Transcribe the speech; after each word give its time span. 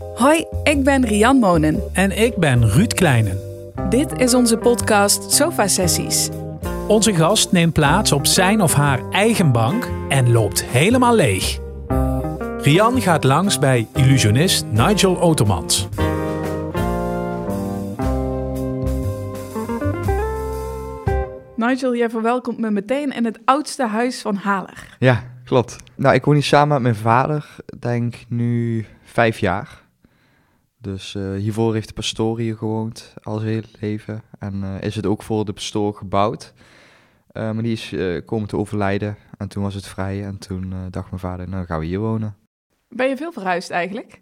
Hoi, 0.00 0.46
ik 0.62 0.84
ben 0.84 1.06
Rian 1.06 1.36
Monen. 1.36 1.82
En 1.92 2.18
ik 2.18 2.36
ben 2.36 2.68
Ruud 2.68 2.92
Kleinen. 2.94 3.38
Dit 3.88 4.12
is 4.18 4.34
onze 4.34 4.56
podcast 4.56 5.32
Sofa 5.32 5.68
Sessies. 5.68 6.28
Onze 6.88 7.14
gast 7.14 7.52
neemt 7.52 7.72
plaats 7.72 8.12
op 8.12 8.26
zijn 8.26 8.60
of 8.60 8.74
haar 8.74 9.10
eigen 9.10 9.52
bank 9.52 9.88
en 10.08 10.32
loopt 10.32 10.64
helemaal 10.64 11.14
leeg. 11.14 11.58
Rian 12.58 13.00
gaat 13.00 13.24
langs 13.24 13.58
bij 13.58 13.86
illusionist 13.94 14.64
Nigel 14.70 15.20
Otomans. 15.20 15.88
Nigel, 21.56 21.96
jij 21.96 22.10
verwelkomt 22.10 22.58
me 22.58 22.70
meteen 22.70 23.12
in 23.12 23.24
het 23.24 23.38
oudste 23.44 23.86
huis 23.86 24.20
van 24.20 24.36
Haler. 24.36 24.96
Ja, 24.98 25.22
klopt. 25.44 25.76
Nou, 25.94 26.14
ik 26.14 26.24
woon 26.24 26.34
hier 26.34 26.42
samen 26.42 26.68
met 26.68 26.82
mijn 26.82 26.94
vader, 26.94 27.46
denk 27.78 28.14
nu 28.28 28.86
vijf 29.04 29.38
jaar. 29.38 29.79
Dus 30.82 31.14
eh, 31.14 31.34
hiervoor 31.34 31.74
heeft 31.74 31.88
de 31.88 31.94
pastoor 31.94 32.38
hier 32.38 32.56
gewoond 32.56 33.14
al 33.22 33.38
zijn 33.38 33.52
hele 33.52 33.66
leven. 33.80 34.22
En 34.38 34.62
eh, 34.62 34.80
is 34.80 34.96
het 34.96 35.06
ook 35.06 35.22
voor 35.22 35.44
de 35.44 35.52
pastoor 35.52 35.94
gebouwd. 35.94 36.52
Uh, 37.32 37.50
maar 37.50 37.62
die 37.62 37.72
is 37.72 37.94
komen 38.24 38.48
te 38.48 38.56
overlijden 38.56 39.16
en 39.38 39.48
toen 39.48 39.62
was 39.62 39.74
het 39.74 39.86
vrij. 39.86 40.24
En 40.24 40.38
toen 40.38 40.74
dacht 40.90 41.08
mijn 41.10 41.20
vader, 41.20 41.48
nou 41.48 41.66
gaan 41.66 41.80
we 41.80 41.86
hier 41.86 41.98
wonen. 41.98 42.36
Ben 42.88 43.08
je 43.08 43.16
veel 43.16 43.32
verhuisd 43.32 43.70
eigenlijk? 43.70 44.20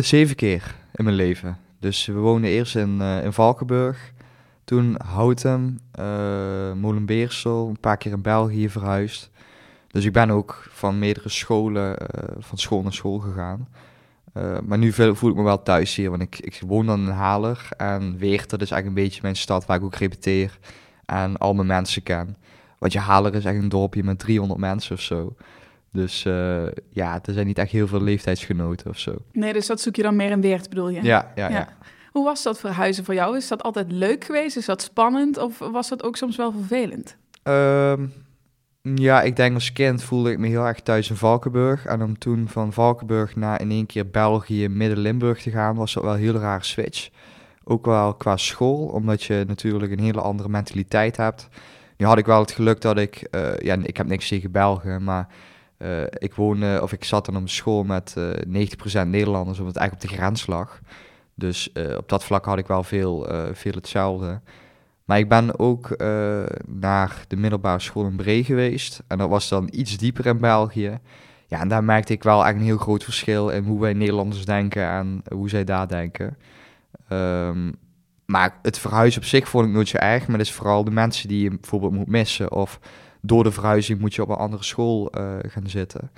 zeven 0.00 0.36
keer 0.36 0.74
in 0.94 1.04
mijn 1.04 1.16
leven. 1.16 1.58
Dus 1.78 2.06
we 2.06 2.12
woonden 2.12 2.50
eerst 2.50 2.76
in, 2.76 3.00
in 3.00 3.32
Valkenburg. 3.32 4.12
Toen 4.64 4.96
Houten, 5.04 5.80
Molenbeersel, 6.80 7.68
een 7.68 7.80
paar 7.80 7.96
keer 7.96 8.12
in 8.12 8.22
België 8.22 8.68
verhuisd. 8.68 9.30
Dus 9.88 10.04
ik 10.04 10.12
ben 10.12 10.30
ook 10.30 10.66
van 10.70 10.98
meerdere 10.98 11.28
scholen, 11.28 11.96
van 12.38 12.58
school 12.58 12.82
naar 12.82 12.92
school 12.92 13.18
gegaan. 13.18 13.68
Uh, 14.34 14.58
maar 14.64 14.78
nu 14.78 14.92
voel 14.92 15.30
ik 15.30 15.36
me 15.36 15.42
wel 15.42 15.62
thuis 15.62 15.94
hier, 15.94 16.10
want 16.10 16.22
ik, 16.22 16.38
ik 16.38 16.60
woon 16.66 16.86
dan 16.86 17.00
in 17.00 17.08
Haler. 17.08 17.68
En 17.76 18.18
Weert, 18.18 18.50
dat 18.50 18.60
is 18.60 18.70
eigenlijk 18.70 18.86
een 18.86 19.04
beetje 19.04 19.22
mijn 19.22 19.36
stad 19.36 19.66
waar 19.66 19.76
ik 19.76 19.82
ook 19.82 19.94
repeteer. 19.94 20.58
En 21.06 21.36
al 21.36 21.54
mijn 21.54 21.66
mensen 21.66 22.02
ken. 22.02 22.36
Want 22.78 22.92
je 22.92 22.98
Haler 22.98 23.34
is 23.34 23.44
echt 23.44 23.58
een 23.58 23.68
dorpje 23.68 24.04
met 24.04 24.18
300 24.18 24.60
mensen 24.60 24.94
of 24.94 25.00
zo. 25.00 25.34
Dus 25.92 26.24
uh, 26.24 26.66
ja, 26.90 27.20
er 27.24 27.32
zijn 27.32 27.46
niet 27.46 27.58
echt 27.58 27.70
heel 27.70 27.88
veel 27.88 28.02
leeftijdsgenoten 28.02 28.90
of 28.90 28.98
zo. 28.98 29.16
Nee, 29.32 29.52
dus 29.52 29.66
dat 29.66 29.80
zoek 29.80 29.96
je 29.96 30.02
dan 30.02 30.16
meer 30.16 30.30
in 30.30 30.40
Weert, 30.40 30.68
bedoel 30.68 30.88
je? 30.88 31.02
Ja, 31.02 31.32
ja, 31.34 31.48
ja. 31.48 31.56
ja. 31.58 31.68
Hoe 32.10 32.24
was 32.24 32.42
dat 32.42 32.58
verhuizen 32.58 33.04
voor 33.04 33.14
jou? 33.14 33.36
Is 33.36 33.48
dat 33.48 33.62
altijd 33.62 33.92
leuk 33.92 34.24
geweest? 34.24 34.56
Is 34.56 34.64
dat 34.64 34.82
spannend? 34.82 35.38
Of 35.38 35.58
was 35.58 35.88
dat 35.88 36.02
ook 36.02 36.16
soms 36.16 36.36
wel 36.36 36.52
vervelend? 36.52 37.16
Um, 37.42 38.12
ja, 38.82 39.22
ik 39.22 39.36
denk 39.36 39.54
als 39.54 39.72
kind 39.72 40.02
voelde 40.02 40.30
ik 40.30 40.38
me 40.38 40.48
heel 40.48 40.66
erg 40.66 40.80
thuis 40.80 41.10
in 41.10 41.16
Valkenburg. 41.16 41.86
En 41.86 42.02
om 42.02 42.18
toen 42.18 42.48
van 42.48 42.72
Valkenburg 42.72 43.36
naar 43.36 43.60
in 43.60 43.70
één 43.70 43.86
keer 43.86 44.10
België, 44.10 44.68
Midden-Limburg 44.68 45.42
te 45.42 45.50
gaan, 45.50 45.76
was 45.76 45.94
dat 45.94 46.02
wel 46.02 46.12
een 46.12 46.18
hele 46.18 46.38
rare 46.38 46.64
switch. 46.64 47.08
Ook 47.64 47.86
wel 47.86 48.14
qua 48.14 48.36
school, 48.36 48.86
omdat 48.86 49.22
je 49.22 49.44
natuurlijk 49.46 49.92
een 49.92 50.00
hele 50.00 50.20
andere 50.20 50.48
mentaliteit 50.48 51.16
hebt. 51.16 51.48
Nu 51.96 52.06
had 52.06 52.18
ik 52.18 52.26
wel 52.26 52.40
het 52.40 52.50
geluk 52.50 52.80
dat 52.80 52.98
ik, 52.98 53.28
uh, 53.30 53.56
ja, 53.58 53.76
ik 53.82 53.96
heb 53.96 54.06
niks 54.06 54.28
tegen 54.28 54.50
Belgen, 54.50 55.04
maar 55.04 55.28
uh, 55.78 56.02
ik 56.02 56.34
woonde, 56.34 56.78
of 56.82 56.92
ik 56.92 57.04
zat 57.04 57.26
dan 57.26 57.36
op 57.36 57.48
school 57.48 57.84
met 57.84 58.14
uh, 58.18 58.30
eh, 58.30 58.68
90% 59.04 59.08
Nederlanders, 59.08 59.58
omdat 59.58 59.74
het 59.74 59.82
eigenlijk 59.82 59.92
op 59.92 60.00
de 60.00 60.16
grens 60.16 60.46
lag. 60.46 60.80
Dus 61.34 61.72
op 61.96 62.08
dat 62.08 62.24
vlak 62.24 62.44
had 62.44 62.58
ik 62.58 62.66
wel 62.66 62.82
veel, 62.82 63.28
veel 63.52 63.72
hetzelfde. 63.72 64.40
Maar 65.10 65.18
ik 65.18 65.28
ben 65.28 65.58
ook 65.58 65.94
uh, 65.96 66.42
naar 66.66 67.24
de 67.28 67.36
middelbare 67.36 67.80
school 67.80 68.06
in 68.06 68.16
Bree 68.16 68.44
geweest. 68.44 69.02
En 69.06 69.18
dat 69.18 69.28
was 69.28 69.48
dan 69.48 69.68
iets 69.72 69.96
dieper 69.96 70.26
in 70.26 70.38
België. 70.38 70.98
Ja, 71.46 71.60
en 71.60 71.68
daar 71.68 71.84
merkte 71.84 72.12
ik 72.12 72.22
wel 72.22 72.46
echt 72.46 72.54
een 72.54 72.62
heel 72.62 72.78
groot 72.78 73.04
verschil 73.04 73.48
in 73.48 73.64
hoe 73.64 73.80
wij 73.80 73.92
Nederlanders 73.92 74.44
denken 74.44 74.88
en 74.88 75.22
hoe 75.32 75.48
zij 75.48 75.64
daar 75.64 75.88
denken. 75.88 76.36
Um, 77.12 77.74
maar 78.26 78.58
het 78.62 78.78
verhuizen 78.78 79.20
op 79.20 79.26
zich 79.26 79.48
vond 79.48 79.66
ik 79.66 79.72
nooit 79.72 79.88
zo 79.88 79.96
erg. 79.96 80.26
Maar 80.26 80.38
het 80.38 80.46
is 80.46 80.52
vooral 80.52 80.84
de 80.84 80.90
mensen 80.90 81.28
die 81.28 81.42
je 81.42 81.50
bijvoorbeeld 81.50 81.92
moet 81.92 82.08
missen. 82.08 82.52
Of 82.52 82.80
door 83.20 83.44
de 83.44 83.52
verhuizing 83.52 84.00
moet 84.00 84.14
je 84.14 84.22
op 84.22 84.28
een 84.28 84.36
andere 84.36 84.64
school 84.64 85.12
uh, 85.18 85.36
gaan 85.46 85.68
zitten. 85.68 86.10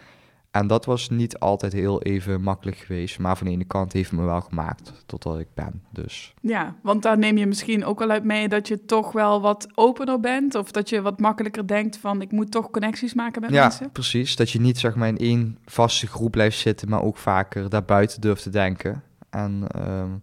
En 0.52 0.66
dat 0.66 0.84
was 0.84 1.10
niet 1.10 1.38
altijd 1.38 1.72
heel 1.72 2.02
even 2.02 2.42
makkelijk 2.42 2.76
geweest. 2.76 3.18
Maar 3.18 3.36
van 3.36 3.46
de 3.46 3.52
ene 3.52 3.64
kant 3.64 3.92
heeft 3.92 4.10
het 4.10 4.20
me 4.20 4.26
wel 4.26 4.40
gemaakt 4.40 4.92
totdat 5.06 5.38
ik 5.38 5.46
ben. 5.54 5.82
Dus. 5.90 6.34
Ja, 6.40 6.74
want 6.82 7.02
daar 7.02 7.18
neem 7.18 7.36
je 7.36 7.46
misschien 7.46 7.84
ook 7.84 7.98
wel 7.98 8.10
uit 8.10 8.24
mee 8.24 8.48
dat 8.48 8.68
je 8.68 8.84
toch 8.84 9.12
wel 9.12 9.40
wat 9.40 9.68
opener 9.74 10.20
bent. 10.20 10.54
Of 10.54 10.70
dat 10.70 10.88
je 10.88 11.02
wat 11.02 11.20
makkelijker 11.20 11.66
denkt 11.66 11.96
van 11.96 12.22
ik 12.22 12.32
moet 12.32 12.50
toch 12.50 12.70
connecties 12.70 13.14
maken 13.14 13.40
met 13.40 13.50
ja, 13.50 13.62
mensen. 13.62 13.84
Ja, 13.84 13.90
precies. 13.92 14.36
Dat 14.36 14.50
je 14.50 14.60
niet 14.60 14.78
zeg 14.78 14.94
maar 14.94 15.08
in 15.08 15.18
één 15.18 15.58
vaste 15.64 16.06
groep 16.06 16.30
blijft 16.30 16.58
zitten, 16.58 16.88
maar 16.88 17.02
ook 17.02 17.16
vaker 17.16 17.68
daarbuiten 17.68 18.20
durft 18.20 18.42
te 18.42 18.50
denken. 18.50 19.02
En 19.30 19.64
um, 19.76 20.20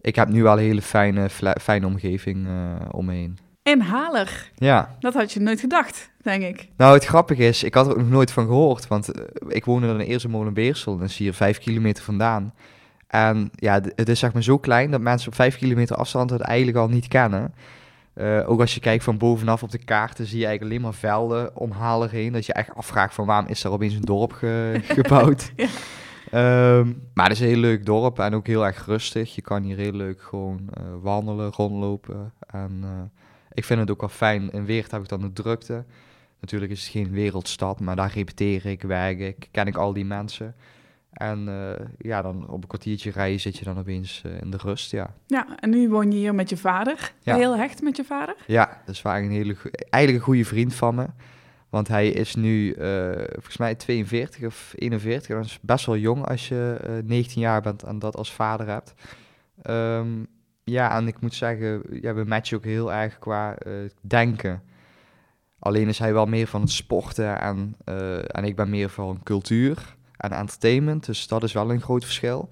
ik 0.00 0.16
heb 0.16 0.28
nu 0.28 0.42
wel 0.42 0.52
een 0.52 0.58
hele 0.58 0.82
fijne, 0.82 1.28
fijne 1.60 1.86
omgeving 1.86 2.46
uh, 2.46 2.74
omheen. 2.90 3.38
In 3.70 3.80
Haler. 3.80 4.50
Ja. 4.54 4.96
Dat 5.00 5.14
had 5.14 5.32
je 5.32 5.40
nooit 5.40 5.60
gedacht, 5.60 6.10
denk 6.22 6.42
ik. 6.42 6.68
Nou, 6.76 6.94
het 6.94 7.04
grappige 7.04 7.44
is, 7.44 7.64
ik 7.64 7.74
had 7.74 7.86
er 7.86 7.92
ook 7.92 7.98
nog 7.98 8.10
nooit 8.10 8.32
van 8.32 8.46
gehoord. 8.46 8.86
Want 8.86 9.18
uh, 9.18 9.24
ik 9.48 9.64
woonde 9.64 9.86
dan 9.86 10.00
in 10.00 10.06
eerste 10.06 10.28
Molenbeersel. 10.28 10.98
Dat 10.98 11.08
is 11.08 11.16
hier 11.16 11.34
vijf 11.34 11.58
kilometer 11.58 12.04
vandaan. 12.04 12.54
En 13.06 13.50
ja, 13.54 13.80
het 13.94 14.08
is 14.08 14.18
zeg 14.18 14.32
maar 14.32 14.42
zo 14.42 14.58
klein 14.58 14.90
dat 14.90 15.00
mensen 15.00 15.28
op 15.28 15.34
vijf 15.34 15.56
kilometer 15.56 15.96
afstand 15.96 16.30
het 16.30 16.40
eigenlijk 16.40 16.78
al 16.78 16.88
niet 16.88 17.08
kennen. 17.08 17.54
Uh, 18.14 18.50
ook 18.50 18.60
als 18.60 18.74
je 18.74 18.80
kijkt 18.80 19.04
van 19.04 19.18
bovenaf 19.18 19.62
op 19.62 19.70
de 19.70 19.84
kaarten, 19.84 20.26
zie 20.26 20.38
je 20.38 20.46
eigenlijk 20.46 20.72
alleen 20.72 20.90
maar 20.90 21.00
velden 21.00 21.56
om 21.56 21.70
Haler 21.70 22.10
heen. 22.10 22.32
Dat 22.32 22.46
je 22.46 22.52
echt 22.52 22.74
afvraagt 22.74 23.14
van 23.14 23.26
waarom 23.26 23.46
is 23.46 23.64
er 23.64 23.70
opeens 23.70 23.94
een 23.94 24.00
dorp 24.00 24.32
ge 24.32 24.80
gebouwd. 24.98 25.52
ja. 25.56 25.68
Um, 26.78 27.02
maar 27.14 27.24
het 27.28 27.34
is 27.34 27.40
een 27.40 27.48
heel 27.48 27.56
leuk 27.56 27.86
dorp 27.86 28.18
en 28.18 28.34
ook 28.34 28.46
heel 28.46 28.66
erg 28.66 28.86
rustig. 28.86 29.34
Je 29.34 29.42
kan 29.42 29.62
hier 29.62 29.76
heel 29.76 29.92
leuk 29.92 30.22
gewoon 30.22 30.60
uh, 30.78 30.84
wandelen, 31.02 31.52
rondlopen. 31.52 32.32
En 32.46 32.84
ik 33.52 33.64
vind 33.64 33.80
het 33.80 33.90
ook 33.90 34.00
wel 34.00 34.08
fijn. 34.08 34.50
In 34.50 34.64
Weert 34.64 34.90
heb 34.90 35.02
ik 35.02 35.08
dan 35.08 35.20
de 35.20 35.32
drukte. 35.32 35.84
Natuurlijk 36.40 36.72
is 36.72 36.80
het 36.80 36.90
geen 36.90 37.10
wereldstad, 37.10 37.80
maar 37.80 37.96
daar 37.96 38.12
repeteer 38.12 38.66
ik, 38.66 38.82
werk 38.82 39.18
ik, 39.18 39.48
ken 39.50 39.66
ik 39.66 39.76
al 39.76 39.92
die 39.92 40.04
mensen. 40.04 40.54
En 41.10 41.48
uh, 41.48 41.86
ja, 41.98 42.22
dan 42.22 42.48
op 42.48 42.62
een 42.62 42.68
kwartiertje 42.68 43.10
rijden 43.10 43.40
zit 43.40 43.56
je 43.56 43.64
dan 43.64 43.78
opeens 43.78 44.22
uh, 44.26 44.40
in 44.40 44.50
de 44.50 44.56
rust, 44.56 44.90
ja. 44.90 45.14
Ja, 45.26 45.46
en 45.58 45.70
nu 45.70 45.88
woon 45.88 46.12
je 46.12 46.18
hier 46.18 46.34
met 46.34 46.48
je 46.48 46.56
vader. 46.56 47.12
Ja. 47.22 47.36
Heel 47.36 47.56
hecht 47.56 47.82
met 47.82 47.96
je 47.96 48.04
vader? 48.04 48.34
Ja, 48.46 48.80
dat 48.86 48.94
is 48.94 49.02
wel 49.02 49.14
een 49.16 49.30
hele, 49.30 49.56
eigenlijk 49.72 50.24
een 50.24 50.30
goede 50.32 50.44
vriend 50.44 50.74
van 50.74 50.94
me. 50.94 51.06
Want 51.68 51.88
hij 51.88 52.08
is 52.08 52.34
nu, 52.34 52.74
uh, 52.74 53.12
volgens 53.32 53.56
mij 53.56 53.74
42 53.74 54.46
of 54.46 54.72
41. 54.76 55.36
Dat 55.36 55.44
is 55.44 55.58
best 55.62 55.86
wel 55.86 55.96
jong 55.96 56.26
als 56.26 56.48
je 56.48 57.00
19 57.04 57.40
jaar 57.40 57.62
bent 57.62 57.82
en 57.82 57.98
dat 57.98 58.16
als 58.16 58.32
vader 58.32 58.66
hebt. 58.66 58.94
Um, 59.66 60.26
ja, 60.64 60.96
en 60.96 61.06
ik 61.06 61.20
moet 61.20 61.34
zeggen, 61.34 61.82
ja, 61.90 62.14
we 62.14 62.24
matchen 62.24 62.56
ook 62.56 62.64
heel 62.64 62.92
erg 62.92 63.18
qua 63.18 63.56
uh, 63.66 63.72
denken. 64.00 64.62
Alleen 65.58 65.88
is 65.88 65.98
hij 65.98 66.12
wel 66.12 66.26
meer 66.26 66.46
van 66.46 66.60
het 66.60 66.70
sporten 66.70 67.40
en, 67.40 67.76
uh, 67.88 68.36
en 68.36 68.44
ik 68.44 68.56
ben 68.56 68.70
meer 68.70 68.88
van 68.88 69.20
cultuur 69.22 69.96
en 70.16 70.30
entertainment. 70.30 71.06
Dus 71.06 71.28
dat 71.28 71.42
is 71.42 71.52
wel 71.52 71.70
een 71.70 71.80
groot 71.80 72.04
verschil. 72.04 72.48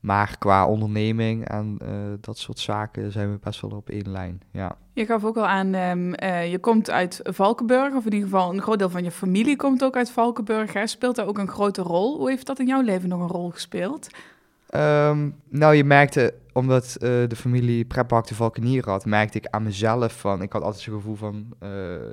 Maar 0.00 0.36
qua 0.38 0.66
onderneming 0.66 1.48
en 1.48 1.78
uh, 1.82 1.88
dat 2.20 2.38
soort 2.38 2.58
zaken 2.58 3.12
zijn 3.12 3.30
we 3.30 3.38
best 3.42 3.60
wel 3.60 3.70
op 3.70 3.88
één 3.88 4.10
lijn. 4.10 4.42
Ja. 4.50 4.76
Je 4.92 5.06
gaf 5.06 5.24
ook 5.24 5.36
al 5.36 5.46
aan, 5.46 5.74
um, 5.74 6.14
uh, 6.22 6.50
je 6.50 6.58
komt 6.58 6.90
uit 6.90 7.20
Valkenburg, 7.22 7.94
of 7.94 8.06
in 8.06 8.12
ieder 8.12 8.28
geval 8.28 8.52
een 8.52 8.62
groot 8.62 8.78
deel 8.78 8.90
van 8.90 9.04
je 9.04 9.10
familie 9.10 9.56
komt 9.56 9.84
ook 9.84 9.96
uit 9.96 10.10
Valkenburg. 10.10 10.72
Hè? 10.72 10.86
Speelt 10.86 11.16
daar 11.16 11.26
ook 11.26 11.38
een 11.38 11.48
grote 11.48 11.82
rol? 11.82 12.16
Hoe 12.16 12.30
heeft 12.30 12.46
dat 12.46 12.58
in 12.58 12.66
jouw 12.66 12.80
leven 12.80 13.08
nog 13.08 13.20
een 13.20 13.36
rol 13.36 13.50
gespeeld? 13.50 14.08
Um, 14.74 15.36
nou, 15.48 15.74
je 15.74 15.84
merkte, 15.84 16.34
omdat 16.54 16.96
uh, 16.98 17.08
de 17.28 17.36
familie 17.36 17.84
Preppark 17.84 18.26
de 18.26 18.34
Valkenier 18.34 18.84
had, 18.88 19.04
merkte 19.04 19.38
ik 19.38 19.46
aan 19.46 19.62
mezelf 19.62 20.20
van, 20.20 20.42
ik 20.42 20.52
had 20.52 20.62
altijd 20.62 20.82
zo'n 20.82 20.94
gevoel 20.94 21.14
van, 21.14 21.46
uh, 21.62 21.68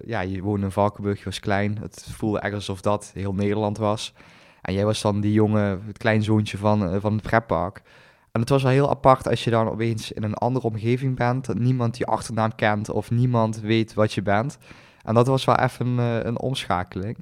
ja, 0.06 0.22
je 0.22 0.42
woonde 0.42 0.66
in 0.66 0.72
Valkenburg, 0.72 1.18
je 1.18 1.26
was 1.26 1.40
klein, 1.40 1.78
het 1.82 2.08
voelde 2.12 2.40
echt 2.40 2.54
alsof 2.54 2.82
dat 2.82 3.12
heel 3.14 3.34
Nederland 3.34 3.78
was. 3.78 4.14
En 4.62 4.74
jij 4.74 4.86
was 4.86 5.02
dan 5.02 5.22
die 5.22 5.34
jonge, 5.34 5.80
het 5.86 5.98
kleinzoontje 5.98 6.58
van, 6.58 6.94
uh, 6.94 6.96
van 7.00 7.14
het 7.14 7.22
Preppark. 7.22 7.82
En 8.32 8.40
het 8.40 8.50
was 8.50 8.64
wel 8.64 8.72
heel 8.72 8.90
apart 8.90 9.28
als 9.28 9.44
je 9.44 9.50
dan 9.50 9.70
opeens 9.70 10.12
in 10.12 10.24
een 10.24 10.34
andere 10.34 10.66
omgeving 10.66 11.16
bent, 11.16 11.46
dat 11.46 11.58
niemand 11.58 11.98
je 11.98 12.06
achternaam 12.06 12.56
kent 12.56 12.90
of 12.90 13.12
niemand 13.12 13.60
weet 13.60 13.94
wat 13.94 14.14
je 14.14 14.22
bent. 14.22 14.58
En 15.04 15.14
dat 15.14 15.28
was 15.28 15.46
wel 15.46 15.58
even 15.58 15.88
een, 15.88 16.28
een 16.28 16.40
omschakeling. 16.40 17.18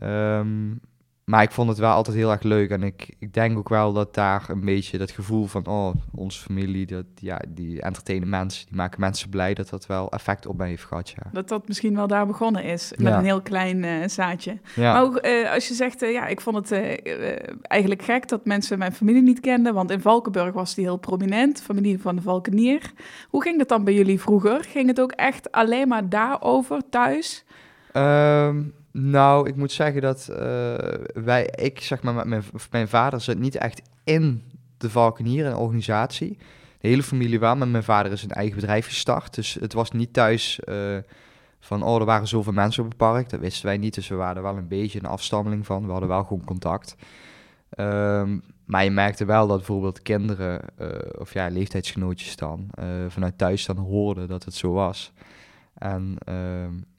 Um, 0.00 0.80
maar 1.24 1.42
ik 1.42 1.50
vond 1.50 1.68
het 1.68 1.78
wel 1.78 1.92
altijd 1.92 2.16
heel 2.16 2.30
erg 2.30 2.42
leuk. 2.42 2.70
En 2.70 2.82
ik, 2.82 3.14
ik 3.18 3.34
denk 3.34 3.58
ook 3.58 3.68
wel 3.68 3.92
dat 3.92 4.14
daar 4.14 4.44
een 4.48 4.64
beetje 4.64 4.98
dat 4.98 5.10
gevoel 5.10 5.46
van, 5.46 5.66
oh, 5.66 5.94
onze 6.14 6.40
familie, 6.40 6.86
dat, 6.86 7.04
ja, 7.14 7.40
die 7.48 7.82
entertainen 7.82 8.28
mensen, 8.28 8.66
die 8.66 8.76
maken 8.76 9.00
mensen 9.00 9.28
blij, 9.28 9.54
dat 9.54 9.68
dat 9.68 9.86
wel 9.86 10.10
effect 10.10 10.46
op 10.46 10.56
mij 10.56 10.68
heeft 10.68 10.84
gehad, 10.84 11.10
ja. 11.10 11.30
Dat 11.32 11.48
dat 11.48 11.68
misschien 11.68 11.94
wel 11.94 12.06
daar 12.06 12.26
begonnen 12.26 12.64
is, 12.64 12.92
met 12.96 13.12
een 13.12 13.24
heel 13.24 13.42
klein 13.42 13.82
uh, 13.82 14.08
zaadje. 14.08 14.58
Ja. 14.74 14.92
Maar 14.92 15.02
ook, 15.02 15.26
uh, 15.26 15.52
als 15.52 15.68
je 15.68 15.74
zegt, 15.74 16.02
uh, 16.02 16.12
ja, 16.12 16.26
ik 16.26 16.40
vond 16.40 16.56
het 16.56 17.00
eigenlijk 17.62 18.02
gek 18.02 18.28
dat 18.28 18.44
mensen 18.44 18.78
mijn 18.78 18.92
familie 18.92 19.22
niet 19.22 19.40
kenden, 19.40 19.74
want 19.74 19.90
in 19.90 20.00
Valkenburg 20.00 20.52
was 20.52 20.74
die 20.74 20.84
heel 20.84 20.96
prominent, 20.96 21.62
familie 21.62 22.00
van 22.00 22.16
de 22.16 22.22
Valkenier. 22.22 22.92
Hoe 23.28 23.42
ging 23.42 23.58
dat 23.58 23.68
dan 23.68 23.84
bij 23.84 23.94
jullie 23.94 24.20
vroeger? 24.20 24.64
Ging 24.64 24.86
het 24.88 25.00
ook 25.00 25.12
echt 25.12 25.52
alleen 25.52 25.88
maar 25.88 26.08
daarover 26.08 26.80
thuis? 26.90 27.44
Um, 27.92 28.74
Nou, 28.92 29.48
ik 29.48 29.56
moet 29.56 29.72
zeggen 29.72 30.02
dat 30.02 30.26
wij, 31.14 31.46
ik 31.54 31.80
zeg 31.80 32.02
maar 32.02 32.28
mijn, 32.28 32.42
mijn 32.70 32.88
vader 32.88 33.20
zit 33.20 33.38
niet 33.38 33.56
echt 33.56 33.82
in 34.04 34.42
de 34.76 34.90
Valkenier, 34.90 35.46
een 35.46 35.56
organisatie. 35.56 36.38
De 36.80 36.88
hele 36.88 37.02
familie 37.02 37.38
wel, 37.38 37.56
maar 37.56 37.68
mijn 37.68 37.82
vader 37.82 38.12
is 38.12 38.22
een 38.22 38.30
eigen 38.30 38.54
bedrijf 38.54 38.86
gestart. 38.86 39.34
Dus 39.34 39.54
het 39.54 39.72
was 39.72 39.90
niet 39.90 40.12
thuis 40.12 40.60
van, 41.60 41.82
oh, 41.82 41.98
er 41.98 42.04
waren 42.04 42.28
zoveel 42.28 42.52
mensen 42.52 42.82
op 42.82 42.88
het 42.88 42.98
park. 42.98 43.30
Dat 43.30 43.40
wisten 43.40 43.66
wij 43.66 43.76
niet, 43.76 43.94
dus 43.94 44.08
we 44.08 44.14
waren 44.14 44.36
er 44.36 44.42
wel 44.42 44.56
een 44.56 44.68
beetje 44.68 44.98
een 44.98 45.06
afstammeling 45.06 45.66
van. 45.66 45.84
We 45.84 45.90
hadden 45.90 46.08
wel 46.08 46.24
gewoon 46.24 46.44
contact. 46.44 46.96
Ehm, 47.70 48.38
maar 48.64 48.84
je 48.84 48.90
merkte 48.90 49.24
wel 49.24 49.46
dat 49.46 49.56
bijvoorbeeld 49.56 50.02
kinderen, 50.02 50.60
uh, 50.80 50.88
of 51.18 51.32
ja, 51.32 51.48
leeftijdsgenootjes 51.48 52.36
dan, 52.36 52.70
vanuit 53.08 53.38
thuis 53.38 53.66
dan 53.66 53.76
hoorden 53.76 54.28
dat 54.28 54.44
het 54.44 54.54
zo 54.54 54.72
was. 54.72 55.12
En 55.74 56.16
uh, 56.28 56.34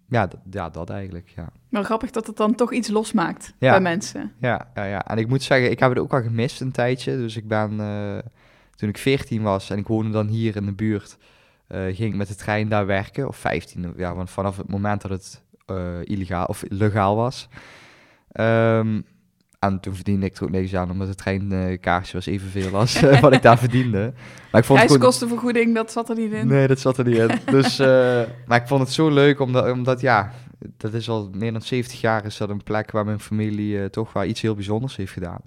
ja, 0.07 0.27
ja, 0.51 0.69
dat 0.69 0.89
eigenlijk, 0.89 1.29
ja. 1.35 1.49
Maar 1.69 1.83
grappig 1.83 2.11
dat 2.11 2.27
het 2.27 2.37
dan 2.37 2.55
toch 2.55 2.73
iets 2.73 2.87
losmaakt 2.89 3.53
bij 3.59 3.81
mensen. 3.81 4.33
Ja, 4.39 4.71
ja, 4.75 4.83
ja, 4.83 5.05
en 5.07 5.17
ik 5.17 5.27
moet 5.27 5.43
zeggen, 5.43 5.71
ik 5.71 5.79
heb 5.79 5.89
het 5.89 5.99
ook 5.99 6.13
al 6.13 6.21
gemist 6.21 6.61
een 6.61 6.71
tijdje. 6.71 7.17
Dus 7.17 7.35
ik 7.35 7.47
ben, 7.47 7.79
eh, 7.79 8.17
toen 8.75 8.89
ik 8.89 8.97
14 8.97 9.41
was 9.41 9.69
en 9.69 9.77
ik 9.77 9.87
woonde 9.87 10.11
dan 10.11 10.27
hier 10.27 10.55
in 10.55 10.65
de 10.65 10.73
buurt, 10.73 11.17
ging 11.69 12.11
ik 12.11 12.15
met 12.15 12.27
de 12.27 12.35
trein 12.35 12.69
daar 12.69 12.85
werken. 12.85 13.27
Of 13.27 13.37
15, 13.37 13.93
ja, 13.97 14.15
want 14.15 14.29
vanaf 14.29 14.57
het 14.57 14.69
moment 14.69 15.01
dat 15.01 15.11
het 15.11 15.43
illegaal 16.03 16.45
of 16.45 16.63
legaal 16.67 17.15
was. 17.15 17.49
Um, 18.33 19.05
en 19.63 19.79
toen 19.79 19.95
verdiende 19.95 20.25
ik 20.25 20.35
er 20.35 20.43
ook 20.43 20.49
niks 20.49 20.75
aan, 20.75 20.91
omdat 20.91 21.07
het 21.07 21.17
treinkaartje 21.17 22.13
was 22.13 22.25
evenveel 22.25 22.75
als 22.75 23.03
uh, 23.03 23.19
wat 23.19 23.33
ik 23.33 23.41
daar 23.41 23.57
verdiende. 23.67 24.13
Maar 24.51 24.61
ik 24.61 24.67
vond 24.67 24.79
Reiskostenvergoeding, 24.79 25.75
dat 25.75 25.91
zat 25.91 26.09
er 26.09 26.15
niet 26.15 26.31
in. 26.31 26.47
Nee, 26.47 26.67
dat 26.67 26.79
zat 26.79 26.97
er 26.97 27.05
niet 27.05 27.17
in. 27.17 27.29
Dus, 27.55 27.79
uh, 27.79 27.87
maar 28.45 28.61
ik 28.61 28.67
vond 28.67 28.81
het 28.81 28.91
zo 28.91 29.09
leuk, 29.09 29.39
omdat, 29.39 29.71
omdat 29.71 30.01
ja, 30.01 30.31
dat 30.77 30.93
is 30.93 31.09
al 31.09 31.29
meer 31.33 31.51
dan 31.51 31.61
70 31.61 32.01
jaar 32.01 32.25
is 32.25 32.37
dat 32.37 32.49
een 32.49 32.63
plek 32.63 32.91
waar 32.91 33.05
mijn 33.05 33.19
familie 33.19 33.77
uh, 33.77 33.85
toch 33.85 34.13
wel 34.13 34.23
iets 34.23 34.41
heel 34.41 34.55
bijzonders 34.55 34.95
heeft 34.95 35.11
gedaan. 35.11 35.41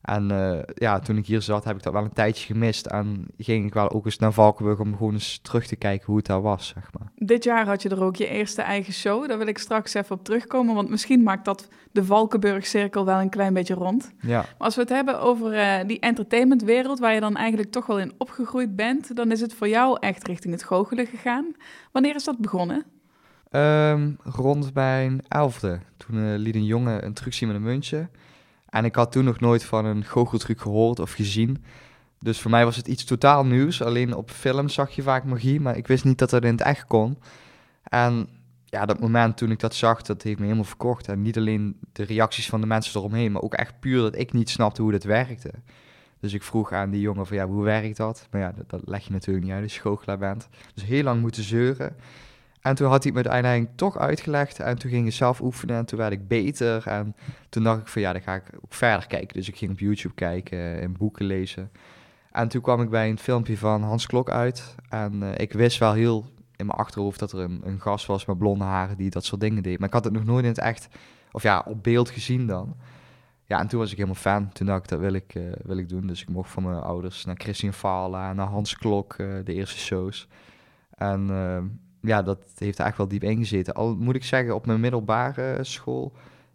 En 0.00 0.32
uh, 0.32 0.58
ja, 0.74 0.98
toen 0.98 1.16
ik 1.16 1.26
hier 1.26 1.42
zat, 1.42 1.64
heb 1.64 1.76
ik 1.76 1.82
dat 1.82 1.92
wel 1.92 2.04
een 2.04 2.12
tijdje 2.12 2.46
gemist. 2.46 2.86
En 2.86 3.26
ging 3.38 3.66
ik 3.66 3.74
wel 3.74 3.90
ook 3.90 4.04
eens 4.04 4.18
naar 4.18 4.32
Valkenburg 4.32 4.78
om 4.78 4.96
gewoon 4.96 5.12
eens 5.12 5.38
terug 5.42 5.66
te 5.66 5.76
kijken 5.76 6.06
hoe 6.06 6.16
het 6.16 6.26
daar 6.26 6.42
was, 6.42 6.66
zeg 6.66 6.90
maar. 6.98 7.12
Dit 7.14 7.44
jaar 7.44 7.66
had 7.66 7.82
je 7.82 7.88
er 7.88 8.02
ook 8.02 8.16
je 8.16 8.28
eerste 8.28 8.62
eigen 8.62 8.92
show. 8.92 9.28
Daar 9.28 9.38
wil 9.38 9.46
ik 9.46 9.58
straks 9.58 9.94
even 9.94 10.16
op 10.16 10.24
terugkomen, 10.24 10.74
want 10.74 10.88
misschien 10.88 11.22
maakt 11.22 11.44
dat 11.44 11.68
de 11.92 12.04
Valkenburg-cirkel 12.04 13.04
wel 13.04 13.20
een 13.20 13.28
klein 13.28 13.54
beetje 13.54 13.74
rond. 13.74 14.12
Ja. 14.20 14.36
Maar 14.36 14.54
als 14.58 14.74
we 14.74 14.80
het 14.80 14.90
hebben 14.90 15.20
over 15.20 15.54
uh, 15.54 15.74
die 15.86 16.00
entertainmentwereld, 16.00 16.98
waar 16.98 17.14
je 17.14 17.20
dan 17.20 17.36
eigenlijk 17.36 17.70
toch 17.70 17.86
wel 17.86 17.98
in 17.98 18.12
opgegroeid 18.18 18.76
bent, 18.76 19.16
dan 19.16 19.32
is 19.32 19.40
het 19.40 19.54
voor 19.54 19.68
jou 19.68 19.96
echt 20.00 20.26
richting 20.26 20.52
het 20.52 20.64
goochelen 20.64 21.06
gegaan. 21.06 21.54
Wanneer 21.92 22.14
is 22.14 22.24
dat 22.24 22.38
begonnen? 22.38 22.84
Um, 23.50 24.16
rond 24.22 24.74
mijn 24.74 25.24
elfde. 25.28 25.80
Toen 25.96 26.16
uh, 26.16 26.36
liet 26.36 26.54
een 26.54 26.64
jongen 26.64 27.04
een 27.04 27.12
truc 27.12 27.32
zien 27.32 27.48
met 27.48 27.56
een 27.56 27.62
muntje. 27.62 28.08
En 28.76 28.84
ik 28.84 28.94
had 28.94 29.12
toen 29.12 29.24
nog 29.24 29.40
nooit 29.40 29.64
van 29.64 29.84
een 29.84 30.04
goocheltruc 30.04 30.60
gehoord 30.60 30.98
of 30.98 31.12
gezien. 31.12 31.64
Dus 32.18 32.40
voor 32.40 32.50
mij 32.50 32.64
was 32.64 32.76
het 32.76 32.88
iets 32.88 33.04
totaal 33.04 33.44
nieuws. 33.46 33.82
Alleen 33.82 34.14
op 34.14 34.30
film 34.30 34.68
zag 34.68 34.90
je 34.90 35.02
vaak 35.02 35.24
magie, 35.24 35.60
maar 35.60 35.76
ik 35.76 35.86
wist 35.86 36.04
niet 36.04 36.18
dat 36.18 36.30
dat 36.30 36.44
in 36.44 36.50
het 36.50 36.60
echt 36.60 36.86
kon. 36.86 37.18
En 37.82 38.28
ja, 38.64 38.86
dat 38.86 39.00
moment 39.00 39.36
toen 39.36 39.50
ik 39.50 39.60
dat 39.60 39.74
zag, 39.74 40.02
dat 40.02 40.22
heeft 40.22 40.38
me 40.38 40.44
helemaal 40.44 40.64
verkocht. 40.64 41.08
En 41.08 41.22
niet 41.22 41.36
alleen 41.36 41.76
de 41.92 42.02
reacties 42.02 42.48
van 42.48 42.60
de 42.60 42.66
mensen 42.66 43.00
eromheen, 43.00 43.32
maar 43.32 43.42
ook 43.42 43.54
echt 43.54 43.80
puur 43.80 44.00
dat 44.00 44.16
ik 44.16 44.32
niet 44.32 44.50
snapte 44.50 44.82
hoe 44.82 44.92
dat 44.92 45.04
werkte. 45.04 45.50
Dus 46.20 46.32
ik 46.32 46.42
vroeg 46.42 46.72
aan 46.72 46.90
die 46.90 47.00
jongen 47.00 47.26
van 47.26 47.36
ja, 47.36 47.46
hoe 47.46 47.64
werkt 47.64 47.96
dat? 47.96 48.28
Maar 48.30 48.40
ja, 48.40 48.54
dat, 48.66 48.80
leg 48.84 49.04
je 49.06 49.12
natuurlijk 49.12 49.44
niet 49.44 49.54
uit 49.54 49.62
als 49.62 49.74
je 49.74 49.80
goochelaar 49.80 50.18
bent. 50.18 50.48
Dus 50.74 50.84
heel 50.84 51.02
lang 51.02 51.20
moeten 51.20 51.42
zeuren. 51.42 51.96
En 52.66 52.74
toen 52.74 52.88
had 52.88 53.02
hij 53.02 53.12
het 53.14 53.24
me 53.24 53.30
uiteindelijk 53.30 53.76
toch 53.76 53.98
uitgelegd. 53.98 54.60
En 54.60 54.78
toen 54.78 54.90
ging 54.90 55.06
ik 55.06 55.12
zelf 55.12 55.40
oefenen 55.40 55.76
en 55.76 55.84
toen 55.84 55.98
werd 55.98 56.12
ik 56.12 56.28
beter. 56.28 56.86
En 56.86 57.16
toen 57.48 57.62
dacht 57.62 57.80
ik 57.80 57.86
van 57.86 58.02
ja, 58.02 58.12
dan 58.12 58.22
ga 58.22 58.34
ik 58.34 58.42
ook 58.56 58.74
verder 58.74 59.06
kijken. 59.06 59.36
Dus 59.36 59.48
ik 59.48 59.56
ging 59.56 59.70
op 59.70 59.78
YouTube 59.78 60.14
kijken 60.14 60.80
en 60.80 60.96
boeken 60.96 61.24
lezen. 61.24 61.70
En 62.32 62.48
toen 62.48 62.60
kwam 62.60 62.82
ik 62.82 62.90
bij 62.90 63.08
een 63.08 63.18
filmpje 63.18 63.58
van 63.58 63.82
Hans 63.82 64.06
Klok 64.06 64.30
uit. 64.30 64.74
En 64.88 65.22
uh, 65.22 65.28
ik 65.36 65.52
wist 65.52 65.78
wel 65.78 65.92
heel 65.92 66.24
in 66.56 66.66
mijn 66.66 66.78
achterhoofd 66.78 67.18
dat 67.18 67.32
er 67.32 67.38
een, 67.38 67.60
een 67.64 67.80
gast 67.80 68.06
was 68.06 68.24
met 68.24 68.38
blonde 68.38 68.64
haren 68.64 68.96
die 68.96 69.10
dat 69.10 69.24
soort 69.24 69.40
dingen 69.40 69.62
deed. 69.62 69.78
Maar 69.78 69.88
ik 69.88 69.94
had 69.94 70.04
het 70.04 70.12
nog 70.12 70.24
nooit 70.24 70.44
in 70.44 70.50
het 70.50 70.58
echt, 70.58 70.88
of 71.32 71.42
ja, 71.42 71.64
op 71.66 71.82
beeld 71.82 72.10
gezien 72.10 72.46
dan. 72.46 72.76
Ja, 73.44 73.58
en 73.58 73.66
toen 73.66 73.80
was 73.80 73.90
ik 73.90 73.96
helemaal 73.96 74.20
fan. 74.20 74.52
Toen 74.52 74.66
dacht 74.66 74.82
ik, 74.82 74.88
dat 74.88 75.00
wil 75.00 75.12
ik, 75.12 75.34
uh, 75.34 75.52
wil 75.62 75.78
ik 75.78 75.88
doen. 75.88 76.06
Dus 76.06 76.22
ik 76.22 76.28
mocht 76.28 76.50
van 76.50 76.62
mijn 76.62 76.80
ouders 76.80 77.24
naar 77.24 77.36
Christian 77.38 77.72
Fala, 77.72 78.32
naar 78.32 78.46
Hans 78.46 78.76
Klok, 78.76 79.16
de 79.16 79.54
eerste 79.54 79.78
shows. 79.78 80.28
En 80.90 81.30
ja, 82.06 82.22
dat 82.22 82.38
heeft 82.58 82.78
echt 82.78 82.96
wel 82.96 83.08
diep 83.08 83.22
ingezeten. 83.22 83.74
Al 83.74 83.96
moet 83.96 84.14
ik 84.14 84.24
zeggen, 84.24 84.54
op 84.54 84.66
mijn 84.66 84.80
middelbare 84.80 85.64
school 85.64 86.12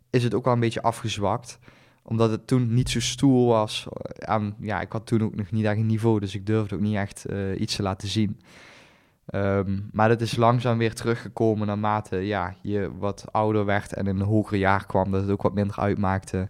is 0.10 0.24
het 0.24 0.34
ook 0.34 0.44
wel 0.44 0.54
een 0.54 0.60
beetje 0.60 0.82
afgezwakt. 0.82 1.60
Omdat 2.04 2.32
het 2.32 2.48
toen 2.48 2.74
niet 2.74 2.90
zo 2.90 3.00
stoer 3.00 3.48
was. 3.48 3.88
En 4.20 4.56
ja, 4.60 4.82
ik 4.82 4.92
had 4.92 5.06
toen 5.06 5.24
ook 5.24 5.36
nog 5.36 5.52
niet 5.52 5.66
echt 5.66 5.78
een 5.78 5.86
niveau, 5.86 6.20
dus 6.20 6.36
ik 6.36 6.46
durfde 6.46 6.76
ook 6.76 6.82
niet 6.82 6.96
echt 6.96 7.26
uh, 7.30 7.60
iets 7.60 7.76
te 7.76 7.82
laten 7.82 8.08
zien. 8.08 8.40
Um, 9.34 9.90
maar 9.92 10.10
dat 10.10 10.22
is 10.22 10.36
langzaam 10.36 10.78
weer 10.78 10.94
teruggekomen 10.94 11.68
naarmate 11.68 12.16
ja, 12.16 12.56
je 12.62 12.92
wat 12.98 13.26
ouder 13.32 13.66
werd 13.66 13.94
en 13.94 14.08
in 14.08 14.20
een 14.20 14.26
hoger 14.26 14.58
jaar 14.58 14.86
kwam. 14.86 15.12
Dat 15.12 15.22
het 15.22 15.32
ook 15.32 15.42
wat 15.42 15.54
minder 15.54 15.80
uitmaakte 15.80 16.50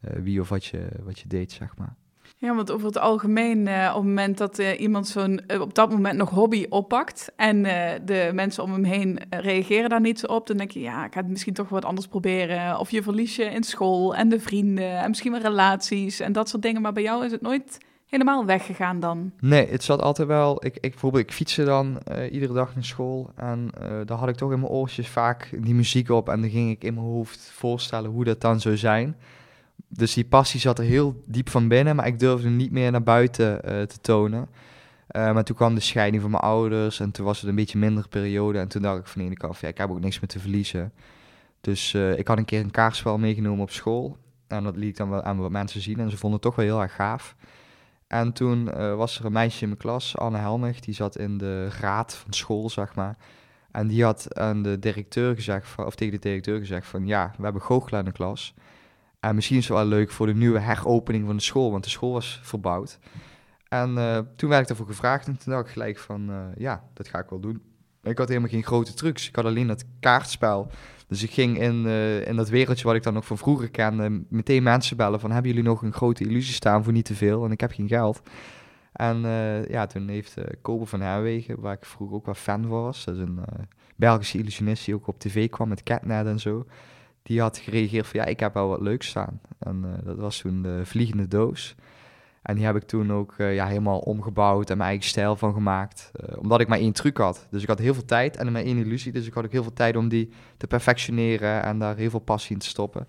uh, 0.00 0.10
wie 0.22 0.40
of 0.40 0.48
wat 0.48 0.64
je, 0.64 0.88
wat 1.02 1.18
je 1.18 1.28
deed, 1.28 1.52
zeg 1.52 1.76
maar. 1.76 1.94
Ja, 2.38 2.54
want 2.54 2.70
over 2.70 2.86
het 2.86 2.98
algemeen, 2.98 3.66
uh, 3.66 3.88
op 3.88 3.94
het 3.94 4.04
moment 4.04 4.38
dat 4.38 4.58
uh, 4.58 4.80
iemand 4.80 5.08
zo'n 5.08 5.40
uh, 5.46 5.60
op 5.60 5.74
dat 5.74 5.90
moment 5.90 6.16
nog 6.16 6.30
hobby 6.30 6.66
oppakt 6.68 7.32
en 7.36 7.62
de 8.04 8.30
mensen 8.32 8.62
om 8.62 8.72
hem 8.72 8.84
heen 8.84 9.18
reageren 9.30 9.88
daar 9.88 10.00
niet 10.00 10.18
zo 10.18 10.26
op, 10.26 10.46
dan 10.46 10.56
denk 10.56 10.70
je, 10.70 10.80
ja, 10.80 11.04
ik 11.04 11.12
ga 11.14 11.20
het 11.20 11.28
misschien 11.28 11.54
toch 11.54 11.68
wat 11.68 11.84
anders 11.84 12.06
proberen. 12.06 12.78
Of 12.78 12.90
je 12.90 13.02
verlies 13.02 13.36
je 13.36 13.44
in 13.44 13.62
school 13.62 14.14
en 14.14 14.28
de 14.28 14.40
vrienden 14.40 14.98
en 14.98 15.08
misschien 15.08 15.32
wel 15.32 15.40
relaties 15.40 16.20
en 16.20 16.32
dat 16.32 16.48
soort 16.48 16.62
dingen. 16.62 16.82
Maar 16.82 16.92
bij 16.92 17.02
jou 17.02 17.24
is 17.24 17.32
het 17.32 17.40
nooit 17.40 17.78
helemaal 18.06 18.44
weggegaan 18.44 19.00
dan? 19.00 19.32
Nee, 19.40 19.68
het 19.68 19.84
zat 19.84 20.02
altijd 20.02 20.28
wel. 20.28 20.64
Ik, 20.64 20.74
ik, 20.74 20.90
bijvoorbeeld, 20.90 21.24
ik 21.24 21.32
fietste 21.32 21.64
dan 21.64 21.98
iedere 22.30 22.52
dag 22.52 22.74
naar 22.74 22.84
school 22.84 23.30
en 23.36 23.70
daar 24.04 24.18
had 24.18 24.28
ik 24.28 24.36
toch 24.36 24.52
in 24.52 24.60
mijn 24.60 24.72
oortjes 24.72 25.08
vaak 25.08 25.50
die 25.58 25.74
muziek 25.74 26.10
op 26.10 26.28
en 26.28 26.40
dan 26.40 26.50
ging 26.50 26.70
ik 26.70 26.84
in 26.84 26.94
mijn 26.94 27.06
hoofd 27.06 27.50
voorstellen 27.54 28.10
hoe 28.10 28.24
dat 28.24 28.40
dan 28.40 28.60
zou 28.60 28.76
zijn 28.76 29.16
dus 29.96 30.14
die 30.14 30.24
passie 30.24 30.60
zat 30.60 30.78
er 30.78 30.84
heel 30.84 31.22
diep 31.26 31.48
van 31.48 31.68
binnen, 31.68 31.96
maar 31.96 32.06
ik 32.06 32.18
durfde 32.18 32.48
niet 32.48 32.70
meer 32.70 32.90
naar 32.90 33.02
buiten 33.02 33.52
uh, 33.52 33.82
te 33.82 34.00
tonen. 34.00 34.48
Uh, 35.10 35.32
maar 35.32 35.44
toen 35.44 35.56
kwam 35.56 35.74
de 35.74 35.80
scheiding 35.80 36.22
van 36.22 36.30
mijn 36.30 36.42
ouders 36.42 37.00
en 37.00 37.10
toen 37.10 37.24
was 37.24 37.40
het 37.40 37.48
een 37.48 37.54
beetje 37.54 37.78
minder 37.78 38.08
periode. 38.08 38.58
En 38.58 38.68
toen 38.68 38.82
dacht 38.82 38.98
ik 38.98 39.06
van 39.06 39.20
de 39.20 39.26
ene 39.26 39.36
kant, 39.36 39.58
ja, 39.58 39.68
ik 39.68 39.78
heb 39.78 39.90
ook 39.90 40.00
niks 40.00 40.20
meer 40.20 40.28
te 40.28 40.38
verliezen. 40.38 40.92
Dus 41.60 41.92
uh, 41.92 42.18
ik 42.18 42.28
had 42.28 42.38
een 42.38 42.44
keer 42.44 42.60
een 42.60 42.70
kaartspel 42.70 43.18
meegenomen 43.18 43.62
op 43.62 43.70
school. 43.70 44.16
En 44.46 44.64
dat 44.64 44.76
liet 44.76 44.96
dan 44.96 45.10
wel 45.10 45.22
aan 45.22 45.38
wat 45.38 45.50
mensen 45.50 45.80
zien 45.80 45.98
en 46.00 46.10
ze 46.10 46.16
vonden 46.16 46.40
het 46.40 46.42
toch 46.42 46.56
wel 46.56 46.64
heel 46.64 46.82
erg 46.82 46.94
gaaf. 46.94 47.34
En 48.06 48.32
toen 48.32 48.64
was 48.96 49.18
er 49.18 49.24
een 49.24 49.32
meisje 49.32 49.62
in 49.62 49.68
mijn 49.68 49.80
klas, 49.80 50.16
Anne 50.16 50.38
Helmig, 50.38 50.80
die 50.80 50.94
zat 50.94 51.18
in 51.18 51.38
de 51.38 51.68
raad 51.68 52.14
van 52.14 52.32
school, 52.32 52.70
zeg 52.70 52.94
maar. 52.94 53.16
En 53.70 53.86
die 53.86 54.04
had 54.04 54.38
aan 54.38 54.62
de 54.62 54.78
directeur 54.78 55.34
gezegd, 55.34 55.78
of 55.78 55.94
tegen 55.94 56.14
de 56.14 56.20
directeur 56.20 56.58
gezegd 56.58 56.86
van, 56.86 57.06
ja, 57.06 57.34
we 57.36 57.44
hebben 57.44 57.62
goochelaar 57.62 58.00
in 58.00 58.06
de 58.06 58.12
klas. 58.12 58.54
En 59.26 59.34
misschien 59.34 59.56
is 59.56 59.68
het 59.68 59.76
wel 59.76 59.86
leuk 59.86 60.10
voor 60.10 60.26
de 60.26 60.34
nieuwe 60.34 60.58
heropening 60.58 61.26
van 61.26 61.36
de 61.36 61.42
school, 61.42 61.70
want 61.70 61.84
de 61.84 61.90
school 61.90 62.12
was 62.12 62.40
verbouwd. 62.42 62.98
En 63.68 63.90
uh, 63.90 64.18
toen 64.36 64.48
werd 64.48 64.62
ik 64.62 64.68
daarvoor 64.68 64.86
gevraagd 64.86 65.26
en 65.26 65.38
toen 65.38 65.52
dacht 65.52 65.66
ik 65.66 65.72
gelijk 65.72 65.98
van, 65.98 66.30
uh, 66.30 66.36
ja, 66.56 66.84
dat 66.92 67.08
ga 67.08 67.18
ik 67.18 67.28
wel 67.28 67.40
doen. 67.40 67.62
Ik 68.02 68.18
had 68.18 68.28
helemaal 68.28 68.50
geen 68.50 68.64
grote 68.64 68.94
trucs, 68.94 69.28
ik 69.28 69.36
had 69.36 69.44
alleen 69.44 69.66
dat 69.66 69.84
kaartspel. 70.00 70.70
Dus 71.06 71.22
ik 71.22 71.30
ging 71.30 71.60
in, 71.60 71.86
uh, 71.86 72.26
in 72.26 72.36
dat 72.36 72.48
wereldje 72.48 72.84
wat 72.84 72.94
ik 72.94 73.02
dan 73.02 73.14
nog 73.14 73.26
van 73.26 73.38
vroeger 73.38 73.70
kende, 73.70 74.22
meteen 74.28 74.62
mensen 74.62 74.96
bellen 74.96 75.20
van, 75.20 75.30
hebben 75.30 75.50
jullie 75.50 75.66
nog 75.66 75.82
een 75.82 75.92
grote 75.92 76.24
illusie 76.24 76.54
staan 76.54 76.84
voor 76.84 76.92
niet 76.92 77.04
te 77.04 77.14
veel? 77.14 77.44
En 77.44 77.50
ik 77.50 77.60
heb 77.60 77.72
geen 77.72 77.88
geld. 77.88 78.22
En 78.92 79.20
ja, 79.68 79.86
toen 79.86 80.08
heeft 80.08 80.38
uh, 80.38 80.44
Kobe 80.62 80.86
van 80.86 81.00
Herwegen, 81.00 81.60
waar 81.60 81.74
ik 81.74 81.84
vroeger 81.84 82.16
ook 82.16 82.24
wel 82.24 82.34
fan 82.34 82.62
van 82.62 82.70
was, 82.70 83.04
dat 83.04 83.14
is 83.14 83.20
een 83.20 83.40
Belgische 83.96 84.38
illusionist 84.38 84.84
die 84.84 84.94
ook 84.94 85.06
op 85.06 85.18
tv 85.18 85.48
kwam 85.48 85.68
met 85.68 85.82
Catnet 85.82 86.26
en 86.26 86.38
zo 86.38 86.66
die 87.26 87.40
had 87.40 87.58
gereageerd 87.58 88.06
van 88.06 88.20
ja, 88.20 88.26
ik 88.26 88.40
heb 88.40 88.54
wel 88.54 88.68
wat 88.68 88.80
leuks 88.80 89.06
staan. 89.06 89.40
En 89.58 89.82
uh, 89.84 90.06
dat 90.06 90.16
was 90.16 90.38
toen 90.38 90.62
de 90.62 90.80
vliegende 90.84 91.28
doos. 91.28 91.74
En 92.42 92.54
die 92.54 92.64
heb 92.64 92.76
ik 92.76 92.82
toen 92.82 93.12
ook 93.12 93.34
uh, 93.38 93.54
ja, 93.54 93.66
helemaal 93.66 93.98
omgebouwd 93.98 94.70
en 94.70 94.76
mijn 94.76 94.88
eigen 94.88 95.08
stijl 95.08 95.36
van 95.36 95.52
gemaakt. 95.52 96.10
Uh, 96.20 96.38
omdat 96.38 96.60
ik 96.60 96.68
maar 96.68 96.78
één 96.78 96.92
truc 96.92 97.16
had. 97.16 97.46
Dus 97.50 97.62
ik 97.62 97.68
had 97.68 97.78
heel 97.78 97.94
veel 97.94 98.04
tijd 98.04 98.36
en 98.36 98.52
maar 98.52 98.62
één 98.62 98.78
illusie. 98.78 99.12
Dus 99.12 99.26
ik 99.26 99.34
had 99.34 99.44
ook 99.44 99.52
heel 99.52 99.62
veel 99.62 99.72
tijd 99.72 99.96
om 99.96 100.08
die 100.08 100.30
te 100.56 100.66
perfectioneren 100.66 101.62
en 101.62 101.78
daar 101.78 101.96
heel 101.96 102.10
veel 102.10 102.20
passie 102.20 102.52
in 102.52 102.58
te 102.58 102.66
stoppen. 102.66 103.06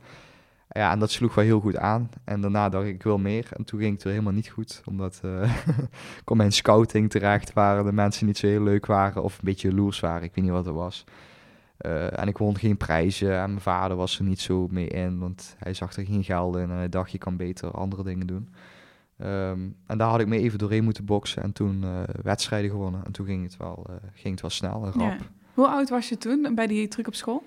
Ja, 0.69 0.91
en 0.91 0.99
dat 0.99 1.11
sloeg 1.11 1.35
wel 1.35 1.45
heel 1.45 1.59
goed 1.59 1.77
aan. 1.77 2.09
En 2.23 2.41
daarna 2.41 2.69
dacht 2.69 2.85
ik, 2.85 2.93
ik 2.93 3.03
wil 3.03 3.17
meer. 3.17 3.47
En 3.53 3.63
toen 3.63 3.79
ging 3.79 3.93
het 3.93 4.03
er 4.03 4.09
helemaal 4.09 4.33
niet 4.33 4.49
goed. 4.49 4.81
Omdat 4.85 5.21
ik 6.19 6.21
kom 6.23 6.37
mijn 6.37 6.51
scouting 6.51 7.09
terecht 7.09 7.53
waar 7.53 7.83
de 7.83 7.91
mensen 7.91 8.25
niet 8.25 8.37
zo 8.37 8.47
heel 8.47 8.63
leuk 8.63 8.85
waren. 8.85 9.23
Of 9.23 9.33
een 9.33 9.45
beetje 9.45 9.69
jaloers 9.69 9.99
waren. 9.99 10.23
Ik 10.23 10.35
weet 10.35 10.43
niet 10.43 10.53
wat 10.53 10.65
het 10.65 10.75
was. 10.75 11.05
Uh, 11.85 12.19
en 12.19 12.27
ik 12.27 12.37
won 12.37 12.57
geen 12.57 12.77
prijzen 12.77 13.39
en 13.39 13.49
mijn 13.49 13.61
vader 13.61 13.97
was 13.97 14.17
er 14.17 14.23
niet 14.23 14.39
zo 14.39 14.67
mee 14.69 14.87
in, 14.87 15.19
want 15.19 15.55
hij 15.57 15.73
zag 15.73 15.95
er 15.95 16.05
geen 16.05 16.23
geld 16.23 16.55
in 16.55 16.61
en 16.61 16.77
hij 16.77 16.89
dacht 16.89 17.11
je 17.11 17.17
kan 17.17 17.37
beter 17.37 17.71
andere 17.71 18.03
dingen 18.03 18.27
doen. 18.27 18.49
Um, 19.21 19.75
en 19.85 19.97
daar 19.97 20.09
had 20.09 20.19
ik 20.19 20.27
me 20.27 20.37
even 20.37 20.59
doorheen 20.59 20.83
moeten 20.83 21.05
boksen 21.05 21.43
en 21.43 21.51
toen 21.51 21.83
uh, 21.83 22.01
wedstrijden 22.21 22.69
gewonnen. 22.69 23.05
En 23.05 23.11
toen 23.11 23.25
ging 23.25 23.43
het 23.43 23.57
wel, 23.57 23.85
uh, 23.89 23.95
ging 24.13 24.31
het 24.31 24.41
wel 24.41 24.51
snel 24.51 24.85
en 24.85 25.01
rap. 25.01 25.19
Ja. 25.19 25.25
Hoe 25.53 25.67
oud 25.67 25.89
was 25.89 26.09
je 26.09 26.17
toen 26.17 26.51
bij 26.55 26.67
die 26.67 26.87
truc 26.87 27.07
op 27.07 27.15
school? 27.15 27.43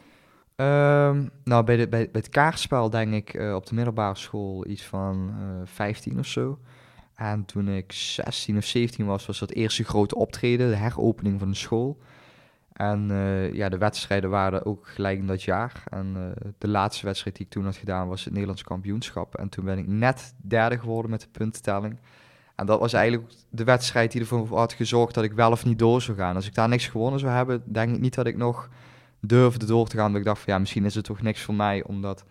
Ehm, 0.57 1.27
nou, 1.45 1.65
bij, 1.65 1.77
de, 1.77 1.89
bij, 1.89 2.09
bij 2.11 2.21
het 2.21 2.29
kaartspel 2.29 2.91
denk 2.91 3.15
ik 3.15 3.43
op 3.55 3.67
de 3.67 3.75
middelbare 3.75 4.17
school 4.17 4.67
iets 4.67 4.83
van 4.83 5.35
uh, 5.41 5.61
15 5.65 6.19
of 6.19 6.27
zo. 6.27 6.59
En 7.15 7.45
toen 7.45 7.69
ik 7.69 7.93
16 7.93 8.57
of 8.57 8.65
17 8.65 9.07
was, 9.07 9.27
was 9.27 9.39
dat 9.39 9.51
eerste 9.51 9.85
grote 9.85 10.15
optreden, 10.15 10.69
de 10.69 10.77
heropening 10.77 11.39
van 11.39 11.49
de 11.49 11.57
school. 11.57 11.99
En 12.81 13.11
uh, 13.11 13.53
ja, 13.53 13.69
de 13.69 13.79
wedstrijden 13.79 14.31
waren 14.31 14.67
ook 14.67 14.89
gelijk 14.89 15.19
in 15.19 15.27
dat 15.27 15.43
jaar. 15.43 15.83
En 15.91 16.15
uh, 16.17 16.51
de 16.59 16.69
laatste 16.69 17.07
wedstrijd 17.07 17.37
die 17.37 17.45
ik 17.45 17.53
toen 17.53 17.65
had 17.65 17.77
gedaan 17.77 18.09
was 18.09 18.25
het 18.25 18.33
Nederlands 18.33 18.63
kampioenschap. 18.63 19.35
En 19.35 19.49
toen 19.49 19.65
ben 19.65 19.79
ik 19.79 19.87
net 19.87 20.35
derde 20.37 20.79
geworden 20.79 21.11
met 21.11 21.21
de 21.21 21.29
puntentelling. 21.33 21.99
En 22.57 22.67
dat 22.67 22.81
was 22.81 22.93
eigenlijk 22.93 23.33
de 23.51 23.65
wedstrijd 23.65 24.13
die 24.13 24.21
ervoor 24.21 24.57
had 24.59 24.73
gezorgd 24.73 25.15
dat 25.15 25.25
ik 25.25 25.33
wel 25.33 25.51
of 25.51 25.65
niet 25.65 25.79
door 25.79 26.03
zou 26.03 26.17
gaan. 26.17 26.35
Als 26.35 26.47
ik 26.47 26.55
daar 26.55 26.69
niks 26.69 26.87
gewonnen 26.87 27.21
zou 27.21 27.33
hebben, 27.33 27.63
denk 27.67 27.95
ik 27.95 28.01
niet 28.01 28.15
dat 28.15 28.27
ik 28.27 28.37
nog 28.37 28.69
durfde 29.21 29.67
door 29.67 29.89
te 29.89 29.97
gaan. 29.97 30.11
Dat 30.11 30.21
ik 30.21 30.27
dacht 30.27 30.41
van 30.41 30.53
ja, 30.53 30.59
misschien 30.59 30.85
is 30.85 30.95
het 30.95 31.05
toch 31.05 31.23
niks 31.23 31.43
voor 31.43 31.55
mij, 31.55 31.85
omdat 31.85 32.25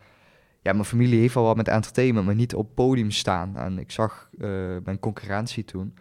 ja, 0.61 0.71
mijn 0.73 0.85
familie 0.85 1.19
heeft 1.19 1.35
al 1.35 1.43
wat 1.43 1.55
met 1.55 1.67
entertainment, 1.67 2.25
maar 2.25 2.35
niet 2.35 2.55
op 2.55 2.75
podium 2.75 3.11
staan. 3.11 3.57
En 3.57 3.79
ik 3.79 3.91
zag 3.91 4.29
uh, 4.37 4.49
mijn 4.83 4.99
concurrentie 4.99 5.65
toen. 5.65 5.93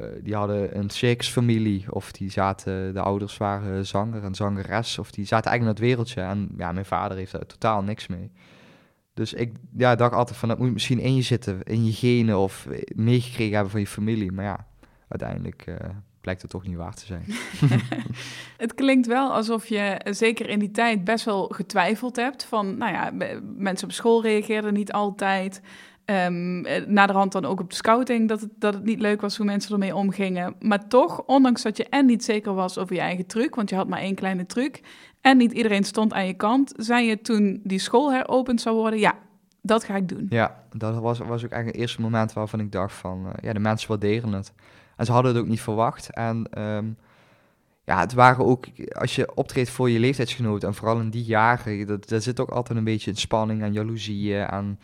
Uh, 0.00 0.06
die 0.22 0.34
hadden 0.34 0.78
een 0.78 0.90
circusfamilie, 0.90 1.84
of 1.88 2.12
die 2.12 2.30
zaten, 2.30 2.94
de 2.94 3.00
ouders 3.00 3.36
waren 3.36 3.86
zanger 3.86 4.24
en 4.24 4.34
zangeres, 4.34 4.98
of 4.98 5.10
die 5.10 5.26
zaten 5.26 5.50
eigenlijk 5.50 5.78
in 5.78 5.84
het 5.84 5.94
wereldje. 5.94 6.20
En 6.20 6.48
ja, 6.56 6.72
mijn 6.72 6.84
vader 6.84 7.16
heeft 7.16 7.32
daar 7.32 7.46
totaal 7.46 7.82
niks 7.82 8.06
mee. 8.06 8.30
Dus 9.14 9.32
ik 9.32 9.52
ja, 9.76 9.94
dacht 9.94 10.14
altijd 10.14 10.38
van, 10.38 10.48
dat 10.48 10.58
moet 10.58 10.72
misschien 10.72 10.98
in 10.98 11.14
je 11.14 11.22
zitten, 11.22 11.62
in 11.62 11.84
je 11.84 11.92
genen 11.92 12.38
of 12.38 12.68
meegekregen 12.94 13.54
hebben 13.54 13.70
van 13.70 13.80
je 13.80 13.86
familie. 13.86 14.32
Maar 14.32 14.44
ja, 14.44 14.66
uiteindelijk 15.08 15.64
uh, 15.66 15.76
blijkt 16.20 16.42
het 16.42 16.50
toch 16.50 16.66
niet 16.66 16.76
waar 16.76 16.94
te 16.94 17.06
zijn. 17.06 17.24
het 18.64 18.74
klinkt 18.74 19.06
wel 19.06 19.32
alsof 19.32 19.66
je 19.66 20.00
zeker 20.10 20.48
in 20.48 20.58
die 20.58 20.70
tijd 20.70 21.04
best 21.04 21.24
wel 21.24 21.48
getwijfeld 21.48 22.16
hebt 22.16 22.44
van, 22.44 22.78
nou 22.78 22.92
ja, 22.92 23.12
mensen 23.56 23.88
op 23.88 23.94
school 23.94 24.22
reageerden 24.22 24.72
niet 24.72 24.92
altijd. 24.92 25.60
Um, 26.10 26.60
naderhand 26.86 27.32
dan 27.32 27.44
ook 27.44 27.60
op 27.60 27.70
de 27.70 27.76
scouting, 27.76 28.28
dat 28.28 28.40
het, 28.40 28.50
dat 28.58 28.74
het 28.74 28.84
niet 28.84 29.00
leuk 29.00 29.20
was 29.20 29.36
hoe 29.36 29.46
mensen 29.46 29.72
ermee 29.72 29.94
omgingen. 29.94 30.54
Maar 30.60 30.88
toch, 30.88 31.22
ondanks 31.26 31.62
dat 31.62 31.76
je 31.76 31.84
en 31.84 32.06
niet 32.06 32.24
zeker 32.24 32.54
was 32.54 32.78
over 32.78 32.94
je 32.94 33.00
eigen 33.00 33.26
truc, 33.26 33.54
want 33.54 33.70
je 33.70 33.76
had 33.76 33.88
maar 33.88 34.00
één 34.00 34.14
kleine 34.14 34.46
truc, 34.46 34.80
en 35.20 35.36
niet 35.36 35.52
iedereen 35.52 35.84
stond 35.84 36.12
aan 36.12 36.26
je 36.26 36.34
kant, 36.34 36.72
zei 36.76 37.06
je 37.06 37.20
toen 37.20 37.60
die 37.64 37.78
school 37.78 38.12
heropend 38.12 38.60
zou 38.60 38.76
worden, 38.76 38.98
ja, 38.98 39.14
dat 39.62 39.84
ga 39.84 39.96
ik 39.96 40.08
doen. 40.08 40.26
Ja, 40.28 40.64
dat 40.76 40.98
was, 40.98 41.18
was 41.18 41.44
ook 41.44 41.50
eigenlijk 41.50 41.66
het 41.66 41.76
eerste 41.76 42.00
moment 42.00 42.32
waarvan 42.32 42.60
ik 42.60 42.72
dacht 42.72 42.94
van, 42.94 43.26
uh, 43.26 43.32
ja, 43.42 43.52
de 43.52 43.58
mensen 43.58 43.88
waarderen 43.88 44.32
het. 44.32 44.52
En 44.96 45.06
ze 45.06 45.12
hadden 45.12 45.34
het 45.34 45.42
ook 45.42 45.48
niet 45.48 45.60
verwacht. 45.60 46.10
En 46.10 46.62
um, 46.62 46.96
ja, 47.84 48.00
het 48.00 48.12
waren 48.12 48.44
ook, 48.44 48.66
als 48.92 49.14
je 49.16 49.34
optreedt 49.34 49.70
voor 49.70 49.90
je 49.90 49.98
leeftijdsgenoten, 49.98 50.68
en 50.68 50.74
vooral 50.74 51.00
in 51.00 51.10
die 51.10 51.24
jaren, 51.24 51.86
dat, 51.86 52.08
daar 52.08 52.20
zit 52.20 52.40
ook 52.40 52.50
altijd 52.50 52.78
een 52.78 52.84
beetje 52.84 53.10
in 53.10 53.16
spanning 53.16 53.62
en 53.62 53.72
jaloezie 53.72 54.38
en 54.38 54.78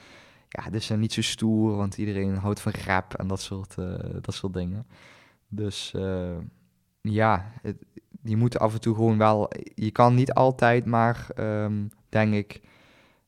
ja, 0.56 0.70
dus 0.70 0.86
zijn 0.86 1.00
niet 1.00 1.12
zo 1.12 1.22
stoer, 1.22 1.76
want 1.76 1.98
iedereen 1.98 2.36
houdt 2.36 2.60
van 2.60 2.72
rap 2.84 3.14
en 3.14 3.26
dat 3.26 3.40
soort, 3.40 3.76
uh, 3.78 3.94
dat 4.20 4.34
soort 4.34 4.52
dingen. 4.52 4.86
Dus 5.48 5.92
uh, 5.96 6.36
ja, 7.00 7.52
het, 7.62 7.76
je 8.22 8.36
moet 8.36 8.58
af 8.58 8.74
en 8.74 8.80
toe 8.80 8.94
gewoon 8.94 9.18
wel, 9.18 9.50
je 9.74 9.90
kan 9.90 10.14
niet 10.14 10.32
altijd 10.32 10.84
maar, 10.84 11.26
um, 11.38 11.90
denk 12.08 12.34
ik, 12.34 12.60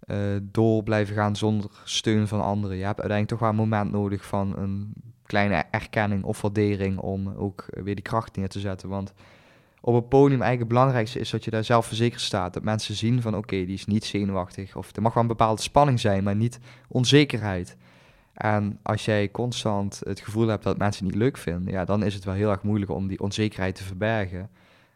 uh, 0.07 0.37
door 0.43 0.83
blijven 0.83 1.15
gaan 1.15 1.37
zonder 1.37 1.71
steun 1.85 2.29
van 2.29 2.43
anderen. 2.43 2.77
Je 2.77 2.85
hebt 2.85 3.01
uiteindelijk 3.01 3.29
toch 3.29 3.39
wel 3.39 3.49
een 3.49 3.69
moment 3.69 3.91
nodig 3.91 4.25
van 4.25 4.57
een 4.57 4.93
kleine 5.23 5.65
erkenning 5.71 6.25
of 6.25 6.41
waardering 6.41 6.99
om 6.99 7.29
ook 7.29 7.65
weer 7.69 7.95
die 7.95 8.05
kracht 8.05 8.37
neer 8.37 8.49
te 8.49 8.61
zetten. 8.61 8.89
Want 8.89 9.13
op 9.81 9.95
het 9.95 10.09
podium 10.09 10.43
eigenlijk 10.43 10.59
het 10.59 10.69
belangrijkste 10.69 11.19
is 11.19 11.31
dat 11.31 11.45
je 11.45 11.51
daar 11.51 11.65
zelf 11.65 11.87
verzekerd 11.87 12.21
staat. 12.21 12.55
Dat 12.55 12.63
mensen 12.63 12.95
zien 12.95 13.23
van 13.23 13.37
oké, 13.37 13.65
die 13.65 13.75
is 13.75 13.87
niet 13.87 14.05
zenuwachtig. 14.05 14.77
Of 14.77 14.97
er 14.97 15.03
mag 15.03 15.15
wel 15.15 15.23
een 15.23 15.29
bepaalde 15.29 15.63
spanning 15.63 16.01
zijn, 16.01 16.25
maar 16.25 16.37
niet 16.37 16.59
onzekerheid. 16.89 17.77
En 18.35 18.79
als 18.83 19.05
jij 19.05 19.31
constant 19.31 20.01
het 20.05 20.21
gevoel 20.21 20.47
hebt 20.47 20.63
dat 20.63 20.79
mensen 20.79 21.05
het 21.05 21.15
niet 21.15 21.23
leuk 21.23 21.37
vinden, 21.37 21.73
ja, 21.73 21.85
dan 21.85 22.03
is 22.03 22.15
het 22.15 22.25
wel 22.25 22.35
heel 22.35 22.51
erg 22.51 22.63
moeilijk 22.63 22.91
om 22.91 23.09
die 23.09 23.21
onzekerheid 23.21 23.75
te 23.75 23.85
verbergen. 23.85 24.51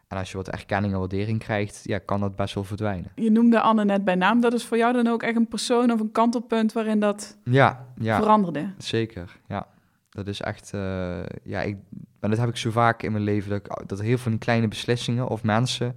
En 0.07 0.17
als 0.17 0.31
je 0.31 0.37
wat 0.37 0.49
erkenning 0.49 0.93
en 0.93 0.99
waardering 0.99 1.39
krijgt, 1.39 1.81
ja, 1.83 1.97
kan 1.97 2.19
dat 2.19 2.35
best 2.35 2.53
wel 2.53 2.63
verdwijnen. 2.63 3.11
Je 3.15 3.31
noemde 3.31 3.59
Anne 3.59 3.85
net 3.85 4.03
bij 4.03 4.15
naam. 4.15 4.41
Dat 4.41 4.53
is 4.53 4.65
voor 4.65 4.77
jou 4.77 4.93
dan 4.93 5.07
ook 5.07 5.23
echt 5.23 5.35
een 5.35 5.47
persoon 5.47 5.91
of 5.91 5.99
een 5.99 6.11
kantelpunt 6.11 6.73
waarin 6.73 6.99
dat 6.99 7.37
ja, 7.43 7.85
ja, 7.95 8.17
veranderde? 8.17 8.73
Zeker, 8.77 9.39
ja. 9.47 9.67
Dat 10.09 10.27
is 10.27 10.41
echt, 10.41 10.71
uh, 10.75 11.23
ja, 11.43 11.61
ik, 11.61 11.77
en 12.23 12.29
dat 12.29 12.39
heb 12.39 12.49
ik 12.49 12.57
zo 12.57 12.71
vaak 12.71 13.03
in 13.03 13.11
mijn 13.11 13.23
leven, 13.23 13.49
dat, 13.49 13.59
ik, 13.59 13.87
dat 13.87 14.01
heel 14.01 14.17
veel 14.17 14.31
die 14.31 14.39
kleine 14.39 14.67
beslissingen 14.67 15.27
of 15.27 15.43
mensen 15.43 15.93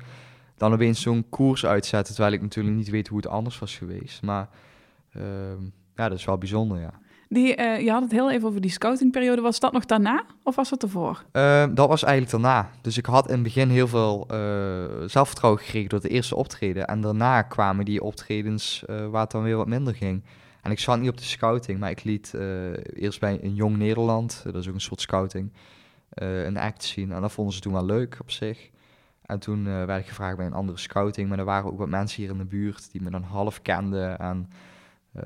dan 0.56 0.72
opeens 0.72 1.00
zo'n 1.00 1.26
koers 1.28 1.66
uitzetten, 1.66 2.14
terwijl 2.14 2.34
ik 2.34 2.42
natuurlijk 2.42 2.76
niet 2.76 2.88
weet 2.88 3.08
hoe 3.08 3.16
het 3.16 3.26
anders 3.26 3.58
was 3.58 3.76
geweest. 3.76 4.22
Maar 4.22 4.48
uh, 5.16 5.22
ja, 5.94 6.08
dat 6.08 6.18
is 6.18 6.24
wel 6.24 6.38
bijzonder, 6.38 6.80
ja. 6.80 6.92
Die, 7.28 7.60
uh, 7.60 7.80
je 7.80 7.90
had 7.90 8.02
het 8.02 8.10
heel 8.10 8.30
even 8.30 8.48
over 8.48 8.60
die 8.60 8.70
scoutingperiode. 8.70 9.40
Was 9.40 9.60
dat 9.60 9.72
nog 9.72 9.84
daarna 9.84 10.24
of 10.42 10.56
was 10.56 10.70
dat 10.70 10.82
ervoor? 10.82 11.24
Uh, 11.32 11.66
dat 11.74 11.88
was 11.88 12.02
eigenlijk 12.02 12.42
daarna. 12.42 12.70
Dus 12.80 12.98
ik 12.98 13.06
had 13.06 13.26
in 13.26 13.34
het 13.34 13.42
begin 13.42 13.68
heel 13.68 13.88
veel 13.88 14.26
uh, 14.30 14.38
zelfvertrouwen 15.06 15.62
gekregen 15.62 15.88
door 15.88 16.00
de 16.00 16.08
eerste 16.08 16.36
optreden. 16.36 16.86
En 16.86 17.00
daarna 17.00 17.42
kwamen 17.42 17.84
die 17.84 18.02
optredens 18.02 18.84
waar 18.86 19.22
het 19.22 19.30
dan 19.30 19.42
weer 19.42 19.56
wat 19.56 19.66
minder 19.66 19.94
ging. 19.94 20.24
En 20.62 20.70
ik 20.70 20.78
zat 20.78 21.00
niet 21.00 21.10
op 21.10 21.16
de 21.16 21.24
scouting, 21.24 21.78
maar 21.78 21.90
ik 21.90 22.04
liet 22.04 22.34
eerst 22.92 23.20
bij 23.20 23.38
een 23.42 23.54
Jong 23.54 23.76
Nederland, 23.76 24.40
dat 24.44 24.54
is 24.54 24.68
ook 24.68 24.74
een 24.74 24.80
soort 24.80 25.00
scouting, 25.00 25.52
een 26.08 26.56
act 26.56 26.84
zien. 26.84 27.12
En 27.12 27.20
dat 27.20 27.32
vonden 27.32 27.54
ze 27.54 27.60
toen 27.60 27.72
wel 27.72 27.84
leuk 27.84 28.16
op 28.20 28.30
zich. 28.30 28.70
En 29.22 29.38
toen 29.38 29.64
werd 29.64 30.00
ik 30.00 30.08
gevraagd 30.08 30.36
bij 30.36 30.46
een 30.46 30.52
andere 30.52 30.78
scouting, 30.78 31.28
maar 31.28 31.38
er 31.38 31.44
waren 31.44 31.72
ook 31.72 31.78
wat 31.78 31.88
mensen 31.88 32.22
hier 32.22 32.30
in 32.30 32.38
de 32.38 32.44
buurt 32.44 32.92
die 32.92 33.02
me 33.02 33.10
dan 33.10 33.22
half 33.22 33.62
kenden. 33.62 34.18
En 34.18 34.50
uh, 35.16 35.22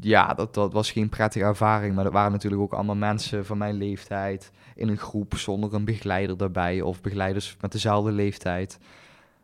ja, 0.00 0.34
dat, 0.34 0.54
dat 0.54 0.72
was 0.72 0.90
geen 0.90 1.08
prettige 1.08 1.44
ervaring, 1.44 1.94
maar 1.94 2.04
dat 2.04 2.12
waren 2.12 2.32
natuurlijk 2.32 2.62
ook 2.62 2.72
allemaal 2.72 2.96
mensen 2.96 3.46
van 3.46 3.58
mijn 3.58 3.74
leeftijd 3.74 4.50
in 4.74 4.88
een 4.88 4.98
groep 4.98 5.34
zonder 5.34 5.74
een 5.74 5.84
begeleider 5.84 6.36
daarbij 6.36 6.80
of 6.80 7.00
begeleiders 7.00 7.56
met 7.60 7.72
dezelfde 7.72 8.12
leeftijd. 8.12 8.78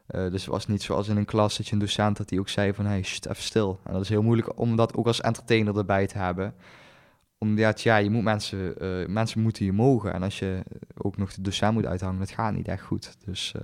Dus 0.07 0.43
het 0.43 0.47
was 0.47 0.67
niet 0.67 0.83
zoals 0.83 1.09
in 1.09 1.17
een 1.17 1.25
klas 1.25 1.57
dat 1.57 1.67
je 1.67 1.73
een 1.73 1.79
docent 1.79 2.17
dat 2.17 2.29
die 2.29 2.41
ook 2.41 2.49
zei 2.49 2.75
van 2.75 2.87
hey, 2.87 2.99
even 2.99 3.37
stil. 3.37 3.81
En 3.85 3.93
dat 3.93 4.03
is 4.03 4.09
heel 4.09 4.23
moeilijk 4.23 4.59
om 4.59 4.77
dat 4.77 4.97
ook 4.97 5.07
als 5.07 5.21
entertainer 5.21 5.79
erbij 5.79 6.07
te 6.07 6.19
hebben. 6.19 6.55
Omdat 7.39 7.83
ja, 7.83 7.97
je 7.97 8.11
moet 8.11 8.23
mensen, 8.23 8.75
uh, 8.85 9.07
mensen 9.07 9.41
moeten 9.41 9.65
je 9.65 9.73
mogen. 9.73 10.13
En 10.13 10.23
als 10.23 10.39
je 10.39 10.63
ook 10.97 11.17
nog 11.17 11.35
de 11.35 11.43
docent 11.43 11.73
moet 11.73 11.87
uithangen, 11.87 12.19
dat 12.19 12.31
gaat 12.31 12.53
niet 12.53 12.69
echt 12.69 12.83
goed. 12.83 13.17
Dus 13.25 13.55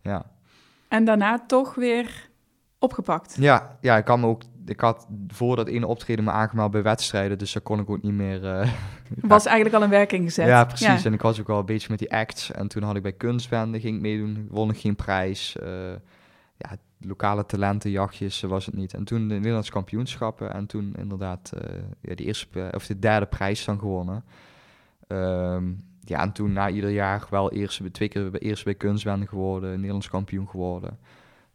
ja. 0.00 0.30
En 0.88 1.04
daarna 1.04 1.44
toch 1.46 1.74
weer 1.74 2.28
opgepakt? 2.78 3.36
Ja, 3.38 3.78
ja 3.80 3.96
ik 3.96 4.04
kan 4.04 4.24
ook 4.24 4.42
ik 4.68 4.80
had 4.80 5.06
voor 5.28 5.56
dat 5.56 5.68
ene 5.68 5.86
optreden 5.86 6.24
me 6.24 6.30
aangemeld 6.30 6.70
bij 6.70 6.82
wedstrijden, 6.82 7.38
dus 7.38 7.52
daar 7.52 7.62
kon 7.62 7.80
ik 7.80 7.90
ook 7.90 8.02
niet 8.02 8.12
meer... 8.12 8.42
Uh, 8.44 8.68
was 9.20 9.46
eigenlijk 9.46 9.76
al 9.76 9.82
in 9.82 9.90
werking 9.90 10.24
gezet. 10.24 10.46
Ja, 10.46 10.64
precies. 10.64 11.04
En 11.04 11.12
ik 11.12 11.20
was 11.20 11.40
ook 11.40 11.48
al 11.48 11.58
een 11.58 11.66
beetje 11.66 11.86
met 11.90 11.98
die 11.98 12.12
acts. 12.12 12.52
En 12.52 12.68
toen 12.68 12.82
had 12.82 12.96
ik 12.96 13.02
bij 13.02 13.12
kunstbende, 13.12 13.80
ging 13.80 13.96
ik 13.96 14.00
meedoen, 14.00 14.46
won 14.50 14.70
ik 14.70 14.78
geen 14.78 14.96
prijs. 14.96 15.56
Ja, 16.58 16.76
lokale 17.00 17.46
talentenjachtjes 17.46 18.40
was 18.40 18.66
het 18.66 18.74
niet. 18.74 18.94
En 18.94 19.04
toen 19.04 19.28
de 19.28 19.34
Nederlandse 19.34 19.72
kampioenschappen 19.72 20.52
en 20.52 20.66
toen 20.66 20.94
inderdaad 20.98 21.52
uh, 21.54 21.74
ja, 22.00 22.14
de 22.14 22.24
eerste, 22.24 22.70
of 22.74 22.86
de 22.86 22.98
derde 22.98 23.26
prijs 23.26 23.64
dan 23.64 23.78
gewonnen. 23.78 24.24
Um, 25.08 25.84
ja, 26.00 26.20
en 26.20 26.32
toen 26.32 26.52
na 26.52 26.68
ieder 26.68 26.90
jaar 26.90 27.26
wel 27.30 27.52
eerst, 27.52 27.92
twee 27.92 28.08
keer 28.08 28.34
eerst 28.34 28.64
bij 28.64 28.74
kunstbende 28.74 29.26
geworden, 29.26 29.74
Nederlands 29.74 30.08
kampioen 30.08 30.48
geworden. 30.48 30.98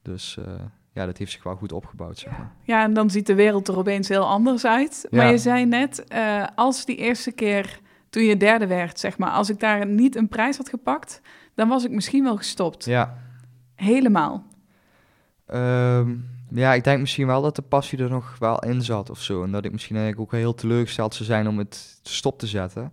Dus 0.01 0.38
ja, 0.93 1.05
dat 1.05 1.17
heeft 1.17 1.31
zich 1.31 1.43
wel 1.43 1.55
goed 1.55 1.71
opgebouwd. 1.71 2.17
Zeg 2.17 2.38
maar. 2.38 2.51
Ja, 2.63 2.83
en 2.83 2.93
dan 2.93 3.10
ziet 3.10 3.27
de 3.27 3.36
wereld 3.36 3.67
er 3.67 3.77
opeens 3.77 4.07
heel 4.07 4.27
anders 4.27 4.65
uit. 4.65 5.07
Maar 5.10 5.31
je 5.31 5.38
zei 5.38 5.65
net, 5.65 6.05
uh, 6.13 6.48
als 6.55 6.86
die 6.86 6.95
eerste 6.95 7.31
keer 7.31 7.79
toen 8.10 8.24
je 8.24 8.38
derde 8.38 8.67
werd, 8.67 9.00
zeg 9.00 9.17
maar, 9.17 9.29
als 9.29 9.50
ik 9.50 9.60
daar 9.60 9.86
niet 9.86 10.15
een 10.15 10.27
prijs 10.27 10.57
had 10.57 10.69
gepakt, 10.69 11.21
dan 11.55 11.67
was 11.67 11.86
ik 11.86 11.91
misschien 11.91 12.24
wel 12.24 12.38
gestopt. 12.38 12.86
Ja. 12.86 13.17
Helemaal. 13.75 14.45
Um, 15.53 16.29
ja, 16.50 16.74
ik 16.74 16.84
denk 16.84 17.00
misschien 17.00 17.27
wel 17.27 17.41
dat 17.41 17.55
de 17.55 17.62
passie 17.62 18.00
er 18.00 18.10
nog 18.10 18.36
wel 18.39 18.60
in 18.60 18.81
zat 18.81 19.10
of 19.10 19.22
zo. 19.22 19.43
En 19.43 19.51
dat 19.51 19.65
ik 19.65 19.72
misschien 19.72 19.96
eigenlijk 19.96 20.34
ook 20.34 20.39
heel 20.39 20.53
teleurgesteld 20.53 21.13
zou 21.13 21.25
zijn 21.29 21.48
om 21.48 21.58
het 21.58 22.00
stop 22.03 22.39
te 22.39 22.48
zetten. 22.48 22.91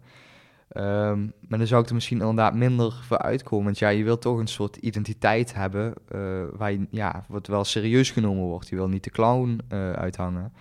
Um, 0.77 1.33
maar 1.49 1.59
dan 1.59 1.67
zou 1.67 1.83
ik 1.83 1.89
er 1.89 1.95
misschien 1.95 2.21
inderdaad 2.21 2.55
minder 2.55 2.93
voor 3.07 3.19
uitkomen. 3.19 3.65
Want 3.65 3.79
ja, 3.79 3.89
je 3.89 4.05
wilt 4.05 4.21
toch 4.21 4.39
een 4.39 4.47
soort 4.47 4.77
identiteit 4.77 5.55
hebben 5.55 5.95
uh, 6.15 6.45
waar 6.53 6.73
je, 6.73 6.87
ja, 6.91 7.25
wat 7.29 7.47
wel 7.47 7.65
serieus 7.65 8.11
genomen 8.11 8.45
wordt. 8.45 8.69
Je 8.69 8.77
wil 8.77 8.89
niet 8.89 9.05
de 9.05 9.11
clown 9.11 9.61
uh, 9.73 9.93
uithangen. 9.93 10.53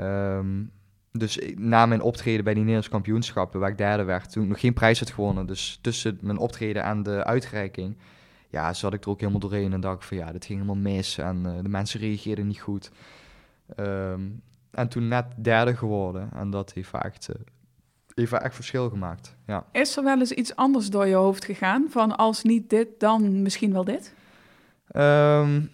Um, 0.00 0.70
dus 1.12 1.38
na 1.56 1.86
mijn 1.86 2.02
optreden 2.02 2.44
bij 2.44 2.52
die 2.52 2.62
Nederlandse 2.62 2.90
kampioenschappen, 2.90 3.60
waar 3.60 3.70
ik 3.70 3.78
derde 3.78 4.04
werd, 4.04 4.32
toen 4.32 4.42
ik 4.42 4.48
nog 4.48 4.60
geen 4.60 4.72
prijs 4.72 4.98
had 4.98 5.10
gewonnen. 5.10 5.46
Dus 5.46 5.78
tussen 5.82 6.18
mijn 6.20 6.38
optreden 6.38 6.82
en 6.82 7.02
de 7.02 7.24
uitreiking, 7.24 7.96
ja, 8.52 8.72
zat 8.72 8.92
ik 8.92 9.04
er 9.04 9.10
ook 9.10 9.20
helemaal 9.20 9.40
doorheen 9.40 9.72
en 9.72 9.80
dacht 9.80 10.04
van 10.04 10.16
ja, 10.16 10.32
dit 10.32 10.44
ging 10.44 10.60
helemaal 10.60 10.82
mis 10.82 11.18
en 11.18 11.42
uh, 11.46 11.62
de 11.62 11.68
mensen 11.68 12.00
reageerden 12.00 12.46
niet 12.46 12.60
goed. 12.60 12.90
Um, 13.76 14.42
en 14.70 14.88
toen 14.88 15.08
net 15.08 15.24
derde 15.36 15.76
geworden 15.76 16.30
en 16.34 16.50
dat 16.50 16.72
heeft 16.72 16.88
vaak 16.88 17.16
even 18.14 18.42
echt 18.42 18.54
verschil 18.54 18.88
gemaakt. 18.88 19.36
Ja. 19.46 19.66
Is 19.72 19.96
er 19.96 20.04
wel 20.04 20.18
eens 20.18 20.32
iets 20.32 20.56
anders 20.56 20.90
door 20.90 21.06
je 21.06 21.14
hoofd 21.14 21.44
gegaan? 21.44 21.86
Van 21.90 22.16
als 22.16 22.42
niet 22.42 22.70
dit, 22.70 22.88
dan 22.98 23.42
misschien 23.42 23.72
wel 23.72 23.84
dit? 23.84 24.14
Um, 24.96 25.70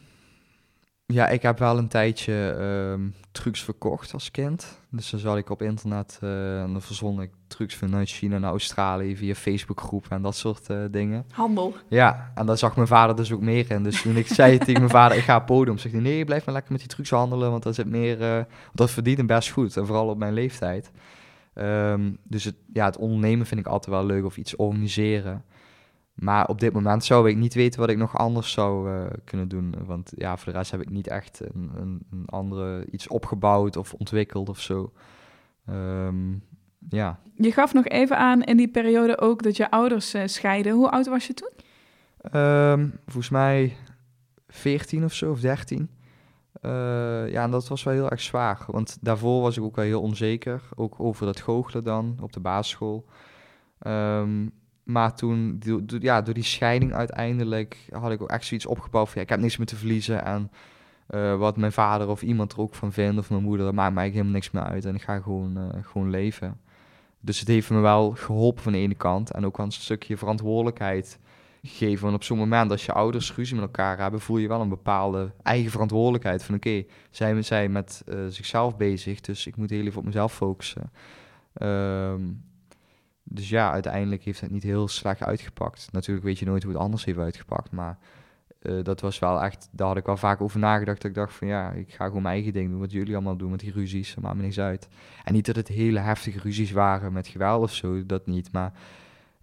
Ja, 1.13 1.29
ik 1.29 1.43
heb 1.43 1.59
wel 1.59 1.79
een 1.79 1.89
tijdje 1.89 2.57
um, 2.93 3.15
trucs 3.33 3.63
verkocht 3.63 4.13
als 4.13 4.31
kind. 4.31 4.81
Dus 4.91 5.11
dan 5.11 5.21
zat 5.21 5.37
ik 5.37 5.51
op 5.51 5.63
internet 5.63 6.19
uh, 6.25 6.63
en 6.63 6.73
dan 6.73 6.83
verzon 6.83 7.23
ik 7.23 7.31
trucs 7.47 7.75
vanuit 7.75 8.09
China 8.09 8.39
naar 8.39 8.51
Australië 8.51 9.17
via 9.17 9.35
Facebookgroepen 9.35 10.11
en 10.11 10.23
dat 10.23 10.37
soort 10.37 10.71
uh, 10.71 10.85
dingen. 10.91 11.25
Handel. 11.31 11.75
Ja, 11.89 12.33
en 12.35 12.47
daar 12.47 12.59
zag 12.59 12.77
mijn 12.77 12.89
vader 12.89 13.17
dus 13.17 13.33
ook 13.33 13.41
meer 13.41 13.71
in. 13.71 13.83
Dus 13.83 14.03
toen 14.03 14.17
ik 14.17 14.27
zei 14.27 14.59
tegen 14.59 14.81
mijn 14.81 14.91
vader, 14.91 15.17
ik 15.17 15.23
ga 15.23 15.39
podium, 15.39 15.79
zegt 15.79 15.95
hij, 15.95 16.03
nee, 16.03 16.25
blijf 16.25 16.45
maar 16.45 16.55
lekker 16.55 16.73
met 16.73 16.81
die 16.81 16.91
trucs 16.91 17.11
handelen, 17.11 17.51
want 17.51 17.63
dat 17.63 17.75
zit 17.75 17.87
meer, 17.87 18.21
uh, 18.21 18.45
dat 18.73 18.91
verdient 18.91 19.19
hem 19.19 19.27
best 19.27 19.51
goed. 19.51 19.77
En 19.77 19.87
vooral 19.87 20.09
op 20.09 20.19
mijn 20.19 20.33
leeftijd. 20.33 20.91
Um, 21.55 22.19
dus 22.23 22.45
het, 22.45 22.57
ja, 22.73 22.85
het 22.85 22.97
ondernemen 22.97 23.47
vind 23.47 23.61
ik 23.61 23.67
altijd 23.67 23.97
wel 23.97 24.07
leuk 24.07 24.25
of 24.25 24.37
iets 24.37 24.57
organiseren. 24.57 25.45
Maar 26.19 26.47
op 26.47 26.61
dit 26.61 26.73
moment 26.73 27.05
zou 27.05 27.29
ik 27.29 27.37
niet 27.37 27.55
weten 27.55 27.81
wat 27.81 27.89
ik 27.89 27.97
nog 27.97 28.19
anders 28.19 28.53
zou 28.53 28.91
uh, 28.91 29.07
kunnen 29.25 29.49
doen. 29.49 29.75
Want 29.87 30.13
ja, 30.17 30.37
voor 30.37 30.53
de 30.53 30.59
rest 30.59 30.71
heb 30.71 30.81
ik 30.81 30.91
niet 30.91 31.09
echt 31.09 31.41
een, 31.55 31.71
een, 31.77 32.07
een 32.11 32.27
andere 32.27 32.87
iets 32.91 33.09
opgebouwd 33.09 33.77
of 33.77 33.95
ontwikkeld 33.95 34.49
of 34.49 34.61
zo. 34.61 34.93
Um, 35.71 36.43
ja. 36.89 37.19
Je 37.35 37.53
gaf 37.53 37.73
nog 37.73 37.87
even 37.87 38.19
aan 38.19 38.43
in 38.43 38.57
die 38.57 38.69
periode 38.69 39.19
ook 39.19 39.43
dat 39.43 39.57
je 39.57 39.71
ouders 39.71 40.15
uh, 40.15 40.23
scheiden. 40.27 40.73
Hoe 40.73 40.91
oud 40.91 41.07
was 41.07 41.27
je 41.27 41.35
toen? 41.35 41.53
Um, 42.41 42.99
volgens 43.05 43.29
mij 43.29 43.77
14 44.49 45.05
of 45.05 45.13
zo, 45.13 45.31
of 45.31 45.41
13. 45.41 45.91
Uh, 46.63 46.71
ja, 47.31 47.43
en 47.43 47.51
dat 47.51 47.69
was 47.69 47.83
wel 47.83 47.95
heel 47.95 48.11
erg 48.11 48.21
zwaar. 48.21 48.65
Want 48.67 48.99
daarvoor 49.01 49.43
was 49.43 49.57
ik 49.57 49.63
ook 49.63 49.77
wel 49.77 49.85
heel 49.85 50.03
onzeker. 50.03 50.63
Ook 50.75 51.01
over 51.01 51.27
dat 51.27 51.41
goochelen 51.41 51.85
dan 51.85 52.19
op 52.21 52.33
de 52.33 52.41
basisschool. 52.41 53.05
Um, 53.87 54.53
maar 54.89 55.15
toen, 55.15 55.63
ja, 56.01 56.23
door 56.23 56.35
die 56.35 56.43
scheiding 56.43 56.95
uiteindelijk, 56.95 57.89
had 57.91 58.11
ik 58.11 58.23
ook 58.23 58.31
echt 58.31 58.45
zoiets 58.45 58.67
opgebouwd 58.67 59.09
van, 59.09 59.23
ik 59.23 59.29
heb 59.29 59.41
niks 59.41 59.57
meer 59.57 59.67
te 59.67 59.77
verliezen. 59.77 60.25
En 60.25 60.51
uh, 61.11 61.37
wat 61.37 61.57
mijn 61.57 61.73
vader 61.73 62.09
of 62.09 62.23
iemand 62.23 62.53
er 62.53 62.61
ook 62.61 62.75
van 62.75 62.93
vindt, 62.93 63.19
of 63.19 63.31
mijn 63.31 63.43
moeder, 63.43 63.67
dat 63.67 63.75
maakt 63.75 63.95
mij 63.95 64.09
helemaal 64.09 64.33
niks 64.33 64.51
meer 64.51 64.63
uit. 64.63 64.85
En 64.85 64.95
ik 64.95 65.03
ga 65.03 65.21
gewoon, 65.21 65.59
uh, 65.59 65.83
gewoon 65.83 66.11
leven. 66.11 66.61
Dus 67.21 67.39
het 67.39 67.49
heeft 67.49 67.71
me 67.71 67.81
wel 67.81 68.11
geholpen 68.11 68.63
van 68.63 68.73
de 68.73 68.79
ene 68.79 68.95
kant. 68.95 69.31
En 69.31 69.47
ook 69.47 69.57
wel 69.57 69.67
een 69.67 69.73
stukje 69.73 70.17
verantwoordelijkheid 70.17 71.19
gegeven. 71.63 72.03
Want 72.03 72.15
op 72.15 72.23
zo'n 72.23 72.39
moment, 72.39 72.71
als 72.71 72.87
je 72.87 72.93
ouders 72.93 73.35
ruzie 73.35 73.55
met 73.55 73.65
elkaar 73.65 73.99
hebben, 73.99 74.21
voel 74.21 74.39
je 74.39 74.49
wel 74.49 74.61
een 74.61 74.69
bepaalde 74.69 75.31
eigen 75.43 75.71
verantwoordelijkheid. 75.71 76.45
Van 76.45 76.55
oké, 76.55 76.69
okay, 76.69 76.87
zij 77.11 77.43
zijn 77.43 77.73
met 77.73 78.03
uh, 78.09 78.19
zichzelf 78.29 78.77
bezig, 78.77 79.21
dus 79.21 79.47
ik 79.47 79.57
moet 79.57 79.71
heel 79.71 79.87
even 79.87 79.99
op 79.99 80.05
mezelf 80.05 80.35
focussen. 80.35 80.91
Um, 81.63 82.47
dus 83.31 83.49
ja, 83.49 83.73
uiteindelijk 83.73 84.23
heeft 84.23 84.41
het 84.41 84.51
niet 84.51 84.63
heel 84.63 84.89
slecht 84.89 85.23
uitgepakt. 85.23 85.89
Natuurlijk 85.93 86.27
weet 86.27 86.39
je 86.39 86.47
nooit 86.47 86.63
hoe 86.63 86.73
het 86.73 86.81
anders 86.81 87.05
heeft 87.05 87.19
uitgepakt, 87.19 87.71
maar 87.71 87.99
uh, 88.63 88.85
dat 88.85 89.01
was 89.01 89.19
wel 89.19 89.43
echt, 89.43 89.69
daar 89.73 89.87
had 89.87 89.97
ik 89.97 90.07
wel 90.07 90.17
vaak 90.17 90.41
over 90.41 90.59
nagedacht. 90.59 91.01
Dat 91.03 91.11
ik 91.11 91.17
dacht 91.17 91.35
van 91.35 91.49
ja, 91.49 91.71
ik 91.71 91.93
ga 91.93 92.07
gewoon 92.07 92.23
mijn 92.23 92.35
eigen 92.35 92.53
ding 92.53 92.71
doen, 92.71 92.81
wat 92.81 92.93
jullie 92.93 93.15
allemaal 93.15 93.37
doen 93.37 93.51
met 93.51 93.61
die 93.61 93.73
ruzies, 93.73 94.15
dat 94.15 94.25
maakt 94.25 94.37
me 94.37 94.43
niks 94.43 94.61
uit. 94.61 94.89
En 95.25 95.33
niet 95.33 95.47
dat 95.47 95.57
het 95.57 95.69
hele 95.69 95.99
heftige 95.99 96.39
ruzies 96.39 96.73
waren 96.73 97.13
met 97.13 97.29
geweld 97.29 97.63
of 97.63 97.75
zo, 97.75 98.07
dat 98.07 98.27
niet, 98.27 98.53
maar 98.53 98.73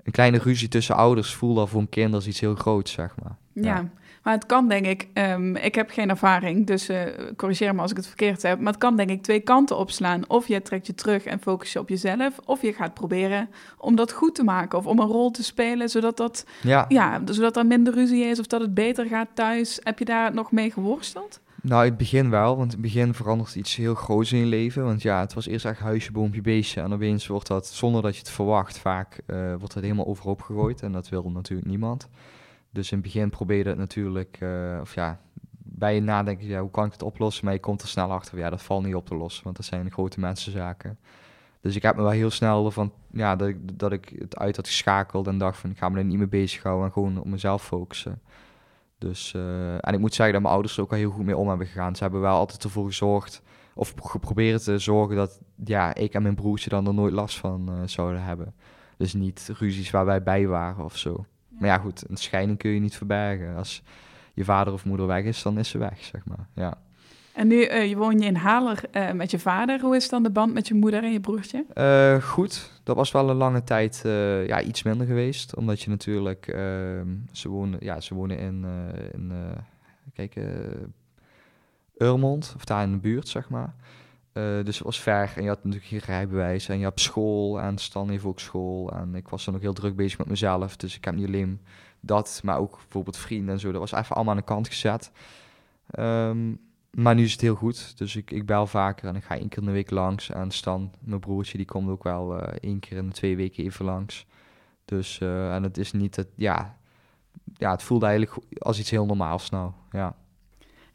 een 0.04 0.12
kleine 0.12 0.38
ruzie 0.38 0.68
tussen 0.68 0.96
ouders 0.96 1.34
voelde 1.34 1.60
al 1.60 1.68
voor 1.68 1.82
een 1.82 1.90
kind 1.90 2.14
als 2.14 2.28
iets 2.28 2.40
heel 2.40 2.56
groots, 2.56 2.92
zeg 2.92 3.16
maar. 3.24 3.36
Ja, 3.54 3.90
maar 4.26 4.34
het 4.34 4.46
kan 4.46 4.68
denk 4.68 4.86
ik, 4.86 5.08
um, 5.14 5.56
ik 5.56 5.76
heb 5.76 5.90
geen 5.90 6.10
ervaring, 6.10 6.68
dus 6.68 6.90
uh, 6.90 7.02
corrigeer 7.36 7.76
me 7.76 7.82
als 7.82 7.92
ik 7.92 7.98
het 7.98 8.08
verkeerd 8.08 8.42
heb, 8.42 8.60
maar 8.60 8.72
het 8.72 8.82
kan 8.82 8.96
denk 8.96 9.10
ik 9.10 9.24
twee 9.24 9.40
kanten 9.40 9.78
opslaan. 9.78 10.30
Of 10.30 10.48
je 10.48 10.62
trekt 10.62 10.88
je 10.88 10.96
terug 10.96 11.24
en 11.24 11.40
focus 11.40 11.74
je 11.74 11.80
op 11.80 11.90
jezelf, 11.90 12.40
of 12.46 12.62
je 12.62 12.74
gaat 12.74 12.94
proberen 12.94 13.50
om 13.78 13.96
dat 13.96 14.12
goed 14.12 14.36
te 14.36 14.44
maken 14.44 14.78
of 14.78 14.86
om 14.86 15.00
een 15.00 15.08
rol 15.08 15.32
te 15.32 15.44
spelen, 15.44 15.90
zodat, 15.90 16.18
dat, 16.18 16.46
ja. 16.62 16.86
Ja, 16.88 17.22
zodat 17.26 17.58
er 17.58 17.66
minder 17.66 17.94
ruzie 17.94 18.24
is 18.24 18.40
of 18.40 18.48
dat 18.48 18.62
het 18.62 18.74
beter 18.74 19.06
gaat 19.06 19.28
thuis. 19.34 19.80
Heb 19.84 20.00
je 20.00 20.06
daar 20.06 20.34
nog 20.34 20.52
mee 20.52 20.72
geworsteld? 20.72 21.40
Nou, 21.62 21.84
in 21.84 21.90
het 21.90 21.98
begin 21.98 22.30
wel, 22.30 22.58
want 22.58 22.74
in 22.74 22.82
het 22.82 22.94
begin 22.94 23.14
verandert 23.14 23.56
iets 23.56 23.76
heel 23.76 23.96
groots 23.96 24.32
in 24.32 24.40
je 24.40 24.46
leven. 24.46 24.84
Want 24.84 25.02
ja, 25.02 25.20
het 25.20 25.34
was 25.34 25.48
eerst 25.48 25.66
echt 25.66 25.80
huisje, 25.80 26.12
boompje, 26.12 26.42
beestje. 26.42 26.82
En 26.82 26.94
opeens 26.94 27.28
wordt 27.28 27.48
dat, 27.48 27.68
zonder 27.68 28.02
dat 28.02 28.14
je 28.14 28.20
het 28.20 28.30
verwacht, 28.30 28.78
vaak 28.78 29.20
uh, 29.28 29.56
wordt 29.58 29.74
het 29.74 29.84
helemaal 29.84 30.08
overhoop 30.08 30.42
gegooid. 30.42 30.82
En 30.82 30.92
dat 30.92 31.10
wil 31.10 31.30
natuurlijk 31.30 31.68
niemand. 31.68 32.08
Dus 32.76 32.92
in 32.92 32.98
het 32.98 33.06
begin 33.06 33.30
probeer 33.30 33.58
je 33.58 33.68
het 33.68 33.78
natuurlijk, 33.78 34.38
uh, 34.40 34.78
of 34.82 34.96
ja, 34.96 35.20
bij 35.58 35.96
je 35.96 36.02
nadenken, 36.02 36.48
ja, 36.48 36.62
hoe 36.62 36.72
kan 36.72 36.86
ik 36.86 36.92
het 36.92 37.02
oplossen? 37.02 37.46
Maar 37.46 37.54
je 37.54 37.60
komt 37.60 37.82
er 37.82 37.88
snel 37.88 38.12
achter, 38.12 38.38
ja, 38.38 38.50
dat 38.50 38.62
valt 38.62 38.84
niet 38.84 38.96
op 38.96 39.06
te 39.06 39.16
lossen, 39.16 39.44
want 39.44 39.56
dat 39.56 39.66
zijn 39.66 39.92
grote 39.92 40.20
mensenzaken. 40.20 40.98
Dus 41.62 41.76
ik 41.76 41.82
heb 41.82 41.96
me 41.96 42.02
wel 42.02 42.12
heel 42.12 42.30
snel 42.30 42.72
van, 42.72 42.94
ja, 43.12 43.36
dat 43.36 43.48
ik, 43.48 43.80
dat 43.80 43.92
ik 43.92 44.16
het 44.18 44.38
uit 44.38 44.56
had 44.56 44.68
geschakeld 44.68 45.28
en 45.28 45.38
dacht 45.38 45.58
van, 45.58 45.70
ik 45.70 45.78
ga 45.78 45.90
me 45.90 45.98
er 45.98 46.06
niet 46.06 46.18
mee 46.18 46.28
bezighouden 46.28 46.86
en 46.86 46.92
gewoon 46.92 47.20
op 47.20 47.26
mezelf 47.26 47.64
focussen. 47.64 48.22
Dus, 48.98 49.34
uh, 49.36 49.74
en 49.74 49.94
ik 49.94 50.00
moet 50.00 50.14
zeggen 50.14 50.34
dat 50.34 50.42
mijn 50.42 50.54
ouders 50.54 50.78
er 50.78 50.84
ook 50.84 50.90
wel 50.90 51.00
heel 51.00 51.12
goed 51.12 51.26
mee 51.26 51.38
om 51.38 51.50
hebben 51.50 51.68
gegaan. 51.68 51.96
Ze 51.96 52.04
hebben 52.04 52.22
wel 52.22 52.38
altijd 52.38 52.64
ervoor 52.64 52.86
gezorgd, 52.86 53.42
of 53.74 53.94
geprobeerd 54.02 54.64
te 54.64 54.80
zorgen 54.80 55.16
dat 55.16 55.40
ja, 55.64 55.96
ik 55.96 56.14
en 56.14 56.22
mijn 56.22 56.36
broertje 56.36 56.70
dan 56.70 56.88
er 56.88 56.94
nooit 56.94 57.14
last 57.14 57.38
van 57.38 57.70
uh, 57.70 57.88
zouden 57.88 58.24
hebben. 58.24 58.54
Dus 58.98 59.14
niet 59.14 59.50
ruzies 59.58 59.92
waar 59.92 60.06
wij 60.06 60.24
bij 60.24 60.48
waren 60.48 60.86
of 60.86 60.98
zo. 60.98 61.26
Maar 61.60 61.70
ja, 61.70 61.78
goed, 61.78 62.10
een 62.10 62.18
scheiding 62.18 62.58
kun 62.58 62.72
je 62.72 62.80
niet 62.80 62.96
verbergen. 62.96 63.56
Als 63.56 63.84
je 64.34 64.44
vader 64.44 64.74
of 64.74 64.86
moeder 64.86 65.08
weg 65.08 65.24
is, 65.24 65.42
dan 65.42 65.58
is 65.58 65.70
ze 65.70 65.78
weg, 65.78 66.04
zeg 66.04 66.26
maar. 66.26 66.48
Ja. 66.54 66.78
En 67.34 67.48
nu 67.48 67.56
uh, 67.56 67.90
je 67.90 67.96
woon 67.96 68.20
je 68.20 68.26
in 68.26 68.36
Haller 68.36 68.84
uh, 68.92 69.12
met 69.12 69.32
je 69.32 69.40
vader. 69.40 69.80
Hoe 69.82 69.96
is 69.96 70.10
dan 70.10 70.24
de 70.24 70.30
band 70.30 70.54
met 70.54 70.68
je 70.68 70.74
moeder 70.74 71.04
en 71.04 71.12
je 71.12 71.20
broertje? 71.20 71.66
Uh, 71.76 72.24
goed. 72.24 72.72
Dat 72.84 72.96
was 72.96 73.12
wel 73.12 73.30
een 73.30 73.36
lange 73.36 73.64
tijd 73.64 74.02
ja, 74.48 74.62
iets 74.62 74.84
minder 74.84 75.08
geweest. 75.08 75.56
Omdat 75.56 75.82
je 75.82 75.90
natuurlijk... 75.90 76.48
Ehm, 76.48 77.08
ze, 77.32 77.50
wonen, 77.50 77.80
ja, 77.82 78.00
ze 78.02 78.14
wonen 78.14 78.38
in... 78.38 78.66
in 79.14 79.32
kijk, 80.14 80.36
Urmond. 81.98 82.54
Of 82.56 82.66
daar 82.66 82.84
in 82.84 82.92
de 82.92 82.98
buurt, 82.98 83.28
zeg 83.28 83.50
maar. 83.50 83.74
Uh, 84.38 84.64
dus 84.64 84.76
het 84.76 84.86
was 84.86 85.00
ver 85.00 85.34
en 85.36 85.44
je 85.44 85.48
had 85.48 85.64
natuurlijk 85.64 85.92
geen 85.92 86.16
rijbewijs 86.16 86.70
en 86.70 86.78
je 86.78 86.84
hebt 86.84 87.00
school 87.00 87.62
en 87.62 87.78
Stan 87.78 88.10
heeft 88.10 88.26
ook 88.26 88.40
school. 88.40 88.92
En 88.92 89.16
ik 89.16 89.28
was 89.28 89.46
dan 89.46 89.56
ook 89.56 89.62
heel 89.62 89.74
druk 89.74 89.96
bezig 89.96 90.18
met 90.18 90.28
mezelf, 90.28 90.78
dus 90.78 90.96
ik 90.96 91.06
heb 91.06 91.16
niet 91.16 91.28
alleen 91.28 91.62
dat, 92.00 92.42
maar 92.44 92.58
ook 92.58 92.78
bijvoorbeeld 92.78 93.18
vrienden 93.18 93.54
en 93.54 93.60
zo. 93.60 93.72
Dat 93.72 93.90
was 93.90 93.92
even 93.92 94.16
allemaal 94.16 94.34
aan 94.34 94.40
de 94.40 94.46
kant 94.46 94.68
gezet. 94.68 95.12
Um, 96.00 96.60
maar 96.92 97.16
nu 97.16 97.24
is 97.24 97.32
het 97.32 97.42
heel 97.42 97.56
goed, 97.56 97.98
dus 97.98 98.16
ik, 98.16 98.32
ik 98.32 98.46
bel 98.46 98.68
vaker 98.68 99.08
en 99.08 99.16
ik 99.16 99.24
ga 99.24 99.38
één 99.38 99.50
keer 99.50 99.60
in 99.60 99.66
de 99.66 99.72
week 99.72 99.90
langs. 99.90 100.30
En 100.30 100.52
Stan, 100.52 100.92
mijn 101.00 101.20
broertje, 101.20 101.58
die 101.58 101.66
komt 101.66 101.90
ook 101.90 102.04
wel 102.04 102.38
uh, 102.38 102.48
één 102.60 102.80
keer 102.80 102.98
in 102.98 103.08
de 103.08 103.14
twee 103.14 103.36
weken 103.36 103.64
even 103.64 103.86
langs. 103.86 104.26
Dus, 104.86 105.20
uh, 105.20 105.54
en 105.56 105.64
het 105.64 105.78
is 105.78 105.92
niet, 105.92 106.16
het, 106.16 106.28
ja, 106.36 106.78
ja, 107.54 107.72
het 107.72 107.84
voelde 107.84 108.06
eigenlijk 108.06 108.38
als 108.58 108.80
iets 108.80 108.90
heel 108.90 109.06
normaals 109.06 109.50
nou, 109.50 109.72
ja. 109.92 110.16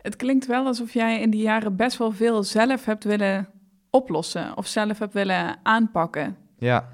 Het 0.02 0.16
klinkt 0.16 0.46
wel 0.46 0.66
alsof 0.66 0.92
jij 0.92 1.20
in 1.20 1.30
die 1.30 1.42
jaren 1.42 1.76
best 1.76 1.96
wel 1.96 2.12
veel 2.12 2.42
zelf 2.42 2.84
hebt 2.84 3.04
willen 3.04 3.48
oplossen 3.90 4.56
of 4.56 4.66
zelf 4.66 4.98
hebt 4.98 5.12
willen 5.12 5.58
aanpakken. 5.62 6.36
Ja, 6.58 6.88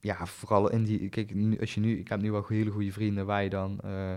ja 0.00 0.26
vooral 0.26 0.70
in 0.70 0.84
die. 0.84 1.08
Kijk, 1.08 1.32
als 1.60 1.74
je 1.74 1.80
nu, 1.80 1.98
ik 1.98 2.08
heb 2.08 2.20
nu 2.20 2.30
wel 2.30 2.44
hele 2.48 2.70
goede 2.70 2.92
vrienden 2.92 3.26
waar 3.26 3.42
je 3.42 3.50
dan. 3.50 3.80
Uh, 3.84 4.14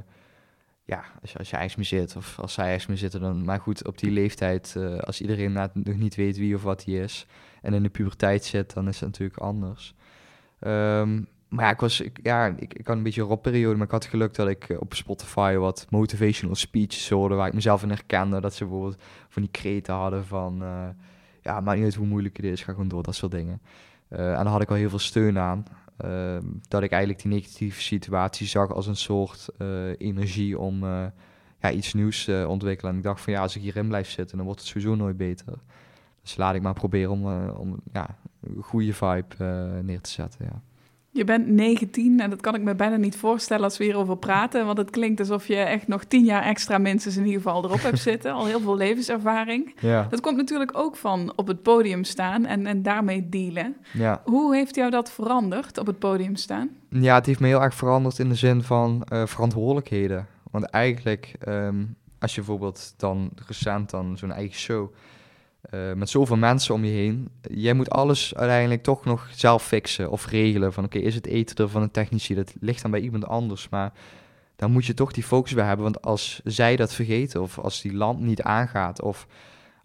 ja, 0.84 1.04
als 1.22 1.32
je, 1.32 1.58
als 1.58 1.74
je 1.74 1.84
zit 1.84 2.16
of 2.16 2.40
als 2.40 2.54
zij 2.54 2.66
ijs 2.66 2.86
mee 2.86 2.98
zitten, 2.98 3.22
dan. 3.22 3.46
Maar 3.46 3.60
goed, 3.60 3.88
op 3.88 3.98
die 3.98 4.12
leeftijd, 4.12 4.74
uh, 4.78 4.98
als 4.98 5.22
iedereen 5.22 5.52
nog 5.74 5.96
niet 5.96 6.16
weet 6.16 6.38
wie 6.38 6.56
of 6.56 6.63
wat 6.63 6.86
hij 6.86 6.94
is 6.94 7.26
en 7.62 7.74
in 7.74 7.84
de 7.84 7.90
puberteit 7.90 8.46
zit, 8.46 8.74
dan 8.74 8.88
is 8.88 9.00
het 9.00 9.10
natuurlijk 9.10 9.40
anders. 9.40 9.96
Um, 10.60 11.28
maar 11.49 11.71
ik 11.71 11.79
was, 11.79 12.03
ja, 12.23 12.45
ik, 12.45 12.73
ik 12.73 12.88
had 12.88 12.95
een 12.95 13.03
beetje 13.03 13.21
een 13.21 13.27
ropperiode, 13.27 13.75
maar 13.75 13.86
ik 13.86 13.91
had 13.91 14.05
geluk 14.05 14.33
dat 14.36 14.47
ik 14.47 14.69
eh, 14.69 14.79
op 14.79 14.93
Spotify 14.93 15.55
wat 15.55 15.86
motivational 15.89 16.55
speeches 16.55 17.10
hoorde, 17.10 17.36
waar 17.36 17.47
ik 17.47 17.53
mezelf 17.53 17.83
in 17.83 17.89
herkende. 17.89 18.41
Dat 18.41 18.53
ze 18.53 18.65
bijvoorbeeld 18.65 19.01
van 19.29 19.41
die 19.41 19.51
kreten 19.51 19.93
hadden 19.93 20.25
van, 20.25 20.63
uh, 20.63 20.88
ja, 21.41 21.60
maakt 21.60 21.77
niet 21.77 21.86
uit 21.86 21.95
hoe 21.95 22.07
moeilijk 22.07 22.38
het 22.38 22.45
is, 22.45 22.63
ga 22.63 22.71
gewoon 22.71 22.88
door, 22.88 23.03
dat 23.03 23.15
soort 23.15 23.31
dingen. 23.31 23.62
Uh, 24.10 24.19
en 24.19 24.43
daar 24.43 24.47
had 24.47 24.62
ik 24.62 24.67
wel 24.67 24.77
heel 24.77 24.89
veel 24.89 24.99
steun 24.99 25.39
aan. 25.39 25.65
Uh, 26.05 26.38
dat 26.67 26.83
ik 26.83 26.91
eigenlijk 26.91 27.21
die 27.21 27.31
negatieve 27.31 27.81
situatie 27.81 28.47
zag 28.47 28.73
als 28.73 28.88
een 28.88 28.95
soort 28.95 29.49
energie 29.97 30.60
om 30.60 30.83
ja, 31.60 31.71
iets 31.71 31.93
nieuws 31.93 32.23
te 32.23 32.45
ontwikkelen. 32.47 32.91
En 32.91 32.97
ik 32.97 33.03
dacht 33.03 33.21
van, 33.21 33.33
ja, 33.33 33.41
als 33.41 33.55
ik 33.55 33.62
hierin 33.62 33.88
blijf 33.88 34.10
zitten, 34.10 34.38
dan 34.38 34.45
wordt 34.45 34.62
het 34.62 34.69
sowieso 34.69 34.95
nooit 34.95 35.17
beter. 35.17 35.53
Dus 36.21 36.38
laat 36.38 36.55
ik 36.55 36.62
maar 36.62 36.73
proberen 36.73 37.12
om, 37.12 37.49
om 37.49 37.79
ja, 37.93 38.17
een 38.41 38.63
goede 38.63 38.93
vibe 38.93 39.36
neer 39.83 40.01
te 40.01 40.10
zetten, 40.10 40.45
ja. 40.45 40.62
Je 41.17 41.23
bent 41.23 41.47
19 41.47 42.19
en 42.19 42.30
dat 42.30 42.41
kan 42.41 42.56
ik 42.56 42.62
me 42.62 42.75
bijna 42.75 42.95
niet 42.95 43.15
voorstellen 43.15 43.63
als 43.63 43.77
we 43.77 43.84
hierover 43.84 44.17
praten. 44.17 44.65
Want 44.65 44.77
het 44.77 44.89
klinkt 44.89 45.19
alsof 45.19 45.47
je 45.47 45.56
echt 45.56 45.88
nog 45.88 46.03
10 46.03 46.25
jaar 46.25 46.43
extra 46.43 46.77
minstens 46.77 47.17
in 47.17 47.25
ieder 47.25 47.41
geval 47.41 47.63
erop 47.63 47.82
hebt 47.82 47.99
zitten. 47.99 48.32
Al 48.34 48.45
heel 48.45 48.60
veel 48.60 48.77
levenservaring. 48.77 49.75
Ja. 49.80 50.08
Dat 50.10 50.21
komt 50.21 50.38
natuurlijk 50.38 50.77
ook 50.77 50.95
van 50.95 51.34
op 51.36 51.47
het 51.47 51.62
podium 51.62 52.03
staan 52.03 52.45
en, 52.45 52.65
en 52.65 52.82
daarmee 52.82 53.30
dealen. 53.30 53.75
Ja. 53.93 54.21
Hoe 54.25 54.56
heeft 54.56 54.75
jou 54.75 54.91
dat 54.91 55.12
veranderd 55.12 55.77
op 55.77 55.88
het 55.88 55.99
podium 55.99 56.36
staan? 56.36 56.69
Ja, 56.89 57.15
het 57.15 57.25
heeft 57.25 57.39
me 57.39 57.47
heel 57.47 57.62
erg 57.62 57.75
veranderd 57.75 58.19
in 58.19 58.30
de 58.30 58.36
zin 58.36 58.63
van 58.63 59.08
uh, 59.13 59.25
verantwoordelijkheden. 59.25 60.27
Want 60.51 60.65
eigenlijk, 60.65 61.34
um, 61.47 61.95
als 62.19 62.36
je 62.36 62.41
bijvoorbeeld 62.41 62.93
dan 62.97 63.32
recent 63.47 63.89
dan 63.89 64.17
zo'n 64.17 64.32
eigen 64.32 64.58
show 64.60 64.93
uh, 65.73 65.93
met 65.93 66.10
zoveel 66.10 66.38
mensen 66.38 66.73
om 66.73 66.84
je 66.84 66.91
heen. 66.91 67.30
Jij 67.41 67.73
moet 67.73 67.89
alles 67.89 68.36
uiteindelijk 68.36 68.84
toch 68.84 69.06
nog 69.06 69.30
zelf 69.32 69.63
fixen 69.63 70.12
of 70.12 70.25
regelen. 70.25 70.73
Van 70.73 70.84
oké, 70.84 70.97
is 70.97 71.15
het 71.15 71.27
eten 71.27 71.56
er 71.56 71.69
van 71.69 71.82
een 71.82 71.91
technici? 71.91 72.36
Dat 72.36 72.53
ligt 72.60 72.82
dan 72.82 72.91
bij 72.91 72.99
iemand 72.99 73.25
anders. 73.25 73.69
Maar 73.69 73.93
dan 74.56 74.71
moet 74.71 74.86
je 74.86 74.93
toch 74.93 75.12
die 75.12 75.23
focus 75.23 75.53
bij 75.53 75.65
hebben. 75.65 75.84
Want 75.84 76.01
als 76.01 76.41
zij 76.43 76.75
dat 76.75 76.93
vergeten, 76.93 77.41
of 77.41 77.60
als 77.60 77.82
die 77.82 77.93
lamp 77.93 78.19
niet 78.19 78.41
aangaat, 78.41 79.01
of 79.01 79.27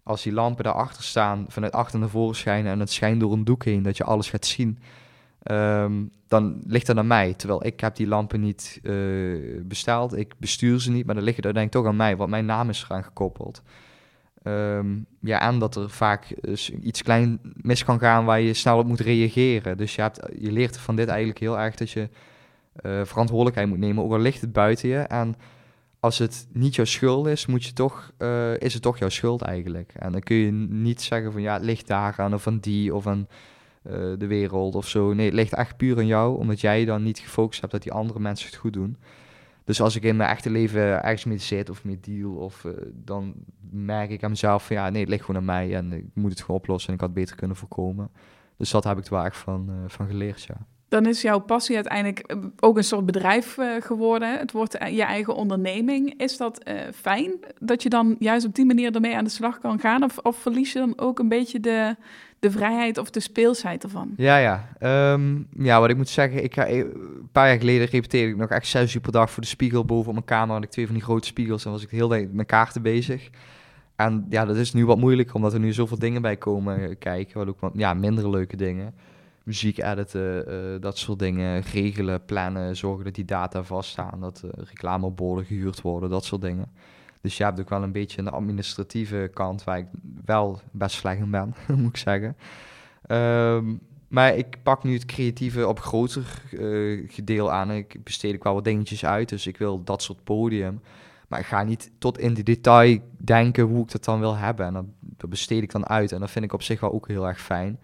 als 0.03 0.23
die 0.23 0.33
lampen 0.33 0.63
daarachter 0.63 1.03
staan, 1.03 1.45
vanuit 1.47 1.73
achter 1.73 1.99
naar 1.99 2.09
voren 2.09 2.35
schijnen 2.35 2.71
en 2.71 2.79
het 2.79 2.91
schijnt 2.91 3.19
door 3.19 3.33
een 3.33 3.43
doek 3.43 3.63
heen, 3.63 3.83
dat 3.83 3.97
je 3.97 4.03
alles 4.03 4.29
gaat 4.29 4.45
zien, 4.45 4.79
um, 5.43 6.11
dan 6.27 6.61
ligt 6.65 6.85
dat 6.85 6.97
aan 6.97 7.07
mij. 7.07 7.33
Terwijl 7.33 7.65
ik 7.65 7.79
heb 7.79 7.95
die 7.95 8.07
lampen 8.07 8.41
niet 8.41 8.79
uh, 8.83 9.61
besteld, 9.61 10.17
ik 10.17 10.33
bestuur 10.37 10.79
ze 10.79 10.91
niet, 10.91 11.05
maar 11.05 11.15
dan 11.15 11.27
er 11.27 11.41
denk 11.41 11.55
ik 11.57 11.71
toch 11.71 11.85
aan 11.85 11.95
mij, 11.95 12.17
want 12.17 12.29
mijn 12.29 12.45
naam 12.45 12.69
is 12.69 12.85
eraan 12.89 13.03
gekoppeld. 13.03 13.61
Um, 14.47 15.05
ja, 15.19 15.41
en 15.41 15.59
dat 15.59 15.75
er 15.75 15.89
vaak 15.89 16.35
iets 16.81 17.03
klein 17.03 17.39
mis 17.61 17.83
kan 17.83 17.99
gaan 17.99 18.25
waar 18.25 18.41
je 18.41 18.53
snel 18.53 18.77
op 18.77 18.85
moet 18.85 18.99
reageren. 18.99 19.77
Dus 19.77 19.95
je, 19.95 20.01
hebt, 20.01 20.19
je 20.39 20.51
leert 20.51 20.77
van 20.77 20.95
dit 20.95 21.07
eigenlijk 21.07 21.39
heel 21.39 21.59
erg 21.59 21.75
dat 21.75 21.91
je 21.91 22.09
uh, 22.81 23.01
verantwoordelijkheid 23.03 23.67
moet 23.67 23.77
nemen, 23.77 24.03
ook 24.03 24.11
al 24.11 24.19
ligt 24.19 24.41
het 24.41 24.53
buiten 24.53 24.89
je. 24.89 24.97
En 24.97 25.35
als 25.99 26.17
het 26.17 26.47
niet 26.51 26.75
jouw 26.75 26.85
schuld 26.85 27.27
is, 27.27 27.45
moet 27.45 27.63
je 27.63 27.73
toch, 27.73 28.11
uh, 28.19 28.57
is 28.57 28.73
het 28.73 28.81
toch 28.81 28.97
jouw 28.97 29.09
schuld 29.09 29.41
eigenlijk. 29.41 29.93
En 29.95 30.11
dan 30.11 30.21
kun 30.21 30.35
je 30.35 30.51
niet 30.51 31.01
zeggen 31.01 31.31
van 31.31 31.41
ja, 31.41 31.53
het 31.53 31.63
ligt 31.63 31.87
daar 31.87 32.15
aan 32.17 32.33
of 32.33 32.47
aan 32.47 32.59
die 32.59 32.95
of 32.95 33.07
aan 33.07 33.27
uh, 33.87 33.93
de 34.17 34.27
wereld 34.27 34.75
of 34.75 34.87
zo. 34.87 35.13
Nee, 35.13 35.25
het 35.25 35.35
ligt 35.35 35.53
echt 35.53 35.77
puur 35.77 35.97
aan 35.97 36.07
jou, 36.07 36.37
omdat 36.37 36.61
jij 36.61 36.85
dan 36.85 37.03
niet 37.03 37.19
gefocust 37.19 37.59
hebt 37.59 37.71
dat 37.71 37.83
die 37.83 37.91
andere 37.91 38.19
mensen 38.19 38.47
het 38.47 38.55
goed 38.55 38.73
doen. 38.73 38.97
Dus 39.63 39.81
als 39.81 39.95
ik 39.95 40.03
in 40.03 40.15
mijn 40.15 40.29
echte 40.29 40.49
leven 40.49 41.03
ergens 41.03 41.23
mee 41.23 41.37
zit 41.37 41.69
of 41.69 41.83
mee 41.83 41.99
deal, 41.99 42.31
of, 42.31 42.63
uh, 42.63 42.71
dan 42.93 43.33
merk 43.71 44.09
ik 44.09 44.23
aan 44.23 44.29
mezelf 44.29 44.65
van 44.65 44.75
ja, 44.75 44.89
nee, 44.89 45.01
het 45.01 45.09
ligt 45.09 45.25
gewoon 45.25 45.41
aan 45.41 45.45
mij 45.45 45.75
en 45.75 45.91
ik 45.91 46.05
moet 46.13 46.31
het 46.31 46.41
gewoon 46.41 46.59
oplossen 46.59 46.89
en 46.89 46.95
ik 46.95 47.01
had 47.01 47.13
beter 47.13 47.35
kunnen 47.35 47.57
voorkomen. 47.57 48.11
Dus 48.57 48.71
dat 48.71 48.83
heb 48.83 48.97
ik 48.97 49.05
er 49.05 49.25
echt 49.25 49.37
van, 49.37 49.71
van 49.87 50.07
geleerd, 50.07 50.43
ja 50.43 50.57
dan 50.87 51.05
is 51.05 51.21
jouw 51.21 51.39
passie 51.39 51.75
uiteindelijk 51.75 52.19
eh, 52.19 52.37
ook 52.59 52.77
een 52.77 52.83
soort 52.83 53.05
bedrijf 53.05 53.57
geworden. 53.79 54.39
Het 54.39 54.51
wordt 54.51 54.77
je 54.89 55.03
eigen 55.03 55.35
onderneming. 55.35 56.13
Is 56.17 56.37
dat 56.37 56.69
fijn 56.93 57.31
dat 57.59 57.83
je 57.83 57.89
dan 57.89 58.15
juist 58.19 58.45
op 58.45 58.55
die 58.55 58.65
manier 58.65 58.95
ermee 58.95 59.15
aan 59.15 59.23
de 59.23 59.29
slag 59.29 59.59
kan 59.59 59.79
gaan? 59.79 60.03
Of, 60.03 60.17
of 60.17 60.37
verlies 60.37 60.73
je 60.73 60.79
dan 60.79 60.93
ook 60.99 61.19
een 61.19 61.29
beetje 61.29 61.59
de, 61.59 61.95
de 62.43 62.51
vrijheid 62.51 62.97
of 62.97 63.09
de 63.09 63.19
speelsheid 63.19 63.83
ervan? 63.83 64.13
Ja, 64.17 64.37
ja. 64.37 64.69
Um, 65.13 65.47
ja, 65.57 65.79
wat 65.79 65.89
ik 65.89 65.97
moet 65.97 66.09
zeggen, 66.09 66.43
ik 66.43 66.53
ga, 66.53 66.69
een 66.69 67.29
paar 67.31 67.47
jaar 67.47 67.57
geleden 67.57 67.87
repeteerde 67.87 68.31
ik 68.31 68.37
nog 68.37 68.49
echt 68.49 68.67
zes 68.67 68.93
uur 68.93 69.01
per 69.01 69.11
dag 69.11 69.31
voor 69.31 69.41
de 69.43 69.49
spiegel 69.49 69.85
boven 69.85 70.07
op 70.07 70.13
mijn 70.13 70.25
kamer. 70.25 70.53
Had 70.55 70.63
ik 70.63 70.69
twee 70.69 70.85
van 70.85 70.95
die 70.95 71.03
grote 71.03 71.27
spiegels 71.27 71.65
en 71.65 71.71
was 71.71 71.83
ik 71.83 71.89
de 71.89 71.95
hele 71.95 72.29
met 72.31 72.45
kaarten 72.45 72.81
bezig. 72.81 73.29
En 73.95 74.25
ja, 74.29 74.45
dat 74.45 74.55
is 74.55 74.73
nu 74.73 74.85
wat 74.85 74.97
moeilijker, 74.97 75.35
omdat 75.35 75.53
er 75.53 75.59
nu 75.59 75.73
zoveel 75.73 75.99
dingen 75.99 76.21
bij 76.21 76.37
komen 76.37 76.97
kijken. 76.97 77.37
Wat 77.37 77.47
ook 77.47 77.59
wat, 77.59 77.71
ja, 77.75 77.93
minder 77.93 78.29
leuke 78.29 78.55
dingen 78.55 78.93
muziek 79.43 79.77
editen, 79.77 80.45
uh, 80.47 80.81
dat 80.81 80.97
soort 80.97 81.19
dingen, 81.19 81.61
regelen, 81.61 82.25
plannen, 82.25 82.75
zorgen 82.75 83.03
dat 83.03 83.15
die 83.15 83.25
data 83.25 83.63
vaststaan, 83.63 84.19
dat 84.19 84.41
uh, 84.45 84.51
reclameborden 84.55 85.45
gehuurd 85.45 85.81
worden, 85.81 86.09
dat 86.09 86.25
soort 86.25 86.41
dingen. 86.41 86.71
Dus 87.23 87.37
je 87.37 87.43
hebt 87.43 87.59
ook 87.59 87.69
wel 87.69 87.83
een 87.83 87.91
beetje 87.91 88.21
een 88.21 88.29
administratieve 88.29 89.31
kant 89.33 89.63
waar 89.63 89.77
ik 89.77 89.87
wel 90.25 90.61
best 90.71 90.95
slecht 90.95 91.19
in 91.19 91.31
ben, 91.31 91.55
moet 91.77 91.89
ik 91.89 91.97
zeggen. 91.97 92.35
Um, 93.07 93.81
maar 94.07 94.35
ik 94.35 94.57
pak 94.63 94.83
nu 94.83 94.93
het 94.93 95.05
creatieve 95.05 95.67
op 95.67 95.79
groter 95.79 96.41
uh, 96.51 97.09
gedeel 97.09 97.51
aan. 97.51 97.71
Ik 97.71 98.03
besteed 98.03 98.35
ook 98.35 98.43
wel 98.43 98.53
wat 98.53 98.63
dingetjes 98.63 99.05
uit, 99.05 99.29
dus 99.29 99.47
ik 99.47 99.57
wil 99.57 99.83
dat 99.83 100.01
soort 100.01 100.23
podium. 100.23 100.81
Maar 101.27 101.39
ik 101.39 101.45
ga 101.45 101.63
niet 101.63 101.91
tot 101.97 102.17
in 102.17 102.33
de 102.33 102.43
detail 102.43 102.99
denken 103.17 103.63
hoe 103.63 103.83
ik 103.83 103.91
dat 103.91 104.03
dan 104.03 104.19
wil 104.19 104.35
hebben. 104.35 104.65
En 104.65 104.93
dat, 104.99 105.29
besteed 105.29 105.63
ik 105.63 105.71
dan 105.71 105.87
uit. 105.87 106.11
En 106.11 106.19
dat 106.19 106.31
vind 106.31 106.45
ik 106.45 106.53
op 106.53 106.61
zich 106.61 106.79
wel 106.79 106.93
ook 106.93 107.07
heel 107.07 107.27
erg 107.27 107.41
fijn. 107.41 107.79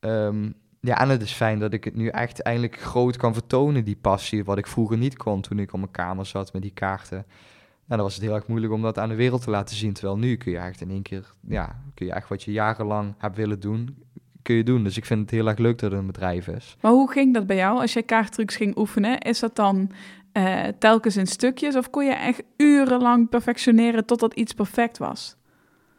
Um, 0.00 0.54
ja, 0.80 1.00
en 1.00 1.08
het 1.08 1.22
is 1.22 1.32
fijn 1.32 1.58
dat 1.58 1.72
ik 1.72 1.84
het 1.84 1.94
nu 1.94 2.08
echt 2.08 2.40
eindelijk 2.40 2.80
groot 2.80 3.16
kan 3.16 3.32
vertonen, 3.32 3.84
die 3.84 3.98
passie, 4.00 4.44
wat 4.44 4.58
ik 4.58 4.66
vroeger 4.66 4.96
niet 4.96 5.16
kon 5.16 5.40
toen 5.40 5.58
ik 5.58 5.72
op 5.72 5.78
mijn 5.78 5.90
kamer 5.90 6.26
zat 6.26 6.52
met 6.52 6.62
die 6.62 6.72
kaarten. 6.74 7.26
En 7.92 7.98
dan 7.98 8.06
was 8.06 8.16
het 8.16 8.24
heel 8.24 8.34
erg 8.34 8.46
moeilijk 8.46 8.72
om 8.72 8.82
dat 8.82 8.98
aan 8.98 9.08
de 9.08 9.14
wereld 9.14 9.42
te 9.42 9.50
laten 9.50 9.76
zien. 9.76 9.92
Terwijl 9.92 10.18
nu 10.18 10.36
kun 10.36 10.52
je 10.52 10.58
echt 10.58 10.80
in 10.80 10.90
één 10.90 11.02
keer, 11.02 11.32
ja, 11.40 11.76
kun 11.94 12.06
je 12.06 12.12
echt 12.12 12.28
wat 12.28 12.42
je 12.42 12.52
jarenlang 12.52 13.14
hebt 13.18 13.36
willen 13.36 13.60
doen, 13.60 13.96
kun 14.42 14.54
je 14.54 14.64
doen. 14.64 14.84
Dus 14.84 14.96
ik 14.96 15.04
vind 15.04 15.20
het 15.20 15.30
heel 15.30 15.48
erg 15.48 15.58
leuk 15.58 15.78
dat 15.78 15.90
het 15.90 16.00
een 16.00 16.06
bedrijf 16.06 16.48
is. 16.48 16.76
Maar 16.80 16.92
hoe 16.92 17.10
ging 17.10 17.34
dat 17.34 17.46
bij 17.46 17.56
jou 17.56 17.80
als 17.80 17.92
je 17.92 18.02
kaarttrucs 18.02 18.56
ging 18.56 18.76
oefenen? 18.76 19.18
Is 19.18 19.38
dat 19.38 19.56
dan 19.56 19.90
uh, 20.32 20.64
telkens 20.78 21.16
in 21.16 21.26
stukjes 21.26 21.76
of 21.76 21.90
kon 21.90 22.04
je 22.04 22.12
echt 22.12 22.42
urenlang 22.56 23.28
perfectioneren 23.28 24.06
totdat 24.06 24.34
iets 24.34 24.52
perfect 24.52 24.98
was? 24.98 25.36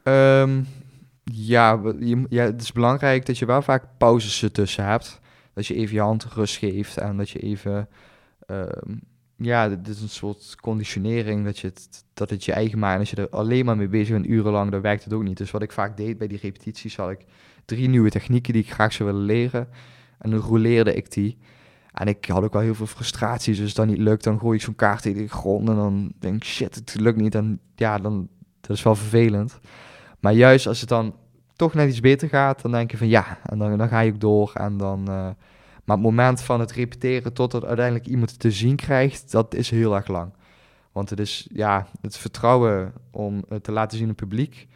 Um, 0.03 0.67
ja, 1.23 1.81
je, 1.99 2.25
ja, 2.29 2.43
het 2.43 2.61
is 2.61 2.71
belangrijk 2.71 3.25
dat 3.25 3.37
je 3.37 3.45
wel 3.45 3.61
vaak 3.61 3.83
pauzes 3.97 4.43
ertussen 4.43 4.85
hebt. 4.85 5.19
Dat 5.53 5.67
je 5.67 5.75
even 5.75 5.95
je 5.95 6.01
hand 6.01 6.25
rust 6.25 6.57
geeft 6.57 6.97
en 6.97 7.17
dat 7.17 7.29
je 7.29 7.39
even... 7.39 7.87
Um, 8.47 9.11
ja, 9.35 9.69
dit 9.69 9.87
is 9.87 10.01
een 10.01 10.09
soort 10.09 10.55
conditionering 10.61 11.45
dat, 11.45 11.59
je 11.59 11.67
het, 11.67 12.03
dat 12.13 12.29
het 12.29 12.45
je 12.45 12.51
eigen 12.51 12.79
maakt. 12.79 12.99
Als 12.99 13.09
je 13.09 13.15
er 13.15 13.29
alleen 13.29 13.65
maar 13.65 13.77
mee 13.77 13.87
bezig 13.87 14.13
bent 14.13 14.27
urenlang, 14.27 14.71
dan 14.71 14.81
werkt 14.81 15.03
het 15.03 15.13
ook 15.13 15.23
niet. 15.23 15.37
Dus 15.37 15.51
wat 15.51 15.61
ik 15.61 15.71
vaak 15.71 15.97
deed 15.97 16.17
bij 16.17 16.27
die 16.27 16.39
repetities, 16.41 16.95
had 16.95 17.09
ik 17.09 17.25
drie 17.65 17.89
nieuwe 17.89 18.09
technieken 18.09 18.53
die 18.53 18.61
ik 18.61 18.71
graag 18.71 18.93
zou 18.93 19.09
willen 19.09 19.25
leren. 19.25 19.67
En 20.17 20.29
dan 20.29 20.39
rouleerde 20.39 20.93
ik 20.93 21.11
die. 21.11 21.37
En 21.91 22.07
ik 22.07 22.25
had 22.25 22.43
ook 22.43 22.53
wel 22.53 22.61
heel 22.61 22.75
veel 22.75 22.85
frustraties. 22.85 23.55
Dus 23.55 23.65
als 23.65 23.73
dat 23.73 23.85
niet 23.85 23.97
lukt, 23.97 24.23
dan 24.23 24.39
gooi 24.39 24.57
ik 24.57 24.63
zo'n 24.63 24.75
kaart 24.75 25.01
tegen 25.01 25.21
de 25.21 25.27
grond. 25.27 25.69
En 25.69 25.75
dan 25.75 26.13
denk 26.19 26.35
ik, 26.35 26.43
shit, 26.43 26.75
het 26.75 26.95
lukt 26.99 27.21
niet. 27.21 27.35
En 27.35 27.59
ja, 27.75 27.97
dan, 27.97 28.27
dat 28.61 28.77
is 28.77 28.83
wel 28.83 28.95
vervelend. 28.95 29.59
Maar 30.19 30.33
juist 30.33 30.67
als 30.67 30.79
het 30.79 30.89
dan 30.89 31.15
toch 31.55 31.73
net 31.73 31.89
iets 31.89 31.99
beter 31.99 32.29
gaat, 32.29 32.61
dan 32.61 32.71
denk 32.71 32.91
je 32.91 32.97
van 32.97 33.07
ja, 33.07 33.39
en 33.45 33.57
dan, 33.57 33.77
dan 33.77 33.87
ga 33.87 33.99
je 33.99 34.11
ook 34.11 34.19
door. 34.19 34.51
En 34.53 34.77
dan, 34.77 35.05
uh, 35.09 35.29
maar 35.83 35.95
het 35.95 36.05
moment 36.05 36.41
van 36.41 36.59
het 36.59 36.71
repeteren 36.71 37.33
totdat 37.33 37.65
uiteindelijk 37.65 38.07
iemand 38.07 38.29
het 38.29 38.39
te 38.39 38.51
zien 38.51 38.75
krijgt, 38.75 39.31
dat 39.31 39.53
is 39.55 39.69
heel 39.69 39.95
erg 39.95 40.07
lang. 40.07 40.31
Want 40.91 41.09
het 41.09 41.19
is, 41.19 41.47
ja, 41.53 41.87
het 42.01 42.17
vertrouwen 42.17 42.93
om 43.11 43.43
het 43.49 43.63
te 43.63 43.71
laten 43.71 43.97
zien 43.97 44.07
aan 44.07 44.13
het 44.17 44.27
publiek 44.27 44.67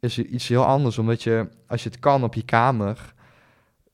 is 0.00 0.18
iets 0.18 0.48
heel 0.48 0.64
anders. 0.64 0.98
Omdat 0.98 1.22
je, 1.22 1.48
als 1.66 1.82
je 1.82 1.88
het 1.88 1.98
kan 1.98 2.24
op 2.24 2.34
je 2.34 2.44
kamer, 2.44 3.14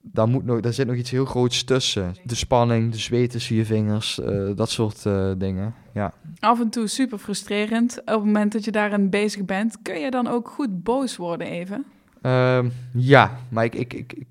dan 0.00 0.30
moet 0.30 0.44
nog, 0.44 0.60
daar 0.60 0.72
zit 0.72 0.86
nog 0.86 0.96
iets 0.96 1.10
heel 1.10 1.24
groots 1.24 1.64
tussen. 1.64 2.14
De 2.24 2.34
spanning, 2.34 2.92
de 2.92 2.98
zweet 2.98 3.30
tussen 3.30 3.56
je 3.56 3.64
vingers, 3.64 4.18
uh, 4.18 4.56
dat 4.56 4.70
soort 4.70 5.04
uh, 5.04 5.32
dingen. 5.38 5.74
Ja. 5.92 6.12
Af 6.38 6.60
en 6.60 6.70
toe 6.70 6.86
super 6.86 7.18
frustrerend. 7.18 8.00
Op 8.00 8.06
het 8.06 8.24
moment 8.24 8.52
dat 8.52 8.64
je 8.64 8.70
daarin 8.70 9.10
bezig 9.10 9.44
bent, 9.44 9.82
kun 9.82 10.00
je 10.00 10.10
dan 10.10 10.26
ook 10.26 10.48
goed 10.48 10.82
boos 10.82 11.16
worden 11.16 11.46
even? 11.46 11.84
Uh, 12.22 12.64
ja, 12.92 13.38
maar 13.48 13.64
ik, 13.64 13.74
ik, 13.74 13.92
ik, 13.94 14.12
ik, 14.12 14.26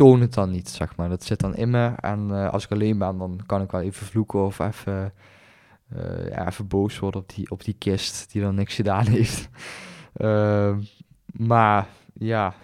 toon 0.00 0.20
het 0.20 0.34
dan 0.34 0.50
niet, 0.50 0.68
zeg 0.68 0.96
maar. 0.96 1.08
Dat 1.08 1.24
zit 1.24 1.40
dan 1.40 1.56
in 1.56 1.70
me. 1.70 1.92
En 1.96 2.28
uh, 2.30 2.50
als 2.50 2.64
ik 2.64 2.70
alleen 2.70 2.98
ben, 2.98 3.18
dan 3.18 3.40
kan 3.46 3.62
ik 3.62 3.70
wel 3.70 3.80
even 3.80 4.06
vloeken 4.06 4.44
of 4.44 4.58
even, 4.58 5.12
ja, 6.30 6.48
even 6.48 6.68
boos 6.68 6.98
worden 6.98 7.20
op 7.20 7.34
die, 7.34 7.50
op 7.50 7.64
die 7.64 7.74
kist 7.78 8.32
die 8.32 8.42
dan 8.42 8.54
niks 8.54 8.74
gedaan 8.74 9.06
heeft. 9.16 9.48
Ehm, 10.12 10.80
maar 11.32 11.86
ja, 12.12 12.54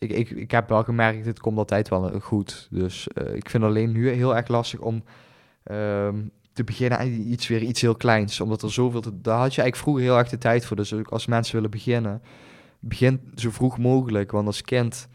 ik, 0.00 0.10
ik, 0.10 0.30
ik 0.30 0.50
heb 0.50 0.68
wel 0.68 0.84
gemerkt, 0.84 1.26
het 1.26 1.40
komt 1.40 1.58
altijd 1.58 1.88
wel 1.88 2.12
eh, 2.12 2.20
goed. 2.20 2.68
Dus 2.70 3.08
uh, 3.14 3.34
ik 3.34 3.50
vind 3.50 3.64
alleen 3.64 3.92
nu 3.92 4.08
heel 4.08 4.36
erg 4.36 4.48
lastig 4.48 4.80
om 4.80 5.04
um, 5.70 6.30
te 6.52 6.64
beginnen 6.64 6.98
aan 6.98 7.06
iets 7.06 7.48
weer 7.48 7.62
iets 7.62 7.80
heel 7.80 7.96
kleins. 7.96 8.40
Omdat 8.40 8.62
er 8.62 8.72
zoveel 8.72 9.00
te, 9.00 9.20
daar 9.20 9.38
had 9.38 9.54
je 9.54 9.62
eigenlijk 9.62 9.76
vroeger 9.76 10.02
heel 10.02 10.18
erg 10.18 10.28
de 10.28 10.38
tijd 10.38 10.64
voor. 10.64 10.76
Dus 10.76 10.94
als 11.04 11.26
mensen 11.26 11.54
willen 11.54 11.70
beginnen, 11.70 12.22
begin 12.80 13.32
zo 13.34 13.50
vroeg 13.50 13.78
mogelijk. 13.78 14.30
Want 14.30 14.46
als 14.46 14.62
kind, 14.62 15.08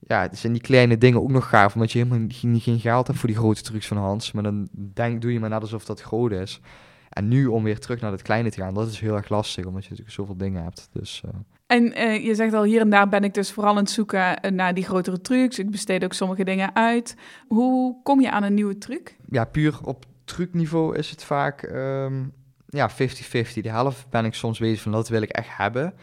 ja, 0.00 0.28
zijn 0.32 0.52
die 0.52 0.62
kleine 0.62 0.98
dingen 0.98 1.20
ook 1.20 1.30
nog 1.30 1.48
gaaf. 1.48 1.74
Omdat 1.74 1.92
je 1.92 1.98
helemaal 1.98 2.26
geen, 2.28 2.60
geen 2.60 2.80
geld 2.80 3.06
hebt 3.06 3.18
voor 3.18 3.28
die 3.28 3.38
grote 3.38 3.62
trucs 3.62 3.86
van 3.86 3.96
Hans. 3.96 4.32
Maar 4.32 4.42
dan 4.42 4.68
denk, 4.72 5.22
doe 5.22 5.32
je 5.32 5.40
maar 5.40 5.50
net 5.50 5.60
alsof 5.60 5.84
dat 5.84 6.00
groot 6.00 6.32
is. 6.32 6.60
En 7.08 7.28
nu 7.28 7.46
om 7.46 7.62
weer 7.64 7.78
terug 7.78 8.00
naar 8.00 8.12
het 8.12 8.22
kleine 8.22 8.50
te 8.50 8.60
gaan, 8.60 8.74
dat 8.74 8.88
is 8.88 9.00
heel 9.00 9.16
erg 9.16 9.28
lastig. 9.28 9.64
Omdat 9.64 9.82
je 9.82 9.90
natuurlijk 9.90 10.16
zoveel 10.16 10.36
dingen 10.36 10.62
hebt. 10.62 10.88
Dus... 10.92 11.22
Uh, 11.24 11.30
en 11.66 11.98
uh, 11.98 12.24
je 12.24 12.34
zegt 12.34 12.54
al, 12.54 12.62
hier 12.62 12.80
en 12.80 12.90
daar 12.90 13.08
ben 13.08 13.24
ik 13.24 13.34
dus 13.34 13.52
vooral 13.52 13.72
aan 13.72 13.78
het 13.78 13.90
zoeken 13.90 14.40
eh, 14.40 14.50
naar 14.50 14.74
die 14.74 14.84
grotere 14.84 15.20
trucs. 15.20 15.58
Ik 15.58 15.70
besteed 15.70 16.04
ook 16.04 16.12
sommige 16.12 16.44
dingen 16.44 16.74
uit. 16.74 17.16
Hoe 17.48 18.02
kom 18.02 18.20
je 18.20 18.30
aan 18.30 18.42
een 18.42 18.54
nieuwe 18.54 18.78
truc? 18.78 19.16
Ja, 19.30 19.44
puur 19.44 19.78
op 19.84 20.04
trucniveau 20.24 20.96
is 20.96 21.10
het 21.10 21.24
vaak 21.24 21.62
um, 21.62 22.32
ja, 22.66 22.90
50-50. 22.90 22.94
De 22.94 23.70
helft 23.70 24.08
ben 24.10 24.24
ik 24.24 24.34
soms 24.34 24.58
bezig 24.58 24.80
van, 24.80 24.92
dat 24.92 25.08
wil 25.08 25.22
ik 25.22 25.30
echt 25.30 25.56
hebben. 25.56 25.94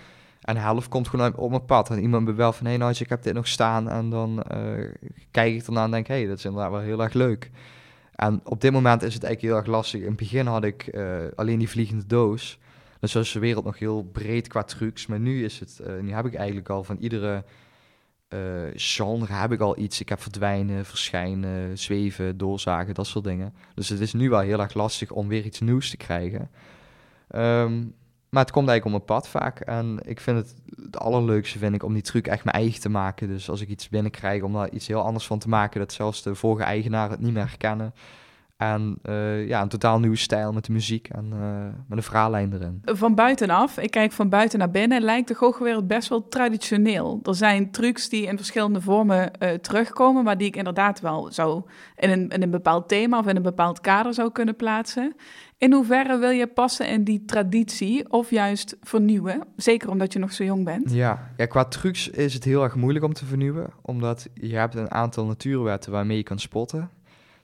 En 0.46 0.58
helft 0.58 0.88
komt 0.88 1.08
gewoon 1.08 1.36
op 1.36 1.50
mijn 1.50 1.66
pad. 1.66 1.90
En 1.90 2.02
iemand 2.02 2.30
wel 2.30 2.54
van, 2.54 2.66
hé 2.66 2.78
hey, 2.78 2.96
ik 3.00 3.10
heb 3.10 3.24
dit 3.24 3.34
nog 3.34 3.48
staan. 3.48 3.90
En 3.90 4.10
dan 4.10 4.44
uh, 4.56 4.90
kijk 5.32 5.54
ik 5.54 5.66
ernaar 5.66 5.84
en 5.84 5.92
denk, 5.92 6.08
hé, 6.08 6.16
hey, 6.16 6.28
dat 6.28 6.38
is 6.38 6.46
inderdaad 6.46 6.72
wel 6.72 6.80
heel 6.80 7.04
erg 7.04 7.14
leuk. 7.14 7.52
En 8.16 8.42
op 8.44 8.62
dit 8.62 8.72
moment 8.72 9.04
is 9.04 9.14
het 9.14 9.24
eigenlijk 9.24 9.54
heel 9.54 9.64
erg 9.64 9.76
lastig. 9.76 10.02
In 10.02 10.08
het 10.08 10.16
begin 10.16 10.46
had 10.46 10.64
ik 10.64 10.90
uh, 10.92 11.18
alleen 11.36 11.60
die 11.60 11.70
vliegende 11.70 12.06
doos. 12.06 12.60
Dus 13.00 13.16
is 13.16 13.32
de 13.32 13.40
wereld 13.40 13.66
nog 13.66 13.80
heel 13.80 14.04
breed 14.04 14.48
qua 14.48 14.64
trucs. 14.64 15.06
Maar 15.06 15.20
nu 15.20 15.44
is 15.44 15.60
het, 15.60 15.82
uh, 15.88 16.02
nu 16.02 16.14
heb 16.14 16.26
ik 16.26 16.34
eigenlijk 16.34 16.70
al 16.70 16.84
van 16.84 16.98
iedere 16.98 17.44
genre 18.74 19.34
heb 19.34 19.52
ik 19.52 19.60
al 19.60 19.78
iets. 19.78 20.02
Ik 20.02 20.10
heb 20.10 20.22
verdwijnen, 20.22 20.86
verschijnen, 20.86 21.78
zweven, 21.78 22.38
doorzagen, 22.38 22.94
dat 22.94 23.08
soort 23.08 23.26
dingen. 23.26 23.54
Dus 23.76 23.90
het 23.90 24.00
is 24.00 24.14
nu 24.14 24.30
wel 24.30 24.40
heel 24.40 24.60
erg 24.60 24.74
lastig 24.74 25.12
om 25.12 25.28
weer 25.28 25.46
iets 25.46 25.60
nieuws 25.60 25.90
te 25.90 25.98
krijgen. 25.98 26.50
Um, 27.36 27.96
maar 28.36 28.44
het 28.44 28.54
komt 28.54 28.68
eigenlijk 28.68 28.86
om 28.86 29.06
mijn 29.08 29.20
pad 29.20 29.30
vaak. 29.30 29.60
En 29.60 30.00
ik 30.04 30.20
vind 30.20 30.38
het 30.38 30.56
het 30.86 30.98
allerleukste 30.98 31.58
vind 31.58 31.76
ik 31.76 31.84
om 31.84 31.94
die 31.94 32.02
truc 32.02 32.28
echt 32.28 32.44
mijn 32.44 32.56
eigen 32.56 32.82
te 32.82 32.90
maken. 32.90 33.28
Dus 33.28 33.50
als 33.50 33.62
ik 33.62 33.70
iets 33.70 33.90
binnenkrijg 33.90 34.42
om 34.42 34.54
daar 34.54 34.70
iets 34.70 34.88
heel 34.88 35.02
anders 35.02 35.28
van 35.28 35.40
te 35.40 35.50
maken, 35.50 35.80
dat 35.80 35.94
zelfs 35.94 36.22
de 36.22 36.36
vorige 36.36 36.64
eigenaar 36.64 37.10
het 37.10 37.20
niet 37.20 37.34
meer 37.34 37.48
herkennen. 37.48 37.94
En 38.58 38.98
uh, 39.04 39.48
ja, 39.48 39.62
een 39.62 39.68
totaal 39.68 40.00
nieuwe 40.00 40.16
stijl 40.16 40.54
met 40.54 40.66
de 40.66 40.72
muziek 40.72 41.10
en 41.10 41.26
uh, 41.34 41.40
met 41.88 41.98
een 41.98 42.04
verhaallijn 42.04 42.54
erin. 42.54 42.82
Van 42.84 43.16
buitenaf, 43.16 43.78
ik 43.78 43.92
kijk 43.92 44.12
van 44.12 44.30
buiten 44.30 44.60
naar 44.60 44.72
binnen, 44.72 45.02
lijkt 45.02 45.28
de 45.28 45.36
goochelwereld 45.36 45.88
best 45.88 46.10
wel 46.10 46.28
traditioneel. 46.28 47.20
Er 47.24 47.36
zijn 47.36 47.72
trucs 47.72 48.10
die 48.10 48.28
in 48.28 48.38
verschillende 48.38 48.82
vormen 48.82 49.32
uh, 49.40 49.50
terugkomen, 49.50 50.24
maar 50.24 50.38
die 50.38 50.48
ik 50.48 50.56
inderdaad 50.56 51.00
wel 51.02 51.32
zou 51.32 51.64
in 51.96 52.10
een, 52.10 52.30
in 52.30 52.42
een 52.42 52.50
bepaald 52.50 52.88
thema 52.88 53.20
of 53.20 53.28
in 53.28 53.36
een 53.36 53.42
bepaald 53.42 53.82
kader 53.82 54.14
zou 54.14 54.32
kunnen 54.32 54.56
plaatsen. 54.56 55.16
In 55.58 55.74
hoeverre 55.74 56.18
wil 56.18 56.30
je 56.30 56.48
passen 56.48 56.88
in 56.88 57.04
die 57.04 57.26
traditie 57.26 58.12
of 58.12 58.30
juist 58.30 58.78
vernieuwen? 58.82 59.44
Zeker 59.56 59.90
omdat 59.90 60.14
je 60.14 60.20
nog 60.20 60.34
zo 60.34 60.44
jong 60.44 60.66
bent. 60.66 60.92
Ja, 60.92 61.32
ja 61.38 61.46
qua 61.46 61.66
trucs 61.66 62.10
is 62.10 62.34
het 62.34 62.44
heel 62.44 62.64
erg 62.64 62.76
moeilijk 62.76 63.06
om 63.06 63.14
te 63.14 63.26
vernieuwen, 63.26 63.70
omdat 63.82 64.28
je 64.34 64.56
hebt 64.56 64.76
een 64.76 64.92
aantal 64.92 65.26
natuurwetten 65.26 65.92
waarmee 65.92 66.18
je 66.18 66.24
kan 66.24 66.40
spotten. 66.40 66.90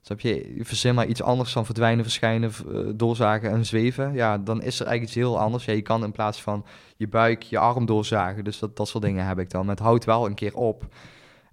Snap 0.02 0.20
je? 0.20 0.56
Verzin 0.60 0.96
maar 0.96 1.08
iets 1.08 1.22
anders 1.22 1.54
dan 1.54 1.66
verdwijnen, 1.66 2.04
verschijnen, 2.04 2.52
uh, 2.68 2.92
doorzagen 2.96 3.52
en 3.52 3.66
zweven. 3.66 4.14
Ja, 4.14 4.38
dan 4.38 4.62
is 4.62 4.80
er 4.80 4.86
eigenlijk 4.86 5.02
iets 5.02 5.16
heel 5.16 5.40
anders. 5.40 5.66
Ja, 5.66 5.74
je 5.74 5.82
kan 5.82 6.04
in 6.04 6.12
plaats 6.12 6.42
van 6.42 6.66
je 6.98 7.08
buik 7.08 7.42
je 7.42 7.58
arm 7.58 7.86
doorzagen. 7.86 8.44
Dus 8.44 8.60
dat, 8.60 8.78
dat 8.78 8.88
soort 8.88 9.04
dingen 9.04 9.26
heb 9.26 9.40
ik 9.40 9.50
dan. 9.50 9.68
Het 9.68 9.80
houdt 9.80 10.06
wel 10.06 10.26
een 10.26 10.34
keer 10.34 10.56
op. 10.56 10.88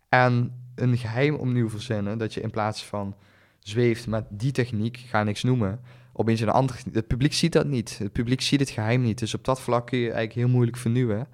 En 0.09 0.53
een 0.75 0.97
geheim 0.97 1.35
opnieuw 1.35 1.71
verzinnen. 1.71 2.19
Dat 2.19 2.35
je 2.35 2.41
in 2.41 2.51
plaats 2.51 2.85
van 2.85 3.15
zweeft 3.59 4.07
met 4.07 4.25
die 4.29 4.53
techniek, 4.53 5.05
ga 5.07 5.23
niks 5.23 5.43
noemen. 5.43 5.81
Opeens 6.13 6.41
een 6.41 6.49
andere. 6.49 6.79
Het 6.93 7.07
publiek 7.07 7.33
ziet 7.33 7.53
dat 7.53 7.67
niet. 7.67 7.99
Het 7.99 8.13
publiek 8.13 8.41
ziet 8.41 8.61
het 8.61 8.71
geheim 8.71 9.03
niet. 9.03 9.19
Dus 9.19 9.35
op 9.35 9.45
dat 9.45 9.61
vlak 9.61 9.87
kun 9.87 9.99
je 9.99 10.05
eigenlijk 10.05 10.35
heel 10.35 10.49
moeilijk 10.49 10.77
vernieuwen. 10.77 11.29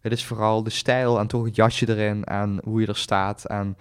Het 0.00 0.12
is 0.12 0.24
vooral 0.24 0.62
de 0.62 0.70
stijl 0.70 1.18
en 1.18 1.26
toch 1.26 1.44
het 1.44 1.56
jasje 1.56 1.88
erin 1.88 2.24
en 2.24 2.60
hoe 2.64 2.80
je 2.80 2.86
er 2.86 2.96
staat. 2.96 3.44
En 3.44 3.76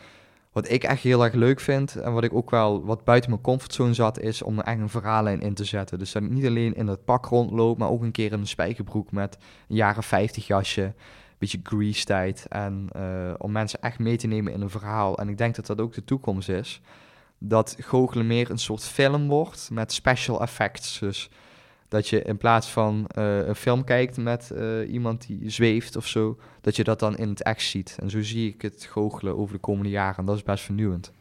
wat 0.56 0.70
ik 0.70 0.84
echt 0.84 1.02
heel 1.02 1.24
erg 1.24 1.34
leuk 1.34 1.60
vind 1.60 1.96
en 1.96 2.14
wat 2.14 2.24
ik 2.24 2.34
ook 2.34 2.50
wel 2.50 2.86
wat 2.86 3.04
buiten 3.04 3.30
mijn 3.30 3.42
comfortzone 3.42 3.94
zat, 3.94 4.20
is 4.20 4.42
om 4.42 4.58
er 4.58 4.64
echt 4.64 4.80
een 4.80 4.90
verhaallijn 4.90 5.42
in 5.42 5.54
te 5.54 5.64
zetten. 5.64 6.00
Dus 6.00 6.12
dat 6.12 6.24
ik 6.24 6.30
niet 6.30 6.46
alleen 6.46 6.76
in 6.76 6.88
het 6.88 7.06
pak 7.06 7.26
rondloop, 7.26 7.78
maar 7.78 7.90
ook 7.90 8.02
een 8.02 8.12
keer 8.12 8.32
in 8.32 8.40
een 8.40 8.48
spijkerbroek 8.48 9.12
met 9.12 9.38
een 9.68 9.76
jaren 9.76 10.04
50 10.04 10.48
jasje, 10.48 10.82
een 10.82 10.94
beetje 11.38 11.60
grease 11.64 12.06
tijd. 12.06 12.46
En 12.50 12.90
uh, 12.96 13.34
om 13.38 13.52
mensen 13.52 13.82
echt 13.82 14.00
mee 14.00 14.18
te 14.18 14.28
nemen 14.28 14.54
in 14.54 14.62
een 14.62 14.70
verhaal. 14.70 15.18
En 15.18 15.30
ik 15.30 15.38
denk 15.38 15.56
dat 15.56 15.66
dat 15.66 15.82
ook 15.82 15.94
de 15.94 16.04
toekomst 16.04 16.50
is. 16.50 16.82
Dat 17.38 17.76
goochelen 17.80 18.28
meer 18.28 18.50
een 18.50 18.58
soort 18.58 18.84
film 18.84 19.28
wordt 19.28 19.70
met 19.72 19.94
special 19.94 20.42
effects. 20.42 21.00
Dus 21.00 21.30
dat 21.88 22.08
je 22.08 22.22
in 22.22 22.38
plaats 22.38 22.72
van 22.72 23.08
uh, 23.18 23.48
een 23.48 23.56
film 23.56 23.84
kijkt 23.84 24.18
met 24.18 24.52
uh, 24.54 24.94
iemand 24.94 25.28
die 25.28 25.50
zweeft 25.50 25.96
of 25.96 26.08
zo, 26.08 26.38
dat 26.62 26.76
je 26.76 26.84
dat 26.84 27.00
dan 27.00 27.18
in 27.18 27.30
het 27.30 27.44
echt 27.44 27.62
ziet. 27.62 27.98
En 28.02 28.10
zo 28.10 28.22
zie 28.22 28.54
ik 28.54 28.62
het 28.62 28.88
goochelen 28.92 29.38
over 29.38 29.54
de 29.54 29.60
komende 29.60 29.90
jaren. 29.90 30.18
En 30.18 30.26
dat 30.26 30.36
is 30.36 30.44
best 30.44 30.64
vernieuwend. 30.64 31.12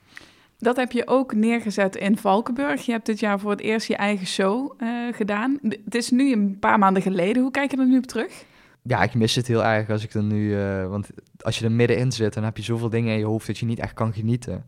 Dat 0.58 0.76
heb 0.76 0.92
je 0.92 1.06
ook 1.06 1.34
neergezet 1.34 1.96
in 1.96 2.16
Valkenburg. 2.16 2.86
Je 2.86 2.92
hebt 2.92 3.06
dit 3.06 3.20
jaar 3.20 3.40
voor 3.40 3.50
het 3.50 3.60
eerst 3.60 3.86
je 3.86 3.96
eigen 3.96 4.26
show 4.26 4.82
uh, 4.82 5.12
gedaan. 5.12 5.58
Het 5.84 5.94
is 5.94 6.10
nu 6.10 6.32
een 6.32 6.58
paar 6.58 6.78
maanden 6.78 7.02
geleden. 7.02 7.42
Hoe 7.42 7.50
kijk 7.50 7.70
je 7.70 7.76
er 7.76 7.86
nu 7.86 7.98
op 7.98 8.06
terug? 8.06 8.44
Ja, 8.82 9.02
ik 9.02 9.14
mis 9.14 9.34
het 9.34 9.46
heel 9.46 9.64
erg 9.64 9.90
als 9.90 10.04
ik 10.04 10.14
er 10.14 10.22
nu... 10.22 10.56
want 10.88 11.08
als 11.40 11.58
je 11.58 11.64
er 11.64 11.72
middenin 11.72 12.12
zit, 12.12 12.34
dan 12.34 12.44
heb 12.44 12.56
je 12.56 12.62
zoveel 12.62 12.90
dingen 12.90 13.12
in 13.12 13.18
je 13.18 13.24
hoofd 13.24 13.46
dat 13.46 13.58
je 13.58 13.66
niet 13.66 13.78
echt 13.78 13.94
kan 13.94 14.12
genieten. 14.12 14.64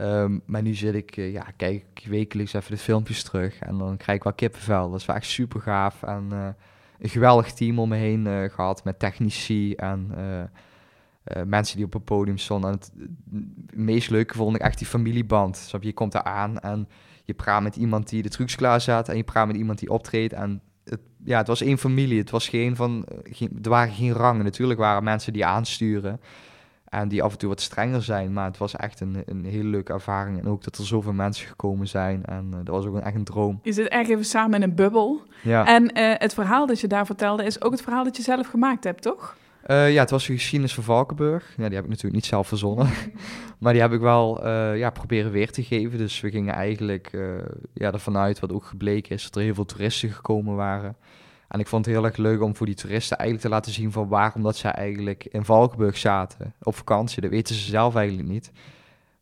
Um, 0.00 0.42
maar 0.44 0.62
nu 0.62 0.74
zit 0.74 0.94
ik, 0.94 1.16
uh, 1.16 1.32
ja, 1.32 1.46
kijk 1.56 1.84
ik 1.94 2.06
wekelijks 2.08 2.52
even 2.52 2.70
de 2.70 2.78
filmpjes 2.78 3.22
terug 3.22 3.58
en 3.58 3.78
dan 3.78 3.96
krijg 3.96 4.18
ik 4.18 4.24
wel 4.24 4.32
kippenvel. 4.32 4.90
Dat 4.90 5.00
is 5.00 5.06
wel 5.06 5.16
echt 5.16 5.26
super 5.26 5.60
gaaf. 5.60 6.02
En 6.02 6.28
uh, 6.32 6.48
een 6.98 7.08
geweldig 7.08 7.52
team 7.52 7.78
om 7.78 7.88
me 7.88 7.96
heen 7.96 8.26
uh, 8.26 8.48
gehad 8.50 8.84
met 8.84 8.98
technici 8.98 9.74
en 9.74 10.10
mensen 11.46 11.76
die 11.76 11.86
op 11.86 11.92
het 11.92 12.04
podium 12.04 12.38
stonden. 12.38 12.70
En 12.70 12.76
het, 12.76 12.92
meest 13.74 14.10
leuke 14.10 14.34
vond 14.34 14.56
ik 14.56 14.62
echt 14.62 14.78
die 14.78 14.86
familieband. 14.86 15.68
Dus 15.70 15.82
je 15.82 15.92
komt 15.92 16.12
daar 16.12 16.22
aan 16.22 16.58
en 16.58 16.88
je 17.24 17.34
praat 17.34 17.62
met 17.62 17.76
iemand 17.76 18.08
die 18.08 18.22
de 18.22 18.28
trucs 18.28 18.54
klaar 18.54 18.80
zet 18.80 19.08
en 19.08 19.16
je 19.16 19.24
praat 19.24 19.46
met 19.46 19.56
iemand 19.56 19.78
die 19.78 19.90
optreedt. 19.90 20.32
En 20.32 20.60
het, 20.84 21.00
ja, 21.24 21.38
het 21.38 21.46
was 21.46 21.60
één 21.60 21.78
familie. 21.78 22.18
Het 22.18 22.30
was 22.30 22.48
geen 22.48 22.76
van, 22.76 23.06
geen, 23.22 23.58
er 23.62 23.70
waren 23.70 23.94
geen 23.94 24.12
rangen. 24.12 24.44
Natuurlijk 24.44 24.78
waren 24.78 25.04
mensen 25.04 25.32
die 25.32 25.46
aansturen. 25.46 26.20
En 26.88 27.08
die 27.08 27.22
af 27.22 27.32
en 27.32 27.38
toe 27.38 27.48
wat 27.48 27.60
strenger 27.60 28.02
zijn. 28.02 28.32
Maar 28.32 28.44
het 28.44 28.58
was 28.58 28.76
echt 28.76 29.00
een, 29.00 29.22
een 29.26 29.44
hele 29.44 29.68
leuke 29.68 29.92
ervaring. 29.92 30.38
En 30.38 30.48
ook 30.48 30.64
dat 30.64 30.78
er 30.78 30.86
zoveel 30.86 31.12
mensen 31.12 31.46
gekomen 31.46 31.88
zijn. 31.88 32.24
En 32.24 32.46
uh, 32.50 32.56
dat 32.64 32.74
was 32.74 32.86
ook 32.86 32.94
een, 32.94 33.02
echt 33.02 33.14
een 33.14 33.24
droom. 33.24 33.60
Je 33.62 33.72
zit 33.72 33.88
echt 33.88 34.10
even 34.10 34.24
samen 34.24 34.54
in 34.54 34.62
een 34.62 34.74
bubbel. 34.74 35.22
Ja. 35.42 35.66
En 35.66 35.82
uh, 35.82 36.14
het 36.14 36.34
verhaal 36.34 36.66
dat 36.66 36.80
je 36.80 36.86
daar 36.86 37.06
vertelde 37.06 37.44
is 37.44 37.62
ook 37.62 37.72
het 37.72 37.82
verhaal 37.82 38.04
dat 38.04 38.16
je 38.16 38.22
zelf 38.22 38.46
gemaakt 38.46 38.84
hebt, 38.84 39.02
toch? 39.02 39.36
Uh, 39.66 39.92
ja, 39.92 40.00
het 40.00 40.10
was 40.10 40.26
de 40.26 40.32
geschiedenis 40.32 40.74
van 40.74 40.84
Valkenburg. 40.84 41.54
Ja, 41.56 41.66
die 41.66 41.74
heb 41.74 41.84
ik 41.84 41.90
natuurlijk 41.90 42.14
niet 42.14 42.26
zelf 42.26 42.48
verzonnen. 42.48 42.88
maar 43.58 43.72
die 43.72 43.82
heb 43.82 43.92
ik 43.92 44.00
wel 44.00 44.48
ja, 44.74 44.90
proberen 44.90 45.30
weer 45.30 45.50
te 45.50 45.62
geven. 45.62 45.98
Dus 45.98 46.20
we 46.20 46.30
gingen 46.30 46.54
eigenlijk 46.54 47.10
ja, 47.72 47.92
ervan 47.92 48.16
uit, 48.16 48.40
wat 48.40 48.52
ook 48.52 48.64
gebleken 48.64 49.14
is, 49.14 49.24
dat 49.24 49.36
er 49.36 49.42
heel 49.42 49.54
veel 49.54 49.64
toeristen 49.64 50.10
gekomen 50.10 50.54
waren. 50.54 50.96
En 51.48 51.60
ik 51.60 51.66
vond 51.66 51.84
het 51.84 51.94
heel 51.94 52.04
erg 52.04 52.16
leuk 52.16 52.42
om 52.42 52.56
voor 52.56 52.66
die 52.66 52.74
toeristen 52.74 53.18
eigenlijk 53.18 53.48
te 53.48 53.54
laten 53.54 53.72
zien 53.72 53.92
van 53.92 54.08
waarom 54.08 54.42
dat 54.42 54.56
zij 54.56 54.70
eigenlijk 54.70 55.24
in 55.24 55.44
Valkenburg 55.44 55.96
zaten 55.96 56.54
op 56.62 56.74
vakantie. 56.74 57.20
Dat 57.22 57.30
weten 57.30 57.54
ze 57.54 57.70
zelf 57.70 57.94
eigenlijk 57.94 58.28
niet. 58.28 58.52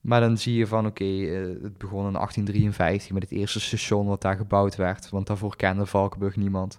Maar 0.00 0.20
dan 0.20 0.38
zie 0.38 0.54
je 0.54 0.66
van 0.66 0.86
oké, 0.86 1.04
eh, 1.04 1.62
het 1.62 1.78
begon 1.78 2.06
in 2.06 2.16
1853 2.16 3.12
met 3.12 3.22
het 3.22 3.32
eerste 3.32 3.60
station 3.60 4.06
wat 4.06 4.22
daar 4.22 4.36
gebouwd 4.36 4.76
werd. 4.76 5.10
Want 5.10 5.26
daarvoor 5.26 5.56
kende 5.56 5.86
Valkenburg 5.86 6.36
niemand. 6.36 6.78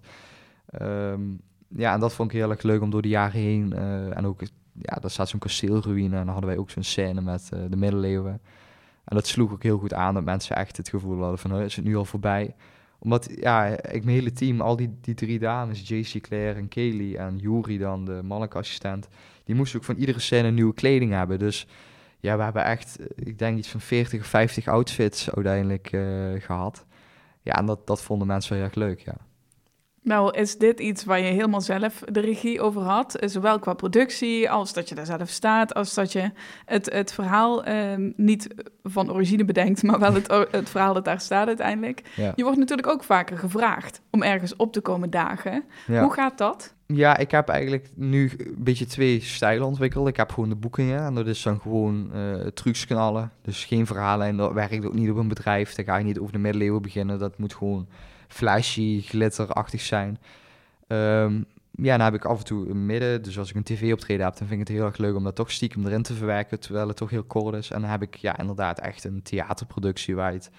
Ehm, 0.70 1.22
ja, 1.68 1.94
en 1.94 2.00
dat 2.00 2.14
vond 2.14 2.32
ik 2.32 2.38
heel 2.38 2.50
erg 2.50 2.62
leuk 2.62 2.82
om 2.82 2.90
door 2.90 3.02
de 3.02 3.08
jaren 3.08 3.40
heen. 3.40 3.74
Uh, 3.76 4.18
en 4.18 4.26
ook, 4.26 4.42
ja, 4.74 4.96
daar 5.02 5.12
staat 5.12 5.30
zo'n 5.30 5.40
kasteelruïne. 5.40 6.16
En 6.16 6.26
dan 6.26 6.34
hadden 6.34 6.50
wij 6.50 6.58
ook 6.58 6.70
zo'n 6.70 6.84
scène 6.84 7.22
met 7.22 7.50
uh, 7.54 7.60
de 7.70 7.78
middeleeuwen. 7.78 8.42
En 9.06 9.16
dat 9.16 9.28
sloeg 9.28 9.52
ook 9.52 9.64
heel 9.64 9.78
goed 9.78 9.94
aan 9.94 10.14
dat 10.14 10.24
mensen 10.24 10.56
echt 10.56 10.78
het 10.78 10.90
gevoel 10.90 11.20
hadden 11.20 11.40
van, 11.40 11.62
is 11.62 11.76
het 11.76 11.86
nu 11.86 11.96
al 11.96 12.06
voorbij? 12.06 12.56
Omdat, 13.06 13.30
ja, 13.40 13.66
ik 13.68 14.04
mijn 14.04 14.18
hele 14.18 14.34
team, 14.34 14.62
al 14.62 14.76
die, 14.76 14.98
die 15.02 15.14
drie 15.14 15.40
dames, 15.40 15.90
JC, 15.90 16.22
Claire 16.22 16.60
en 16.60 16.68
Kelly 16.68 17.16
en 17.16 17.38
Yuri 17.38 17.78
dan, 17.78 18.06
de 18.06 18.20
mannelijke 18.24 18.58
assistent, 18.58 19.08
die 19.44 19.56
moesten 19.56 19.80
ook 19.80 19.86
van 19.86 19.96
iedere 19.96 20.20
scène 20.20 20.52
nieuwe 20.52 20.74
kleding 20.74 21.12
hebben. 21.12 21.40
Dus 21.40 21.68
ja, 22.20 22.38
we 22.38 22.44
hebben 22.44 22.64
echt, 22.64 23.00
eh, 23.00 23.06
ik 23.16 23.40
denk 23.40 23.58
iets 23.58 23.68
van 23.68 23.80
40 23.80 24.20
of 24.20 24.28
50 24.28 24.68
outfits 24.68 25.32
uiteindelijk 25.32 25.92
uh, 25.92 26.42
gehad. 26.42 26.86
Ja, 27.42 27.54
en 27.54 27.66
dat, 27.66 27.88
dat 27.88 28.02
vonden 28.02 28.28
mensen 28.28 28.50
wel 28.52 28.60
heel 28.60 28.68
erg 28.68 28.78
leuk, 28.78 29.00
ja. 29.00 29.18
Nou, 30.06 30.38
is 30.38 30.58
dit 30.58 30.80
iets 30.80 31.04
waar 31.04 31.20
je 31.20 31.32
helemaal 31.32 31.62
zelf 31.62 32.04
de 32.12 32.20
regie 32.20 32.62
over 32.62 32.82
had? 32.82 33.18
Zowel 33.20 33.60
qua 33.60 33.74
productie, 33.74 34.50
als 34.50 34.74
dat 34.74 34.90
je 34.90 34.96
daar 34.96 35.06
zelf 35.06 35.30
staat, 35.30 35.74
als 35.74 35.94
dat 35.94 36.12
je 36.12 36.32
het, 36.66 36.94
het 36.94 37.14
verhaal 37.14 37.64
eh, 37.64 37.94
niet 38.16 38.48
van 38.84 39.12
origine 39.12 39.46
bedenkt, 39.46 39.84
maar 39.84 40.00
wel 40.00 40.14
het, 40.14 40.28
het 40.52 40.70
verhaal 40.70 40.94
dat 40.94 41.06
daar 41.06 41.20
staat 41.20 41.48
uiteindelijk. 41.48 42.02
Je 42.36 42.44
wordt 42.44 42.58
natuurlijk 42.58 42.88
ook 42.88 43.04
vaker 43.04 43.38
gevraagd 43.38 44.02
om 44.12 44.24
ergens 44.24 44.56
op 44.56 44.74
te 44.74 44.82
komen 44.82 45.10
dagen. 45.10 45.64
Hoe 45.86 46.14
gaat 46.14 46.38
dat? 46.38 46.74
Ja, 46.88 47.18
ik 47.18 47.32
heb 47.32 47.50
eigenlijk 47.50 47.90
nu 47.96 48.32
een 48.38 48.56
beetje 48.58 48.86
twee 48.86 49.22
stijlen 49.22 49.68
ontwikkeld. 49.68 50.08
Ik 50.08 50.18
heb 50.18 50.32
gewoon 50.32 50.50
de 50.50 50.56
boekingen 50.56 51.00
en 51.00 51.14
dat 51.16 51.28
is 51.28 51.42
dan 51.42 51.60
gewoon 51.60 52.12
uh, 52.16 52.48
trucs 52.48 52.86
knallen. 52.86 53.32
Dus 53.42 53.66
geen 53.66 53.86
verhalen 53.86 54.28
en 54.28 54.38
dat 54.38 54.54
werkt 54.54 54.86
ook 54.86 54.94
niet 54.94 55.10
op 55.10 55.18
een 55.18 55.28
bedrijf. 55.28 55.74
Dan 55.74 55.86
ga 55.86 55.98
je 55.98 56.04
niet 56.04 56.20
over 56.20 56.34
de 56.34 56.40
middeleeuwen 56.40 56.82
beginnen. 56.82 57.20
Dat 57.20 57.38
moet 57.38 57.54
gewoon 57.54 57.88
flashy, 58.28 59.02
glitterachtig 59.02 59.82
zijn. 59.82 60.20
Um, 60.88 61.46
ja, 61.72 61.98
dan 61.98 62.06
heb 62.06 62.14
ik 62.14 62.26
af 62.26 62.38
en 62.38 62.46
toe 62.46 62.70
een 62.70 62.86
midden. 62.86 63.24
Dus 63.24 63.40
als 63.40 63.50
ik 63.50 63.56
een 63.56 63.64
tv-optreden 63.64 64.26
heb, 64.26 64.38
dan 64.38 64.48
vind 64.48 64.62
ik 64.62 64.68
het 64.68 64.78
heel 64.78 64.86
erg 64.86 64.98
leuk 64.98 65.16
om 65.16 65.24
dat 65.24 65.36
toch 65.36 65.52
stiekem 65.52 65.86
erin 65.86 66.02
te 66.02 66.14
verwerken, 66.14 66.60
terwijl 66.60 66.88
het 66.88 66.98
toch 66.98 67.10
heel 67.10 67.24
kort 67.24 67.56
is. 67.56 67.72
En 67.72 67.82
dan 67.82 67.90
heb 67.90 68.02
ik 68.02 68.16
ja, 68.16 68.38
inderdaad 68.38 68.80
echt 68.80 69.04
een 69.04 69.22
theaterproductie 69.22 70.16
waar 70.16 70.32
je 70.32 70.38
het 70.38 70.52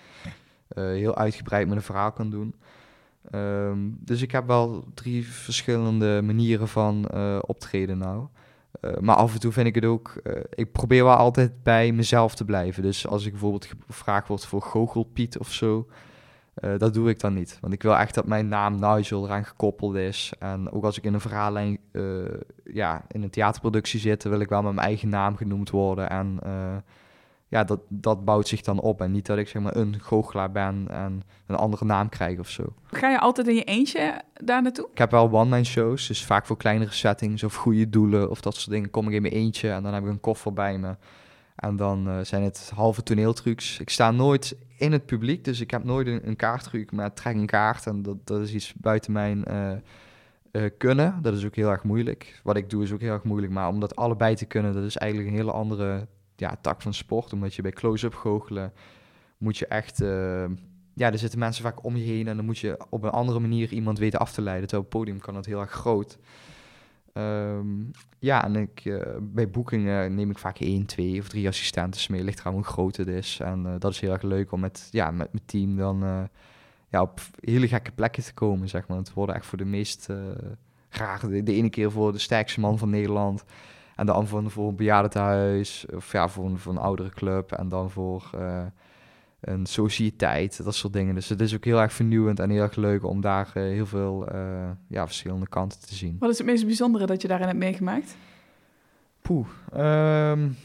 uh, 0.75 0.85
heel 0.85 1.17
uitgebreid 1.17 1.69
met 1.69 1.77
een 1.77 1.83
verhaal 1.83 2.13
kan 2.13 2.31
doen. 2.31 2.55
Um, 3.35 3.99
dus 4.01 4.23
ik 4.23 4.31
heb 4.31 4.47
wel 4.47 4.85
drie 4.95 5.29
verschillende 5.29 6.23
manieren 6.23 6.69
van 6.69 7.09
uh, 7.15 7.39
optreden 7.41 7.99
nou. 7.99 8.27
Uh, 8.81 8.97
maar 8.97 9.17
af 9.17 9.35
en 9.35 9.41
toe 9.41 9.53
vind 9.53 9.67
ik 9.67 9.75
het 9.75 9.85
ook... 9.85 10.23
ik 10.55 10.73
probeer 10.73 11.05
wel 11.05 11.15
altijd 11.15 11.63
bij 11.63 11.93
mezelf 11.93 12.35
te 12.35 12.45
blijven. 12.45 12.83
Dus 12.83 13.07
als 13.07 13.25
ik 13.25 13.31
bijvoorbeeld 13.31 13.69
gevraagd 13.87 14.29
word 14.29 14.47
voor 14.47 14.63
goochelpiet 14.63 15.39
of 15.39 15.53
zo... 15.53 15.87
Uh, 16.61 16.79
dat 16.79 16.95
doe 16.95 17.09
ik 17.09 17.21
dan 17.21 17.35
niet. 17.35 17.59
Want 17.61 17.73
ik 17.73 17.83
wil 17.83 17.97
echt 17.97 18.15
dat 18.15 18.27
mijn 18.27 18.49
naam 18.49 18.79
Nigel 18.81 19.25
eraan 19.25 19.45
gekoppeld 19.45 19.95
is. 19.95 20.33
En 20.39 20.73
ook 20.73 20.85
als 20.85 20.99
ik 20.99 21.05
in 21.05 21.15
een 21.15 21.21
verhaallijn, 21.21 21.79
uh, 21.93 22.25
ja, 22.65 23.05
in 23.09 23.23
een 23.23 23.31
theaterproductie 23.31 24.01
zit, 24.01 24.23
wil 24.23 24.41
ik 24.41 24.49
wel 24.49 24.63
met 24.63 24.75
mijn 24.75 24.87
eigen 24.87 25.09
naam 25.09 25.37
genoemd 25.37 25.71
worden. 25.71 26.11
En 26.11 26.39
uh, 26.47 26.77
ja, 27.49 27.65
dat, 27.65 27.81
dat 27.89 28.25
bouwt 28.25 28.49
zich 28.49 28.63
dan 28.63 28.81
op. 28.81 29.01
En 29.01 29.13
niet 29.13 29.27
dat 29.27 29.39
ik 29.39 29.49
zeg 29.49 29.63
maar 29.63 29.77
een 29.77 30.01
goochelaar 30.01 30.51
ben 30.51 30.87
en 30.89 31.23
een 31.47 31.57
andere 31.57 31.85
naam 31.85 32.09
krijg 32.09 32.39
of 32.39 32.49
zo. 32.49 32.65
Ga 32.85 33.11
je 33.11 33.21
altijd 33.21 33.49
in 33.49 33.55
je 33.55 33.65
eentje 33.65 34.23
daar 34.35 34.63
naartoe? 34.63 34.89
Ik 34.93 34.99
heb 34.99 35.11
wel 35.11 35.31
one-man 35.33 35.65
shows, 35.65 36.07
dus 36.07 36.25
vaak 36.25 36.47
voor 36.47 36.57
kleinere 36.57 36.93
settings 36.93 37.43
of 37.43 37.55
goede 37.55 37.91
doelen 37.91 38.31
of 38.31 38.41
dat 38.41 38.55
soort 38.55 38.71
dingen. 38.71 38.91
Kom 38.91 39.09
ik 39.09 39.15
in 39.15 39.23
mijn 39.23 39.35
eentje 39.35 39.71
en 39.71 39.83
dan 39.83 39.95
heb 39.95 40.03
ik 40.03 40.09
een 40.09 40.21
koffer 40.21 40.53
bij 40.53 40.79
me. 40.79 40.97
En 41.57 41.77
dan 41.77 42.09
uh, 42.09 42.19
zijn 42.23 42.43
het 42.43 42.73
halve 42.75 43.03
toneeltrucs. 43.03 43.81
Ik 43.81 43.91
sta 43.91 44.11
nooit 44.11 44.57
in 44.77 44.93
het 44.93 45.07
publiek, 45.07 45.45
dus 45.45 45.61
ik 45.61 45.71
heb 45.71 45.85
nooit 45.85 46.07
een, 46.07 46.29
een 46.29 46.37
kaarttruc, 46.37 46.93
maar 46.93 47.13
trek 47.13 47.35
een 47.35 47.47
kaart. 47.47 47.87
En 47.87 48.03
dat, 48.03 48.27
dat 48.27 48.41
is 48.41 48.55
iets 48.55 48.75
buiten 48.75 49.13
mijn 49.13 49.45
uh, 49.49 49.73
uh, 50.53 50.71
kunnen. 50.79 51.19
Dat 51.23 51.35
is 51.35 51.45
ook 51.45 51.55
heel 51.55 51.71
erg 51.71 51.83
moeilijk. 51.83 52.41
Wat 52.43 52.57
ik 52.57 52.71
doe 52.71 52.83
is 52.83 52.93
ook 52.93 53.01
heel 53.01 53.13
erg 53.13 53.23
moeilijk, 53.25 53.53
maar 53.53 53.69
om 53.69 53.81
dat 53.81 53.97
allebei 53.97 54.35
te 54.35 54.45
kunnen, 54.45 54.73
dat 54.73 54.85
is 54.85 54.97
eigenlijk 54.97 55.31
een 55.31 55.37
hele 55.37 55.53
andere 55.53 56.07
ja, 56.37 56.57
tak 56.61 56.83
van 56.83 56.95
sport. 56.95 57.33
Omdat 57.33 57.55
je 57.55 57.63
bij 57.63 57.71
close-up 57.71 58.15
goochelen 58.15 58.73
moet 59.39 59.57
je 59.59 59.67
echt... 59.67 59.99
ja, 60.95 61.13
er 61.13 61.19
zitten 61.19 61.39
mensen 61.39 61.63
vaak 61.63 61.85
om 61.85 61.97
je 61.97 62.05
heen 62.05 62.29
en 62.29 62.37
dan 62.37 62.45
moet 62.45 62.59
je 62.59 62.77
op 62.89 63.03
een 63.03 63.11
andere 63.11 63.41
manier 63.41 63.73
iemand 63.73 63.99
weten 63.99 64.19
af 64.19 64.33
te 64.33 64.43
leiden. 64.43 64.69
Terwijl 64.69 64.89
het 64.89 64.99
podium 64.99 65.21
kan 65.21 65.35
dat 65.35 65.47
heel 65.47 65.61
erg 65.61 65.71
groot. 65.71 66.19
Ehm, 67.17 67.67
ja, 68.19 68.45
en 68.45 68.57
ik, 68.57 69.05
bij 69.21 69.51
boekingen 69.51 70.15
neem 70.15 70.31
ik 70.31 70.39
vaak 70.39 70.59
één, 70.59 70.87
twee 70.87 71.21
of 71.21 71.29
drie 71.29 71.49
assistenten 71.49 72.13
mee. 72.13 72.25
Ligt 72.25 72.41
eraan 72.41 72.53
hoe 72.53 72.65
groot 72.65 72.97
het. 72.97 73.39
En 73.41 73.77
dat 73.79 73.93
is 73.93 74.01
heel 74.01 74.13
erg 74.13 74.23
leuk 74.23 74.53
om 74.53 74.61
met, 74.61 74.89
ja, 74.91 75.11
met 75.11 75.33
mijn 75.33 75.45
team 75.47 75.77
dan 75.77 76.29
ja, 76.89 77.03
op 77.03 77.21
hele 77.41 77.69
gekke 77.69 77.91
plekken 77.91 78.23
te 78.23 78.35
komen, 78.35 78.69
zeg 78.69 78.89
maar. 78.89 78.99
Het 78.99 79.13
worden 79.13 79.35
echt 79.35 79.47
voor 79.47 79.59
de 79.59 79.65
meest 79.65 80.09
graag 80.89 81.21
de, 81.21 81.53
ene 81.53 81.71
keer 81.71 81.91
voor 81.91 82.13
de 82.13 82.19
sterkste 82.19 82.61
man 82.61 82.79
van 82.79 82.91
Nederland. 82.91 83.45
En 83.97 84.07
dan 84.07 84.27
voor, 84.27 84.51
voor 84.51 84.69
een 84.69 84.77
bejaardentehuis, 84.77 85.87
of 85.95 86.13
ja, 86.13 86.29
voor 86.29 86.45
een, 86.45 86.59
voor 86.59 86.73
een 86.73 86.79
oudere 86.79 87.11
club. 87.11 87.53
En 87.53 87.69
dan 87.69 87.91
voor 87.91 88.31
een 89.47 89.67
sociëteit, 89.67 90.65
dat 90.65 90.75
soort 90.75 90.93
dingen. 90.93 91.15
Dus 91.15 91.29
het 91.29 91.41
is 91.41 91.55
ook 91.55 91.65
heel 91.65 91.81
erg 91.81 91.93
vernieuwend 91.93 92.41
en 92.41 92.51
heel 92.51 92.63
erg 92.63 92.77
leuk 92.77 93.05
om 93.05 93.21
daar 93.21 93.53
uh, 93.55 93.63
heel 93.63 93.87
veel 93.87 94.29
uh, 94.35 94.71
ja, 94.89 95.07
verschillende 95.07 95.49
kanten 95.49 95.81
te 95.81 95.95
zien. 95.95 96.17
Wat 96.19 96.31
is 96.31 96.39
het 96.39 96.47
meest 96.47 96.65
bijzondere 96.67 97.07
dat 97.07 97.23
je 97.23 97.29
daarin 97.29 97.47
hebt 97.47 97.59
meegemaakt? 97.59 98.17
Poeh. 99.23 99.47
Um, 100.31 100.57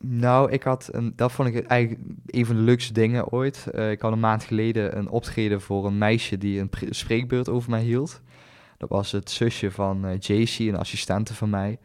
nou, 0.00 0.50
ik 0.50 0.62
had 0.62 0.88
een, 0.92 1.12
dat 1.16 1.32
vond 1.32 1.48
ik 1.48 1.66
eigenlijk 1.66 2.02
een 2.26 2.46
van 2.46 2.56
de 2.56 2.62
leukste 2.62 2.92
dingen 2.92 3.28
ooit. 3.28 3.66
ik 3.74 4.00
had 4.00 4.12
een 4.12 4.20
maand 4.20 4.44
geleden 4.44 4.98
een 4.98 5.08
optreden 5.08 5.60
voor 5.60 5.86
een 5.86 5.98
meisje 5.98 6.38
die 6.38 6.60
een 6.60 6.70
spreekbeurt 6.90 7.48
over 7.48 7.70
mij 7.70 7.82
hield. 7.82 8.20
Dat 8.78 8.88
was 8.88 9.12
het 9.12 9.30
zusje 9.30 9.70
van 9.70 10.16
JC, 10.18 10.58
een 10.58 10.76
assistente 10.76 11.34
van 11.34 11.50
mij. 11.50 11.78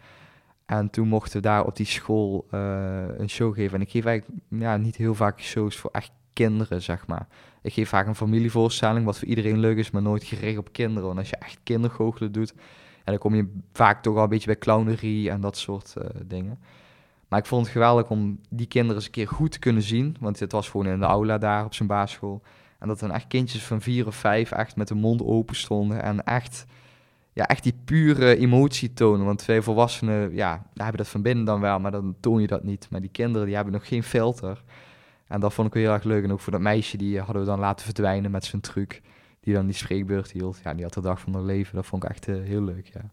En 0.66 0.90
toen 0.90 1.08
mochten 1.08 1.36
we 1.36 1.42
daar 1.42 1.66
op 1.66 1.76
die 1.76 1.86
school 1.86 2.48
uh, 2.52 3.04
een 3.18 3.30
show 3.30 3.54
geven. 3.54 3.76
En 3.76 3.82
ik 3.82 3.92
geef 3.92 4.06
eigenlijk 4.06 4.40
ja, 4.50 4.78
niet 4.78 4.96
heel 4.96 5.16
vaak 5.16 5.42
shows 5.42 5.76
voor 5.76 5.92
echt 5.92 6.12
kinderen, 6.34 6.82
zeg 6.82 7.08
maar. 7.08 7.28
Ik 7.62 7.74
geef 7.74 7.90
vaak 7.90 8.08
een 8.08 8.16
familievoorstelling, 8.16 9.06
wat 9.06 9.20
voor 9.20 9.28
iedereen 9.28 9.60
leuk 9.60 9.78
is, 9.78 9.92
maar 9.92 10.02
nooit 10.02 10.24
gericht 10.24 10.58
op 10.58 10.72
kinderen. 10.72 11.08
Want 11.08 11.20
als 11.20 11.30
je 11.30 11.36
echt 11.36 11.60
kindergoochelen 11.64 12.32
doet, 12.32 12.54
dan 13.04 13.18
kom 13.18 13.36
je 13.36 13.52
vaak 13.74 14.02
toch 14.02 14.14
wel 14.14 14.24
een 14.24 14.30
beetje 14.30 14.46
bij 14.46 14.58
clownerie 14.58 15.30
en 15.30 15.42
dat 15.42 15.58
soort 15.58 15.94
uh, 15.98 16.06
dingen. 16.26 16.60
Maar 17.28 17.40
ik 17.40 17.46
vond 17.46 17.64
het 17.64 17.72
geweldig 17.72 18.10
om 18.10 18.40
die 18.50 18.68
kinderen 18.68 18.96
eens 18.96 19.06
een 19.06 19.12
keer 19.12 19.28
goed 19.28 19.52
te 19.52 19.60
kunnen 19.60 19.82
zien. 19.82 20.16
Want 20.20 20.40
het 20.40 20.52
was 20.52 20.70
gewoon 20.70 20.88
in 20.88 21.00
de 21.00 21.06
aula 21.06 21.38
daar 21.38 21.66
op 21.66 21.74
zijn 21.74 21.88
basisschool. 21.88 22.42
En 22.80 22.88
dat 22.88 23.00
dan 23.00 23.12
echt 23.12 23.28
kindjes 23.28 23.64
van 23.64 23.82
vier 23.82 24.08
of 24.08 24.16
vijf 24.16 24.52
echt 24.52 24.76
met 24.76 24.88
de 24.88 24.96
mond 24.96 25.22
open 25.22 25.56
stonden. 25.56 26.04
En 26.04 26.24
echt 26.24 26.66
ja, 27.36 27.48
echt 27.48 27.64
die 27.64 27.76
pure 27.86 28.38
emotie 28.38 28.94
tonen. 28.94 29.26
Want 29.26 29.38
twee 29.40 29.62
volwassenen, 29.62 30.34
ja, 30.34 30.66
hebben 30.74 30.98
dat 30.98 31.08
van 31.08 31.22
binnen 31.22 31.46
dan 31.46 31.60
wel, 31.60 31.80
maar 31.80 31.92
dan 31.92 32.16
toon 32.20 32.42
je 32.42 32.48
dat 32.48 32.64
niet. 32.64 32.88
Maar 32.90 33.02
die 33.02 33.10
kinderen, 33.10 33.46
die 33.46 33.56
hebben 33.56 33.74
nog 33.74 33.88
geen 33.88 34.04
filter. 34.04 34.64
En 35.28 35.40
dat 35.40 35.54
vond 35.54 35.68
ik 35.68 35.74
heel 35.74 35.92
erg 35.92 36.04
leuk. 36.04 36.24
En 36.24 36.32
ook 36.32 36.40
voor 36.40 36.52
dat 36.52 36.62
meisje, 36.62 36.98
die 36.98 37.20
hadden 37.20 37.42
we 37.42 37.48
dan 37.48 37.60
laten 37.60 37.86
verdwijnen 37.86 38.32
met 38.32 38.46
zijn 38.46 38.62
truc. 38.62 39.02
Die 39.40 39.54
dan 39.54 39.66
die 39.66 39.76
spreekbeurt 39.76 40.32
hield. 40.32 40.60
Ja, 40.64 40.74
die 40.74 40.84
had 40.84 40.94
de 40.94 41.02
dag 41.02 41.20
van 41.20 41.34
haar 41.34 41.44
leven. 41.44 41.76
Dat 41.76 41.86
vond 41.86 42.04
ik 42.04 42.10
echt 42.10 42.28
uh, 42.28 42.44
heel 42.44 42.64
leuk, 42.64 42.90
ja. 42.94 43.12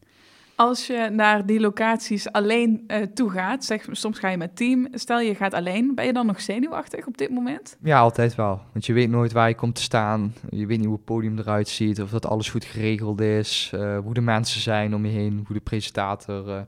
Als 0.56 0.86
je 0.86 1.08
naar 1.12 1.46
die 1.46 1.60
locaties 1.60 2.32
alleen 2.32 2.84
uh, 2.86 3.02
toe 3.14 3.30
gaat, 3.30 3.64
zeg, 3.64 3.86
soms 3.90 4.18
ga 4.18 4.28
je 4.28 4.36
met 4.36 4.56
team, 4.56 4.88
stel 4.92 5.20
je 5.20 5.34
gaat 5.34 5.54
alleen, 5.54 5.94
ben 5.94 6.06
je 6.06 6.12
dan 6.12 6.26
nog 6.26 6.40
zenuwachtig 6.40 7.06
op 7.06 7.18
dit 7.18 7.30
moment? 7.30 7.76
Ja, 7.82 7.98
altijd 7.98 8.34
wel. 8.34 8.60
Want 8.72 8.86
je 8.86 8.92
weet 8.92 9.10
nooit 9.10 9.32
waar 9.32 9.48
je 9.48 9.54
komt 9.54 9.74
te 9.74 9.82
staan. 9.82 10.34
Je 10.50 10.66
weet 10.66 10.78
niet 10.78 10.86
hoe 10.86 10.96
het 10.96 11.04
podium 11.04 11.38
eruit 11.38 11.68
ziet, 11.68 12.02
of 12.02 12.10
dat 12.10 12.26
alles 12.26 12.50
goed 12.50 12.64
geregeld 12.64 13.20
is, 13.20 13.72
uh, 13.74 13.98
hoe 13.98 14.14
de 14.14 14.20
mensen 14.20 14.60
zijn 14.60 14.94
om 14.94 15.04
je 15.04 15.12
heen, 15.12 15.42
hoe 15.46 15.56
de 15.56 15.62
presentator, 15.62 16.48
uh, 16.48 16.60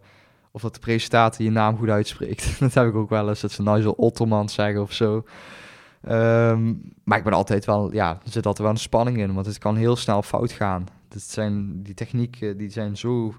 of 0.50 0.62
dat 0.62 0.74
de 0.74 0.80
presentator 0.80 1.44
je 1.44 1.50
naam 1.50 1.76
goed 1.76 1.88
uitspreekt. 1.88 2.56
dat 2.60 2.74
heb 2.74 2.86
ik 2.86 2.94
ook 2.94 3.10
wel 3.10 3.28
eens, 3.28 3.40
dat 3.40 3.52
ze 3.52 3.80
zo 3.82 3.94
Otterman 3.96 4.48
zeggen 4.48 4.82
of 4.82 4.92
zo. 4.92 5.24
Um, 6.08 6.92
maar 7.04 7.18
ik 7.18 7.24
ben 7.24 7.32
altijd 7.32 7.64
wel, 7.64 7.92
ja, 7.92 8.10
er 8.10 8.30
zit 8.30 8.46
altijd 8.46 8.58
wel 8.58 8.76
een 8.76 8.76
spanning 8.76 9.18
in, 9.18 9.34
want 9.34 9.46
het 9.46 9.58
kan 9.58 9.76
heel 9.76 9.96
snel 9.96 10.22
fout 10.22 10.52
gaan. 10.52 10.86
Dat 11.08 11.22
zijn, 11.22 11.82
die 11.82 11.94
technieken 11.94 12.56
die 12.56 12.70
zijn 12.70 12.96
zo 12.96 13.34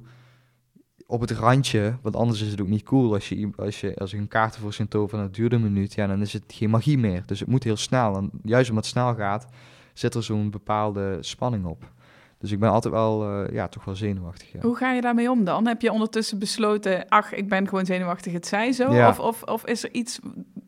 op 1.08 1.22
het 1.22 1.32
randje, 1.32 1.98
want 2.02 2.16
anders 2.16 2.42
is 2.42 2.52
het 2.52 2.62
ook 2.62 2.68
niet 2.68 2.84
cool 2.84 3.14
als 3.14 3.30
je 3.30 3.50
als 3.56 3.82
je 3.82 3.96
als 3.96 4.14
ik 4.14 4.20
een 4.20 4.28
kaart 4.28 4.58
voor 4.58 4.74
zijn 4.74 4.88
tover 4.88 5.18
en 5.18 5.24
het 5.24 5.34
duurt 5.34 5.54
een 5.54 5.62
minuut, 5.62 5.94
ja, 5.94 6.08
dan 6.08 6.22
is 6.22 6.34
het 6.34 6.44
geen 6.48 6.70
magie 6.70 6.98
meer. 6.98 7.24
Dus 7.26 7.40
het 7.40 7.50
moet 7.50 7.64
heel 7.64 7.78
snel. 7.78 8.16
En 8.16 8.30
juist 8.44 8.70
omdat 8.70 8.84
het 8.84 8.94
snel 8.94 9.16
gaat, 9.16 9.48
zit 9.94 10.14
er 10.14 10.24
zo'n 10.24 10.50
bepaalde 10.50 11.18
spanning 11.22 11.66
op. 11.66 11.94
Dus 12.38 12.52
ik 12.52 12.60
ben 12.60 12.70
altijd 12.70 12.94
wel, 12.94 13.44
uh, 13.44 13.54
ja, 13.54 13.68
toch 13.68 13.86
wel 13.86 13.96
zenuwachtig. 13.96 14.52
Ja. 14.52 14.60
Hoe 14.62 14.76
ga 14.76 14.92
je 14.92 15.02
daarmee 15.02 15.30
om 15.30 15.44
dan? 15.44 15.68
Heb 15.68 15.82
je 15.82 15.92
ondertussen 15.92 16.40
besloten, 16.40 17.08
ach, 17.10 17.34
ik 17.34 17.50
ben 17.50 17.68
gewoon 17.68 17.86
zenuwachtig, 17.86 18.34
het 18.34 18.48
zij 18.48 18.72
zo? 18.72 18.94
Ja. 18.94 19.10
Of, 19.10 19.20
of, 19.20 19.44
of 19.44 19.66
is 19.66 19.84
er 19.84 19.94
iets 19.94 20.20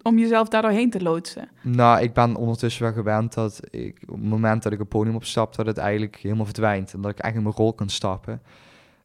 om 0.01 0.19
jezelf 0.19 0.47
daardoor 0.47 0.71
heen 0.71 0.89
te 0.89 1.01
loodsen? 1.01 1.49
Nou, 1.61 2.01
ik 2.01 2.13
ben 2.13 2.35
ondertussen 2.35 2.83
wel 2.83 2.93
gewend 2.93 3.33
dat 3.33 3.59
ik, 3.69 4.03
op 4.07 4.15
het 4.15 4.29
moment 4.29 4.63
dat 4.63 4.71
ik 4.71 4.79
een 4.79 4.87
podium 4.87 5.15
opstap, 5.15 5.55
dat 5.55 5.65
het 5.65 5.77
eigenlijk 5.77 6.15
helemaal 6.15 6.45
verdwijnt. 6.45 6.93
En 6.93 7.01
dat 7.01 7.11
ik 7.11 7.19
eigenlijk 7.19 7.35
in 7.35 7.43
mijn 7.43 7.67
rol 7.67 7.77
kan 7.77 7.89
stappen. 7.89 8.41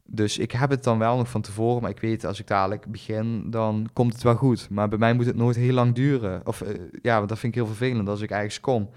Dus 0.04 0.38
ik 0.38 0.52
heb 0.52 0.70
het 0.70 0.84
dan 0.84 0.98
wel 0.98 1.16
nog 1.16 1.28
van 1.28 1.40
tevoren, 1.40 1.82
maar 1.82 1.90
ik 1.90 2.00
weet 2.00 2.24
als 2.24 2.40
ik 2.40 2.46
dadelijk 2.46 2.86
begin, 2.86 3.50
dan 3.50 3.88
komt 3.92 4.12
het 4.12 4.22
wel 4.22 4.34
goed. 4.34 4.70
Maar 4.70 4.88
bij 4.88 4.98
mij 4.98 5.14
moet 5.14 5.26
het 5.26 5.36
nooit 5.36 5.56
heel 5.56 5.74
lang 5.74 5.94
duren. 5.94 6.40
Of 6.44 6.60
uh, 6.60 6.68
ja, 7.02 7.16
want 7.16 7.28
dat 7.28 7.38
vind 7.38 7.54
ik 7.54 7.60
heel 7.60 7.74
vervelend 7.74 8.08
als 8.08 8.20
ik 8.20 8.30
ergens 8.30 8.60
kom 8.60 8.90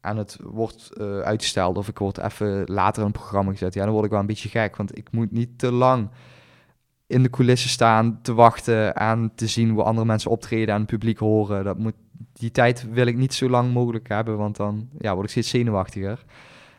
en 0.00 0.16
het 0.16 0.38
wordt 0.42 0.90
uh, 0.96 1.18
uitgesteld 1.18 1.76
of 1.76 1.88
ik 1.88 1.98
word 1.98 2.18
even 2.18 2.62
later 2.66 3.00
in 3.00 3.06
een 3.06 3.12
programma 3.12 3.50
gezet. 3.50 3.74
Ja, 3.74 3.84
dan 3.84 3.92
word 3.92 4.04
ik 4.04 4.10
wel 4.10 4.20
een 4.20 4.26
beetje 4.26 4.48
gek, 4.48 4.76
want 4.76 4.98
ik 4.98 5.12
moet 5.12 5.32
niet 5.32 5.58
te 5.58 5.72
lang 5.72 6.08
in 7.06 7.22
de 7.22 7.30
coulissen 7.30 7.70
staan 7.70 8.18
te 8.22 8.34
wachten 8.34 8.94
en 8.94 9.32
te 9.34 9.46
zien 9.46 9.70
hoe 9.70 9.82
andere 9.82 10.06
mensen 10.06 10.30
optreden 10.30 10.74
en 10.74 10.80
het 10.80 10.90
publiek 10.90 11.18
horen. 11.18 11.64
Dat 11.64 11.78
moet, 11.78 11.94
die 12.32 12.50
tijd 12.50 12.86
wil 12.90 13.06
ik 13.06 13.16
niet 13.16 13.34
zo 13.34 13.48
lang 13.48 13.72
mogelijk 13.72 14.08
hebben, 14.08 14.36
want 14.36 14.56
dan 14.56 14.88
ja, 14.98 15.12
word 15.12 15.24
ik 15.24 15.30
steeds 15.30 15.48
zenuwachtiger. 15.48 16.24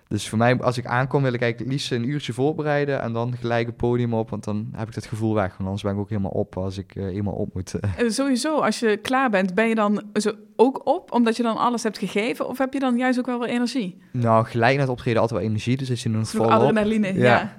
Dus 0.09 0.29
voor 0.29 0.37
mij, 0.37 0.59
als 0.59 0.77
ik 0.77 0.85
aankom, 0.85 1.23
wil 1.23 1.33
ik 1.33 1.41
eigenlijk 1.41 1.71
liefst 1.71 1.91
een 1.91 2.09
uurtje 2.09 2.33
voorbereiden 2.33 3.01
en 3.01 3.13
dan 3.13 3.35
gelijk 3.37 3.67
het 3.67 3.77
podium 3.77 4.13
op, 4.13 4.29
want 4.29 4.43
dan 4.43 4.69
heb 4.71 4.87
ik 4.87 4.93
dat 4.93 5.05
gevoel 5.05 5.33
weg. 5.33 5.49
Want 5.49 5.63
anders 5.63 5.81
ben 5.81 5.93
ik 5.93 5.99
ook 5.99 6.09
helemaal 6.09 6.31
op 6.31 6.57
als 6.57 6.77
ik 6.77 6.95
uh, 6.95 7.05
eenmaal 7.05 7.33
op 7.33 7.53
moet. 7.53 7.73
Uh, 8.01 8.09
sowieso, 8.09 8.59
als 8.59 8.79
je 8.79 8.97
klaar 8.97 9.29
bent, 9.29 9.53
ben 9.53 9.67
je 9.67 9.75
dan 9.75 10.03
zo 10.13 10.31
ook 10.55 10.87
op, 10.87 11.11
omdat 11.11 11.37
je 11.37 11.43
dan 11.43 11.57
alles 11.57 11.83
hebt 11.83 11.97
gegeven, 11.97 12.47
of 12.47 12.57
heb 12.57 12.73
je 12.73 12.79
dan 12.79 12.97
juist 12.97 13.19
ook 13.19 13.25
wel 13.25 13.39
weer 13.39 13.49
energie? 13.49 14.01
Nou, 14.11 14.45
gelijk 14.45 14.75
na 14.75 14.81
het 14.81 14.89
optreden 14.89 15.21
altijd 15.21 15.39
wel 15.39 15.49
energie, 15.49 15.77
dus 15.77 15.89
is 15.89 16.03
je 16.03 16.09
nog 16.09 16.29
vol 16.29 16.51
adrenaline, 16.51 17.13
ja. 17.13 17.23
ja. 17.23 17.57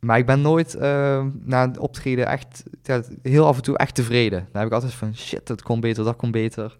Maar 0.00 0.18
ik 0.18 0.26
ben 0.26 0.40
nooit 0.40 0.74
uh, 0.74 1.24
na 1.42 1.68
het 1.68 1.78
optreden 1.78 2.26
echt, 2.26 2.62
heel 3.22 3.46
af 3.46 3.56
en 3.56 3.62
toe 3.62 3.78
echt 3.78 3.94
tevreden. 3.94 4.38
Dan 4.52 4.60
heb 4.60 4.66
ik 4.66 4.72
altijd 4.72 4.94
van, 4.94 5.16
shit, 5.16 5.46
dat 5.46 5.62
kon 5.62 5.80
beter, 5.80 6.04
dat 6.04 6.16
kon 6.16 6.30
beter. 6.30 6.76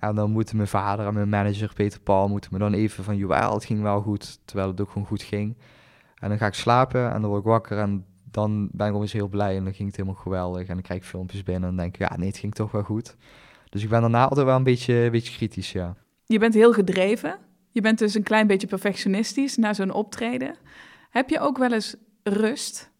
En 0.00 0.14
dan 0.14 0.30
moeten 0.30 0.56
mijn 0.56 0.68
vader 0.68 1.06
en 1.06 1.14
mijn 1.14 1.28
manager 1.28 1.72
Peter 1.74 2.00
Paul 2.00 2.28
moeten 2.28 2.50
me 2.52 2.58
dan 2.58 2.72
even 2.72 3.04
van, 3.04 3.16
jawel, 3.16 3.54
het 3.54 3.64
ging 3.64 3.82
wel 3.82 4.00
goed, 4.00 4.38
terwijl 4.44 4.68
het 4.68 4.80
ook 4.80 4.90
gewoon 4.90 5.06
goed 5.06 5.22
ging. 5.22 5.56
En 6.18 6.28
dan 6.28 6.38
ga 6.38 6.46
ik 6.46 6.54
slapen 6.54 7.12
en 7.12 7.20
dan 7.20 7.30
word 7.30 7.40
ik 7.40 7.46
wakker 7.46 7.78
en 7.78 8.04
dan 8.30 8.68
ben 8.72 8.88
ik 8.88 8.94
opeens 8.94 9.12
heel 9.12 9.28
blij 9.28 9.56
en 9.56 9.64
dan 9.64 9.74
ging 9.74 9.88
het 9.88 9.96
helemaal 9.96 10.20
geweldig. 10.22 10.66
En 10.66 10.74
dan 10.74 10.82
krijg 10.82 11.00
ik 11.00 11.06
filmpjes 11.06 11.42
binnen 11.42 11.68
en 11.68 11.76
dan 11.76 11.84
denk 11.84 11.94
ik, 11.94 12.08
ja, 12.08 12.16
nee, 12.16 12.28
het 12.28 12.38
ging 12.38 12.54
toch 12.54 12.70
wel 12.70 12.82
goed. 12.82 13.16
Dus 13.68 13.82
ik 13.82 13.88
ben 13.88 14.00
daarna 14.00 14.28
altijd 14.28 14.46
wel 14.46 14.56
een 14.56 14.62
beetje, 14.62 14.94
een 14.94 15.10
beetje 15.10 15.36
kritisch, 15.36 15.72
ja. 15.72 15.96
Je 16.24 16.38
bent 16.38 16.54
heel 16.54 16.72
gedreven. 16.72 17.38
Je 17.70 17.80
bent 17.80 17.98
dus 17.98 18.14
een 18.14 18.22
klein 18.22 18.46
beetje 18.46 18.66
perfectionistisch 18.66 19.56
na 19.56 19.72
zo'n 19.72 19.92
optreden. 19.92 20.54
Heb 21.10 21.30
je 21.30 21.40
ook 21.40 21.58
wel 21.58 21.72
eens 21.72 21.96
rust? 22.22 22.90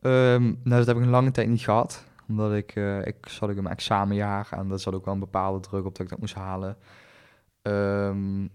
Um, 0.00 0.42
nou, 0.42 0.78
dat 0.78 0.86
heb 0.86 0.96
ik 0.96 1.02
een 1.02 1.08
lange 1.08 1.30
tijd 1.30 1.48
niet 1.48 1.60
gehad 1.60 2.04
omdat 2.28 2.54
ik, 2.54 2.74
uh, 2.74 3.06
ik 3.06 3.16
zat 3.28 3.50
ook 3.50 3.56
in 3.56 3.62
mijn 3.62 3.74
examenjaar 3.74 4.48
en 4.50 4.68
dat 4.68 4.80
zat 4.80 4.94
ook 4.94 5.04
wel 5.04 5.14
een 5.14 5.20
bepaalde 5.20 5.60
druk 5.60 5.84
op 5.84 5.96
dat 5.96 6.04
ik 6.04 6.08
dat 6.08 6.20
moest 6.20 6.34
halen. 6.34 6.76
Um, 7.62 8.50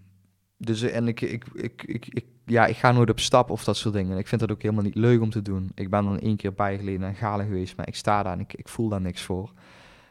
dus 0.56 0.82
en 0.82 1.08
ik, 1.08 1.20
ik, 1.20 1.44
ik, 1.54 2.06
ik, 2.08 2.24
ja, 2.44 2.66
ik 2.66 2.76
ga 2.76 2.92
nooit 2.92 3.10
op 3.10 3.20
stap 3.20 3.50
of 3.50 3.64
dat 3.64 3.76
soort 3.76 3.94
dingen. 3.94 4.18
Ik 4.18 4.28
vind 4.28 4.40
dat 4.40 4.50
ook 4.50 4.62
helemaal 4.62 4.84
niet 4.84 4.94
leuk 4.94 5.20
om 5.20 5.30
te 5.30 5.42
doen. 5.42 5.70
Ik 5.74 5.90
ben 5.90 6.04
dan 6.04 6.18
één 6.18 6.36
keer 6.36 6.52
bijgeleden 6.52 7.08
en 7.08 7.14
Galen 7.14 7.46
geweest, 7.46 7.76
maar 7.76 7.88
ik 7.88 7.94
sta 7.94 8.22
daar 8.22 8.32
en 8.32 8.40
ik, 8.40 8.54
ik 8.54 8.68
voel 8.68 8.88
daar 8.88 9.00
niks 9.00 9.22
voor. 9.22 9.52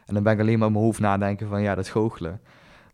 En 0.06 0.14
dan 0.14 0.22
ben 0.22 0.32
ik 0.32 0.40
alleen 0.40 0.58
maar 0.58 0.66
in 0.66 0.72
mijn 0.72 0.84
hoofd 0.84 1.00
nadenken 1.00 1.48
van 1.48 1.62
ja, 1.62 1.74
dat 1.74 1.88
goochelen. 1.88 2.40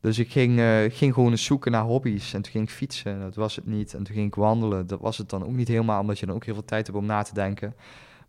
Dus 0.01 0.19
ik 0.19 0.31
ging, 0.31 0.59
uh, 0.59 0.79
ging 0.89 1.15
gewoon 1.15 1.39
zoeken 1.39 1.73
naar 1.73 1.83
hobby's. 1.83 2.35
En 2.35 2.43
toen 2.43 2.53
ging 2.53 2.65
ik 2.65 2.71
fietsen, 2.71 3.21
dat 3.21 3.35
was 3.35 3.57
het 3.57 3.67
niet. 3.67 3.95
En 3.95 4.03
toen 4.03 4.15
ging 4.15 4.27
ik 4.27 4.35
wandelen, 4.35 4.87
dat 4.87 5.01
was 5.01 5.19
het 5.19 5.31
dan 5.31 5.45
ook 5.45 5.53
niet 5.53 5.69
helemaal, 5.69 6.01
omdat 6.01 6.19
je 6.19 6.27
dan 6.27 6.35
ook 6.35 6.45
heel 6.45 6.55
veel 6.55 6.65
tijd 6.65 6.87
hebt 6.87 6.99
om 6.99 7.07
na 7.07 7.23
te 7.23 7.35
denken. 7.35 7.75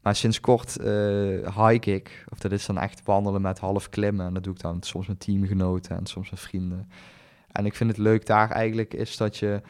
Maar 0.07 0.15
sinds 0.15 0.39
kort 0.39 0.77
uh, 0.81 1.67
hike 1.67 1.93
ik. 1.93 2.25
Of 2.29 2.39
dat 2.39 2.51
is 2.51 2.65
dan 2.65 2.77
echt 2.77 3.03
wandelen 3.03 3.41
met 3.41 3.59
half 3.59 3.89
klimmen. 3.89 4.25
En 4.25 4.33
dat 4.33 4.43
doe 4.43 4.53
ik 4.53 4.59
dan 4.59 4.81
soms 4.81 5.07
met 5.07 5.19
teamgenoten 5.19 5.97
en 5.97 6.05
soms 6.05 6.29
met 6.29 6.39
vrienden. 6.39 6.89
En 7.51 7.65
ik 7.65 7.75
vind 7.75 7.89
het 7.89 7.99
leuk 7.99 8.25
daar 8.25 8.51
eigenlijk 8.51 8.93
is 8.93 9.17
dat 9.17 9.37
je... 9.37 9.61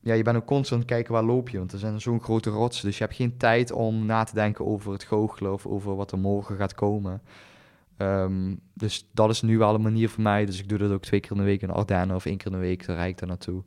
Ja, 0.00 0.14
je 0.14 0.22
bent 0.22 0.36
ook 0.36 0.46
constant 0.46 0.84
kijken 0.84 1.12
waar 1.12 1.22
loop 1.22 1.48
je. 1.48 1.58
Want 1.58 1.72
er 1.72 1.78
zijn 1.78 2.00
zo'n 2.00 2.22
grote 2.22 2.50
rotsen. 2.50 2.86
Dus 2.86 2.98
je 2.98 3.04
hebt 3.04 3.16
geen 3.16 3.36
tijd 3.36 3.72
om 3.72 4.06
na 4.06 4.24
te 4.24 4.34
denken 4.34 4.66
over 4.66 4.92
het 4.92 5.04
goochelen 5.04 5.52
of 5.52 5.66
over 5.66 5.96
wat 5.96 6.12
er 6.12 6.18
morgen 6.18 6.56
gaat 6.56 6.74
komen. 6.74 7.22
Um, 7.98 8.60
dus 8.74 9.08
dat 9.12 9.30
is 9.30 9.42
nu 9.42 9.58
wel 9.58 9.74
een 9.74 9.82
manier 9.82 10.08
voor 10.08 10.22
mij. 10.22 10.46
Dus 10.46 10.58
ik 10.58 10.68
doe 10.68 10.78
dat 10.78 10.90
ook 10.90 11.02
twee 11.02 11.20
keer 11.20 11.30
in 11.30 11.36
de 11.36 11.42
week 11.42 11.62
in 11.62 11.70
Ardennen 11.70 12.16
of 12.16 12.26
één 12.26 12.36
keer 12.36 12.46
in 12.46 12.58
de 12.58 12.58
week. 12.58 12.86
Dan 12.86 12.96
rijd 12.96 13.10
ik 13.10 13.18
daar 13.18 13.28
naartoe. 13.28 13.62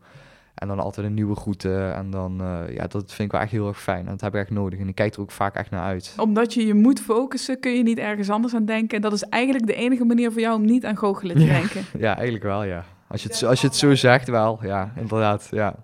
En 0.55 0.67
dan 0.67 0.79
altijd 0.79 1.05
een 1.05 1.13
nieuwe 1.13 1.33
route. 1.43 1.77
En 1.77 2.09
dan, 2.09 2.41
uh, 2.41 2.75
ja, 2.75 2.87
dat 2.87 3.13
vind 3.13 3.19
ik 3.19 3.31
wel 3.31 3.41
echt 3.41 3.51
heel 3.51 3.67
erg 3.67 3.81
fijn. 3.81 4.05
En 4.05 4.11
dat 4.11 4.21
heb 4.21 4.33
ik 4.33 4.39
echt 4.39 4.49
nodig. 4.49 4.79
En 4.79 4.87
ik 4.87 4.95
kijk 4.95 5.13
er 5.13 5.21
ook 5.21 5.31
vaak 5.31 5.55
echt 5.55 5.69
naar 5.71 5.83
uit. 5.83 6.13
Omdat 6.17 6.53
je 6.53 6.65
je 6.65 6.73
moet 6.73 6.99
focussen, 6.99 7.59
kun 7.59 7.71
je 7.71 7.83
niet 7.83 7.97
ergens 7.97 8.29
anders 8.29 8.55
aan 8.55 8.65
denken. 8.65 8.95
En 8.95 9.01
dat 9.01 9.13
is 9.13 9.23
eigenlijk 9.23 9.65
de 9.65 9.75
enige 9.75 10.05
manier 10.05 10.31
voor 10.31 10.41
jou 10.41 10.55
om 10.55 10.65
niet 10.65 10.85
aan 10.85 10.97
goochelen 10.97 11.37
te 11.37 11.45
denken. 11.45 11.83
Ja, 11.97 12.15
eigenlijk 12.15 12.43
wel, 12.43 12.63
ja. 12.63 12.85
als 13.07 13.23
je 13.23 13.29
het, 13.29 13.43
als 13.43 13.61
je 13.61 13.67
het 13.67 13.75
zo 13.75 13.95
zegt 13.95 14.27
wel, 14.27 14.59
ja, 14.61 14.93
inderdaad, 14.95 15.47
ja. 15.51 15.75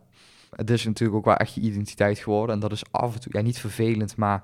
Het 0.55 0.69
is 0.69 0.85
natuurlijk 0.85 1.17
ook 1.17 1.25
wel 1.25 1.35
echt 1.35 1.53
je 1.53 1.61
identiteit 1.61 2.19
geworden. 2.19 2.55
En 2.55 2.61
dat 2.61 2.71
is 2.71 2.83
af 2.91 3.13
en 3.13 3.19
toe, 3.19 3.31
ja, 3.35 3.41
niet 3.41 3.59
vervelend, 3.59 4.15
maar 4.15 4.43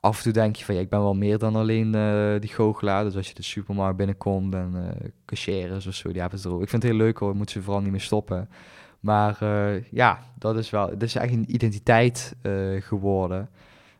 af 0.00 0.16
en 0.16 0.22
toe 0.22 0.32
denk 0.32 0.56
je 0.56 0.64
van, 0.64 0.74
ja, 0.74 0.80
ik 0.80 0.88
ben 0.88 1.00
wel 1.00 1.14
meer 1.14 1.38
dan 1.38 1.56
alleen 1.56 1.94
uh, 1.94 2.40
die 2.40 2.50
goochelaar. 2.50 3.04
Dus 3.04 3.16
als 3.16 3.28
je 3.28 3.34
de 3.34 3.42
supermarkt 3.42 3.96
binnenkomt 3.96 4.54
en 4.54 4.72
uh, 4.74 5.08
cashiers 5.26 5.86
of 5.86 5.94
zo, 5.94 6.12
die 6.12 6.20
hebben 6.20 6.38
ze 6.38 6.48
er 6.48 6.54
ook. 6.54 6.62
Ik 6.62 6.68
vind 6.68 6.82
het 6.82 6.92
heel 6.92 7.00
leuk 7.00 7.18
hoor, 7.18 7.36
moeten 7.36 7.54
ze 7.54 7.62
vooral 7.62 7.82
niet 7.82 7.90
meer 7.90 8.00
stoppen. 8.00 8.48
Maar 9.02 9.38
uh, 9.42 9.84
ja, 9.90 10.18
dat 10.38 10.56
is 10.56 10.70
wel, 10.70 10.88
het 10.88 11.02
is 11.02 11.14
echt 11.14 11.32
een 11.32 11.54
identiteit 11.54 12.36
geworden. 12.80 13.50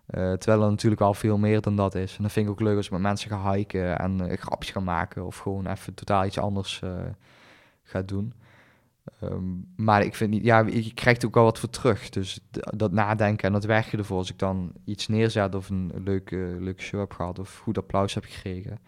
terwijl 0.07 0.63
er 0.63 0.71
natuurlijk 0.71 1.01
al 1.01 1.15
veel 1.15 1.39
meer 1.39 1.61
dan 1.61 1.77
dat 1.77 1.95
is. 1.95 2.17
En 2.17 2.23
dat 2.23 2.33
vind 2.33 2.47
ik 2.47 2.53
ook 2.53 2.61
leuk 2.61 2.77
als 2.77 2.87
ik 2.87 2.93
met 2.93 3.01
mensen 3.01 3.31
ga 3.31 3.53
hiken 3.53 3.99
en 3.99 4.39
grapjes 4.39 4.71
gaan 4.71 4.85
maken. 4.85 5.27
Of 5.27 5.39
gewoon 5.39 5.67
even 5.67 5.95
totaal 5.95 6.25
iets 6.25 6.39
anders 6.39 6.83
gaat 7.83 8.09
doen. 8.09 8.33
Ehm, 9.21 9.45
maar 9.77 10.03
ik 10.05 10.15
vind 10.15 10.31
niet, 10.31 10.45
ja, 10.45 10.59
je 10.59 10.95
krijgt 10.95 11.27
ook 11.27 11.35
wel 11.35 11.45
wat 11.45 11.59
voor 11.59 11.71
terug. 11.71 12.09
Dus 12.09 12.41
dat 12.51 12.93
nadenken 12.93 13.47
en 13.47 13.53
dat 13.53 13.65
werken 13.65 13.99
ervoor. 13.99 14.17
Als 14.17 14.31
ik 14.31 14.39
dan 14.39 14.73
iets 14.85 15.09
neerzet 15.09 15.55
of 15.55 15.69
een 15.69 15.93
leuke, 16.05 16.57
leuke 16.61 16.83
show 16.83 17.01
heb 17.01 17.13
gehad 17.13 17.39
of 17.39 17.59
goed 17.59 17.79
applaus 17.79 18.15
heb 18.15 18.25
gekregen, 18.25 18.79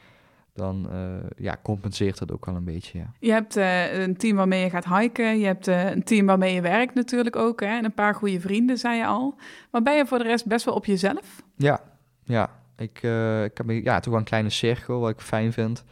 dan 0.55 0.87
uh, 0.93 0.99
ja, 1.37 1.57
compenseert 1.63 2.19
dat 2.19 2.33
ook 2.33 2.47
wel 2.47 2.55
een 2.55 2.65
beetje. 2.65 2.99
Ja. 2.99 3.13
Je 3.19 3.31
hebt 3.31 3.57
uh, 3.57 4.03
een 4.03 4.17
team 4.17 4.37
waarmee 4.37 4.63
je 4.63 4.71
gaat 4.71 4.99
hiken. 4.99 5.39
Je 5.39 5.47
hebt 5.47 5.69
uh, 5.69 5.91
een 5.91 6.03
team 6.03 6.27
waarmee 6.27 6.55
je 6.55 6.61
werkt 6.61 6.95
natuurlijk 6.95 7.37
ook. 7.37 7.61
Hè? 7.61 7.67
En 7.67 7.85
een 7.85 7.95
paar 7.95 8.15
goede 8.15 8.41
vrienden, 8.41 8.79
zei 8.79 8.97
je 8.97 9.07
al. 9.07 9.35
Maar 9.71 9.83
ben 9.83 9.97
je 9.97 10.07
voor 10.07 10.19
de 10.19 10.25
rest 10.25 10.47
best 10.47 10.65
wel 10.65 10.75
op 10.75 10.85
jezelf? 10.85 11.43
Ja, 11.57 11.81
ja. 12.25 12.51
Ik, 12.77 12.97
ik 13.45 13.57
heb 13.57 13.71
ja, 13.71 14.01
toch 14.01 14.11
wel 14.11 14.19
een 14.19 14.29
kleine 14.29 14.51
cirkel 14.51 15.01
wat 15.01 15.11
ik 15.11 15.21
fijn 15.21 15.53
vind. 15.53 15.85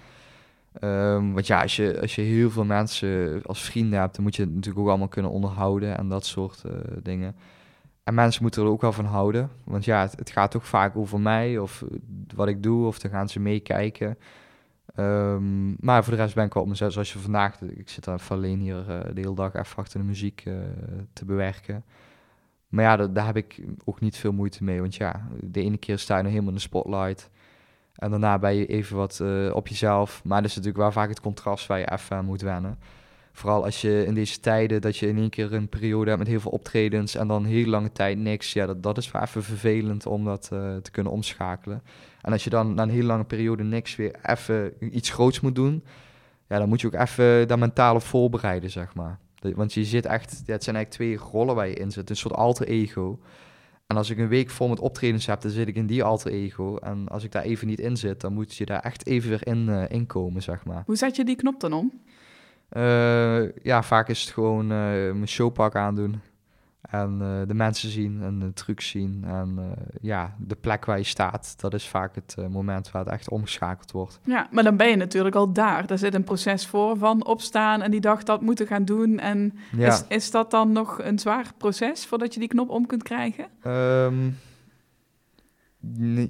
Um, 0.81 1.33
want 1.33 1.47
ja, 1.47 1.63
als 1.63 1.77
je, 1.77 2.01
als 2.01 2.15
je 2.15 2.23
heel 2.23 2.51
veel 2.51 2.65
mensen 2.65 3.41
als 3.43 3.63
vrienden 3.63 4.01
hebt, 4.01 4.15
dan 4.15 4.25
moet 4.25 4.37
je 4.37 4.43
het 4.43 4.55
natuurlijk 4.55 4.85
ook 4.85 4.89
allemaal 4.89 5.09
kunnen 5.09 5.31
onderhouden 5.31 5.99
en 5.99 6.09
dat 6.09 6.27
soort 6.27 6.63
dingen. 7.03 7.37
En 8.05 8.15
mensen 8.15 8.43
moeten 8.43 8.63
er 8.63 8.69
ook 8.69 8.81
wel 8.81 8.93
van 8.93 9.05
houden. 9.05 9.51
Want 9.65 9.85
ja, 9.85 10.01
het, 10.01 10.13
het, 10.17 10.31
gaat 10.31 10.51
toch 10.51 10.67
vaak 10.67 10.97
over 10.97 11.21
mij 11.21 11.59
of 11.59 11.85
wat 12.35 12.49
ik 12.49 12.63
doe, 12.63 12.87
of 12.87 12.99
dan 12.99 13.11
gaan 13.11 13.29
ze 13.29 13.41
meekijken. 13.41 14.17
Um, 14.97 15.77
maar 15.81 16.05
voor 16.05 16.13
de 16.17 16.23
rest 16.23 16.35
ben 16.35 16.45
ik 16.45 16.55
wel 16.55 16.63
op 16.63 16.69
mezelf. 16.69 16.93
Zoals 16.93 17.13
je 17.13 17.19
vandaag, 17.19 17.61
ik 17.61 17.89
zit 17.89 18.05
daar 18.05 18.27
alleen 18.29 18.61
hier 18.61 18.79
uh, 18.79 19.01
de 19.15 19.21
hele 19.21 19.35
dag 19.35 19.55
even 19.55 19.77
achter 19.77 20.01
de 20.01 20.07
muziek 20.07 20.45
uh, 20.45 20.55
te 21.13 21.25
bewerken. 21.25 21.85
Maar 22.69 22.85
ja, 22.85 22.97
daar, 23.07 23.27
heb 23.27 23.37
ik 23.37 23.63
ook 23.85 24.01
niet 24.01 24.17
veel 24.17 24.33
moeite 24.33 24.65
mee. 24.65 24.81
Want 24.81 24.95
ja, 24.95 25.29
de 25.41 25.61
ene 25.61 25.77
keer 25.77 25.99
sta 25.99 26.17
je 26.17 26.23
nog 26.23 26.31
helemaal 26.31 26.53
in 26.53 26.57
de 26.57 26.63
spotlight. 26.63 27.31
En 27.95 28.11
daarna 28.11 28.39
ben 28.39 28.55
je 28.55 28.67
even 28.67 28.97
wat 28.97 29.19
uh, 29.23 29.55
op 29.55 29.69
jezelf. 29.69 30.25
Maar 30.25 30.41
dat 30.41 30.51
is 30.51 30.57
natuurlijk 30.57 30.83
wel 30.83 30.93
vaak 30.93 31.09
het 31.09 31.21
contrast 31.21 31.67
waar 31.67 31.79
je 31.79 31.93
even 31.93 32.25
moet 32.25 32.41
wennen. 32.41 32.79
Vooral 33.33 33.65
als 33.65 33.81
je 33.81 34.05
in 34.07 34.15
deze 34.15 34.41
tijden 34.41 34.81
dat 34.81 34.97
je 34.97 35.09
in 35.09 35.19
één 35.19 35.31
keer 35.31 35.53
een 35.53 35.69
periode 35.69 36.07
hebt 36.07 36.19
met 36.19 36.29
heel 36.29 36.41
veel 36.41 36.51
optredens 36.51 37.15
en 37.15 37.29
dan 37.29 37.45
heel 37.45 37.67
lange 37.67 37.93
tijd 37.93 38.19
niks. 38.19 38.53
Ja, 38.53 38.67
dat, 38.67 38.83
dat 38.83 38.99
is 38.99 39.11
wel 39.11 39.23
even 39.23 39.43
vervelend 39.43 40.07
om 40.07 40.25
dat 40.25 40.43
te 40.83 40.91
kunnen 40.91 41.13
omschakelen. 41.13 41.83
En 42.23 42.33
als 42.33 42.45
je 42.45 42.51
dan 42.51 42.75
na 42.75 42.83
een 42.83 42.91
hele 42.91 43.07
lange 43.07 43.25
periode 43.25 43.63
niks 43.63 43.97
weer 43.97 44.15
even 44.23 44.73
iets 44.97 45.11
groots 45.11 45.41
moet 45.41 45.55
doen, 45.55 45.85
ja, 46.49 46.59
dan 46.59 46.69
moet 46.69 46.81
je 46.81 46.87
ook 46.87 46.95
even 46.95 47.49
dat 47.49 47.59
mentale 47.59 48.01
voorbereiden, 48.01 48.71
zeg 48.71 48.95
maar. 48.95 49.19
Want 49.55 49.75
je 49.75 49.85
zit 49.85 50.07
echt, 50.07 50.43
ja, 50.47 50.53
het 50.53 50.65
zijn 50.65 50.77
eigenlijk 50.77 50.91
twee 50.91 51.31
rollen 51.31 51.55
waar 51.55 51.69
je 51.69 51.75
in 51.75 51.91
zit, 51.91 52.11
een 52.11 52.17
soort 52.17 52.35
alter 52.35 52.67
ego. 52.67 53.19
En 53.87 53.97
als 53.97 54.11
ik 54.11 54.19
een 54.19 54.29
week 54.29 54.51
vol 54.51 54.69
met 54.69 54.81
optredens 54.81 55.27
heb, 55.27 55.41
dan 55.41 55.51
zit 55.51 55.69
ik 55.69 55.75
in 55.75 55.87
die 55.87 56.05
alter 56.05 56.33
ego. 56.33 56.77
En 56.77 57.09
als 57.09 57.25
ik 57.25 57.33
daar 57.33 57.43
even 57.43 57.67
niet 57.67 57.81
in 57.81 57.97
zit, 57.97 58.21
dan 58.21 58.33
moet 58.33 58.57
je 58.57 58.67
daar 58.67 58.81
echt 58.81 59.07
even 59.07 59.29
weer 59.29 59.47
in, 59.47 59.69
uh, 59.69 59.85
in 59.89 60.07
komen, 60.07 60.43
zeg 60.43 60.65
maar. 60.65 60.83
Hoe 60.87 60.97
zet 60.97 61.17
je 61.17 61.25
die 61.25 61.37
knop 61.37 61.61
dan 61.61 61.73
om? 61.73 61.93
Uh, 62.77 63.53
ja, 63.63 63.83
vaak 63.83 64.09
is 64.09 64.21
het 64.21 64.31
gewoon 64.31 64.63
uh, 64.63 64.69
mijn 64.69 65.29
showpak 65.29 65.77
aandoen. 65.77 66.21
En 66.91 67.19
uh, 67.23 67.41
de 67.47 67.55
mensen 67.55 67.91
zien 67.91 68.23
en 68.23 68.39
de 68.39 68.53
trucs 68.53 68.89
zien. 68.89 69.25
En 69.27 69.55
uh, 69.59 69.65
ja, 70.01 70.35
de 70.39 70.55
plek 70.55 70.85
waar 70.85 70.99
je 70.99 71.05
staat, 71.05 71.55
dat 71.61 71.75
is 71.75 71.89
vaak 71.89 72.15
het 72.15 72.37
uh, 72.39 72.47
moment 72.47 72.91
waar 72.91 73.05
het 73.05 73.13
echt 73.13 73.29
omgeschakeld 73.29 73.91
wordt. 73.93 74.21
Ja, 74.25 74.49
maar 74.51 74.65
dan 74.65 74.77
ben 74.77 74.89
je 74.89 74.97
natuurlijk 74.97 75.35
al 75.35 75.53
daar. 75.53 75.87
Daar 75.87 75.99
zit 75.99 76.15
een 76.15 76.25
proces 76.25 76.67
voor 76.67 76.97
van 76.97 77.27
opstaan 77.27 77.83
en 77.83 77.91
die 77.91 78.01
dag 78.01 78.23
dat 78.23 78.41
moeten 78.41 78.67
gaan 78.67 78.85
doen. 78.85 79.19
En 79.19 79.59
ja. 79.77 79.87
is, 79.87 80.05
is 80.09 80.31
dat 80.31 80.51
dan 80.51 80.73
nog 80.73 81.03
een 81.03 81.19
zwaar 81.19 81.53
proces 81.57 82.07
voordat 82.07 82.35
je 82.35 82.41
die 82.41 82.49
knop 82.49 82.69
om 82.69 82.87
kunt 82.87 83.03
krijgen? 83.03 83.47
Um, 83.67 84.37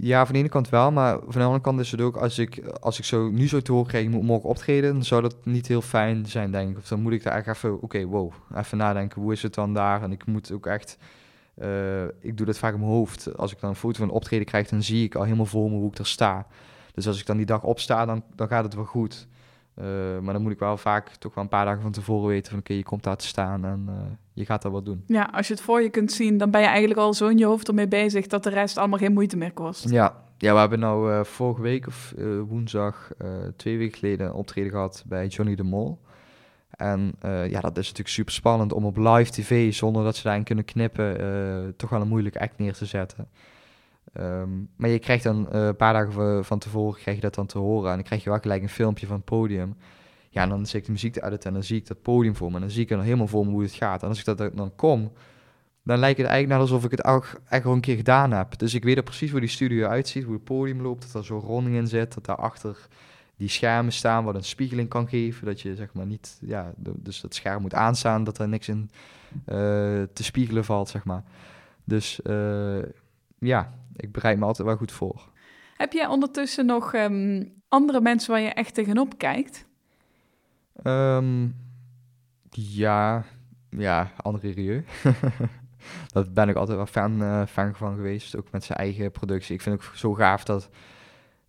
ja, 0.01 0.25
van 0.25 0.35
de 0.35 0.41
ene 0.41 0.49
kant 0.49 0.69
wel, 0.69 0.93
maar 0.93 1.19
van 1.19 1.33
de 1.33 1.43
andere 1.43 1.61
kant 1.61 1.81
is 1.81 1.91
het 1.91 2.01
ook, 2.01 2.17
als 2.17 2.39
ik, 2.39 2.67
als 2.81 2.99
ik 2.99 3.05
zo 3.05 3.31
nu 3.31 3.49
zo 3.49 3.61
te 3.61 3.73
horen 3.73 3.89
krijg, 3.89 4.05
ik 4.05 4.11
moet 4.11 4.23
morgen 4.23 4.49
optreden, 4.49 4.93
dan 4.93 5.05
zou 5.05 5.23
dat 5.23 5.37
niet 5.45 5.67
heel 5.67 5.83
fijn 5.83 6.27
zijn, 6.27 6.51
denk 6.51 6.71
ik. 6.71 6.77
Of 6.77 6.89
dan 6.89 7.01
moet 7.01 7.13
ik 7.13 7.23
daar 7.23 7.37
echt 7.37 7.47
even, 7.47 7.83
oké, 7.83 8.05
wow, 8.05 8.33
even 8.55 8.79
nadenken, 8.79 9.23
hoe 9.23 9.33
is 9.33 9.43
het 9.43 9.55
dan 9.55 9.75
daar? 9.75 10.03
En 10.03 10.13
ik 10.13 10.27
moet 10.27 10.53
ook 10.53 10.67
echt, 10.67 10.99
uh, 11.63 12.05
ik 12.05 12.37
doe 12.37 12.47
dat 12.47 12.59
vaak 12.59 12.73
in 12.73 12.81
mijn 12.81 12.93
hoofd. 12.93 13.37
Als 13.37 13.53
ik 13.53 13.61
dan 13.61 13.71
een 13.71 13.77
foto 13.77 13.99
van 13.99 14.09
een 14.09 14.15
optreden 14.15 14.47
krijg, 14.47 14.69
dan 14.69 14.83
zie 14.83 15.05
ik 15.05 15.15
al 15.15 15.23
helemaal 15.23 15.47
voor 15.47 15.71
me 15.71 15.77
hoe 15.77 15.91
ik 15.91 15.99
er 15.99 16.07
sta. 16.07 16.47
Dus 16.95 17.07
als 17.07 17.21
ik 17.21 17.27
dan 17.27 17.37
die 17.37 17.47
dag 17.47 17.63
opsta, 17.63 18.07
dan, 18.07 18.23
dan 18.35 18.49
gaat 18.49 18.65
het 18.65 18.75
wel 18.75 18.85
goed. 18.85 19.27
Uh, 19.79 19.85
maar 20.21 20.33
dan 20.33 20.43
moet 20.43 20.53
ik 20.53 20.59
wel 20.59 20.77
vaak 20.77 21.09
toch 21.09 21.35
wel 21.35 21.45
een 21.45 21.51
paar 21.51 21.65
dagen 21.65 21.83
van 21.83 21.93
tevoren 21.93 22.29
weten 22.29 22.51
van 22.51 22.59
oké, 22.59 22.71
okay, 22.71 22.77
je 22.77 22.89
komt 22.89 23.03
daar 23.03 23.17
te 23.17 23.27
staan 23.27 23.65
en 23.65 23.85
uh, 23.89 23.95
je 24.33 24.45
gaat 24.45 24.63
daar 24.63 24.73
wat 24.73 24.85
doen. 24.85 25.05
Ja, 25.07 25.31
als 25.33 25.47
je 25.47 25.55
het 25.55 25.63
voor 25.63 25.83
je 25.83 25.91
kunt 25.91 26.13
zien, 26.13 26.39
dan 26.39 26.51
ben 26.51 26.61
je 26.61 26.67
eigenlijk 26.67 27.01
al 27.01 27.15
zo 27.15 27.29
in 27.29 27.39
je 27.39 27.45
hoofd 27.45 27.69
ermee 27.69 27.89
bezig 27.89 28.27
dat 28.27 28.43
de 28.43 28.51
rest 28.51 28.79
allemaal 28.79 28.99
geen 28.99 29.13
moeite 29.13 29.37
meer 29.37 29.53
kost. 29.53 29.91
Ja, 29.91 30.23
ja 30.39 30.53
we 30.53 30.59
hebben 30.59 30.79
nou 30.79 31.13
uh, 31.13 31.25
vorige 31.25 31.63
week 31.63 31.87
of 31.87 32.15
woensdag, 32.49 33.11
twee 33.57 33.79
weken 33.79 33.99
geleden, 33.99 34.27
een 34.27 34.33
optreden 34.33 34.71
gehad 34.71 35.05
bij 35.07 35.27
Johnny 35.27 35.55
de 35.55 35.63
Mol. 35.63 36.01
En 36.71 37.15
ja, 37.23 37.61
dat 37.61 37.77
is 37.77 37.87
natuurlijk 37.87 38.09
super 38.09 38.33
spannend 38.33 38.73
om 38.73 38.85
op 38.85 38.97
live 38.97 39.31
tv, 39.31 39.75
zonder 39.75 40.05
dat 40.05 40.17
ze 40.17 40.23
daarin 40.23 40.45
kunnen 40.45 40.65
knippen, 40.65 41.75
toch 41.77 41.91
wel 41.91 42.01
een 42.01 42.09
moeilijk 42.09 42.37
act 42.37 42.59
neer 42.59 42.73
te 42.73 42.87
zetten. 42.87 43.29
Um, 44.19 44.69
maar 44.77 44.91
je 44.91 44.99
krijgt 44.99 45.25
dan 45.25 45.49
uh, 45.53 45.67
een 45.67 45.77
paar 45.77 45.93
dagen 45.93 46.45
van 46.45 46.59
tevoren 46.59 47.01
krijg 47.01 47.17
je 47.17 47.23
dat 47.23 47.35
dan 47.35 47.47
te 47.47 47.59
horen. 47.59 47.91
En 47.91 47.95
dan 47.95 48.05
krijg 48.05 48.25
je 48.25 48.31
wel 48.31 48.39
gelijk 48.39 48.63
een 48.63 48.69
filmpje 48.69 49.07
van 49.07 49.17
het 49.17 49.25
podium. 49.25 49.77
Ja, 50.29 50.43
en 50.43 50.49
dan 50.49 50.67
zit 50.67 50.81
ik 50.81 50.85
de 50.85 50.93
muziek 50.93 51.17
editen 51.17 51.49
en 51.49 51.53
dan 51.53 51.63
zie 51.63 51.77
ik 51.77 51.87
dat 51.87 52.03
podium 52.03 52.37
voor 52.37 52.49
me. 52.49 52.55
En 52.55 52.61
dan 52.61 52.71
zie 52.71 52.83
ik 52.83 52.91
er 52.91 53.03
helemaal 53.03 53.27
voor 53.27 53.47
me 53.47 53.53
hoe 53.53 53.63
het 53.63 53.73
gaat. 53.73 54.03
En 54.03 54.09
als 54.09 54.19
ik 54.19 54.25
dat 54.25 54.39
dan 54.39 54.73
kom, 54.77 55.13
dan 55.83 55.99
lijkt 55.99 56.19
het 56.19 56.27
eigenlijk 56.27 56.61
net 56.61 56.71
alsof 56.71 56.85
ik 56.85 56.91
het 56.91 57.05
ook 57.05 57.41
echt 57.49 57.65
al 57.65 57.73
een 57.73 57.81
keer 57.81 57.97
gedaan 57.97 58.33
heb. 58.33 58.59
Dus 58.59 58.75
ik 58.75 58.85
weet 58.85 58.97
er 58.97 59.03
precies 59.03 59.31
hoe 59.31 59.41
die 59.41 59.49
studio 59.49 59.87
uitziet, 59.87 60.25
hoe 60.25 60.35
het 60.35 60.45
podium 60.45 60.81
loopt, 60.81 61.03
dat 61.03 61.15
er 61.15 61.25
zo'n 61.25 61.41
ronding 61.41 61.77
in 61.77 61.87
zit, 61.87 62.15
dat 62.15 62.25
daarachter 62.25 62.87
die 63.37 63.49
schermen 63.49 63.93
staan 63.93 64.25
wat 64.25 64.35
een 64.35 64.45
spiegeling 64.45 64.89
kan 64.89 65.09
geven. 65.09 65.47
Dat 65.47 65.61
je 65.61 65.75
zeg 65.75 65.93
maar 65.93 66.07
niet, 66.07 66.39
ja, 66.41 66.73
dus 66.77 67.21
dat 67.21 67.35
scherm 67.35 67.63
moet 67.63 67.75
aanstaan, 67.75 68.25
dat 68.25 68.39
er 68.39 68.49
niks 68.49 68.69
in 68.69 68.91
uh, 69.33 69.55
te 70.13 70.23
spiegelen 70.23 70.65
valt, 70.65 70.89
zeg 70.89 71.05
maar. 71.05 71.25
Dus 71.85 72.21
uh, 72.25 72.83
ja, 73.39 73.73
ik 74.03 74.13
bereid 74.13 74.39
me 74.39 74.45
altijd 74.45 74.69
wel 74.69 74.77
goed 74.77 74.93
voor. 74.93 75.31
Heb 75.77 75.93
jij 75.93 76.07
ondertussen 76.07 76.67
nog 76.67 76.95
um, 76.95 77.53
andere 77.69 78.01
mensen 78.01 78.33
waar 78.33 78.41
je 78.41 78.49
echt 78.49 78.75
tegenop 78.75 79.19
kijkt? 79.19 79.67
Um, 80.85 81.57
ja, 82.51 83.25
ja, 83.69 84.13
André 84.17 84.51
Rieu. 84.51 84.85
dat 86.13 86.35
ben 86.35 86.49
ik 86.49 86.57
altijd 86.57 86.77
wel 86.77 86.87
fan, 86.87 87.23
uh, 87.23 87.47
fan 87.47 87.75
van 87.75 87.95
geweest, 87.95 88.37
ook 88.37 88.51
met 88.51 88.65
zijn 88.65 88.79
eigen 88.79 89.11
productie. 89.11 89.55
Ik 89.55 89.61
vind 89.61 89.79
het 89.79 89.89
ook 89.89 89.95
zo 89.97 90.15
gaaf 90.15 90.45
dat... 90.45 90.69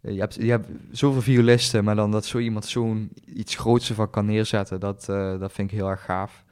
Uh, 0.02 0.14
je, 0.14 0.20
hebt, 0.20 0.36
je 0.36 0.50
hebt 0.50 0.68
zoveel 0.92 1.22
violisten, 1.22 1.84
maar 1.84 1.96
dan 1.96 2.12
dat 2.12 2.26
zo 2.26 2.38
iemand 2.38 2.66
zo'n 2.66 3.12
iets 3.26 3.56
groots 3.56 3.92
van 3.92 4.10
kan 4.10 4.26
neerzetten, 4.26 4.80
dat, 4.80 5.08
uh, 5.10 5.40
dat 5.40 5.52
vind 5.52 5.72
ik 5.72 5.78
heel 5.78 5.90
erg 5.90 6.06
gaaf. 6.06 6.44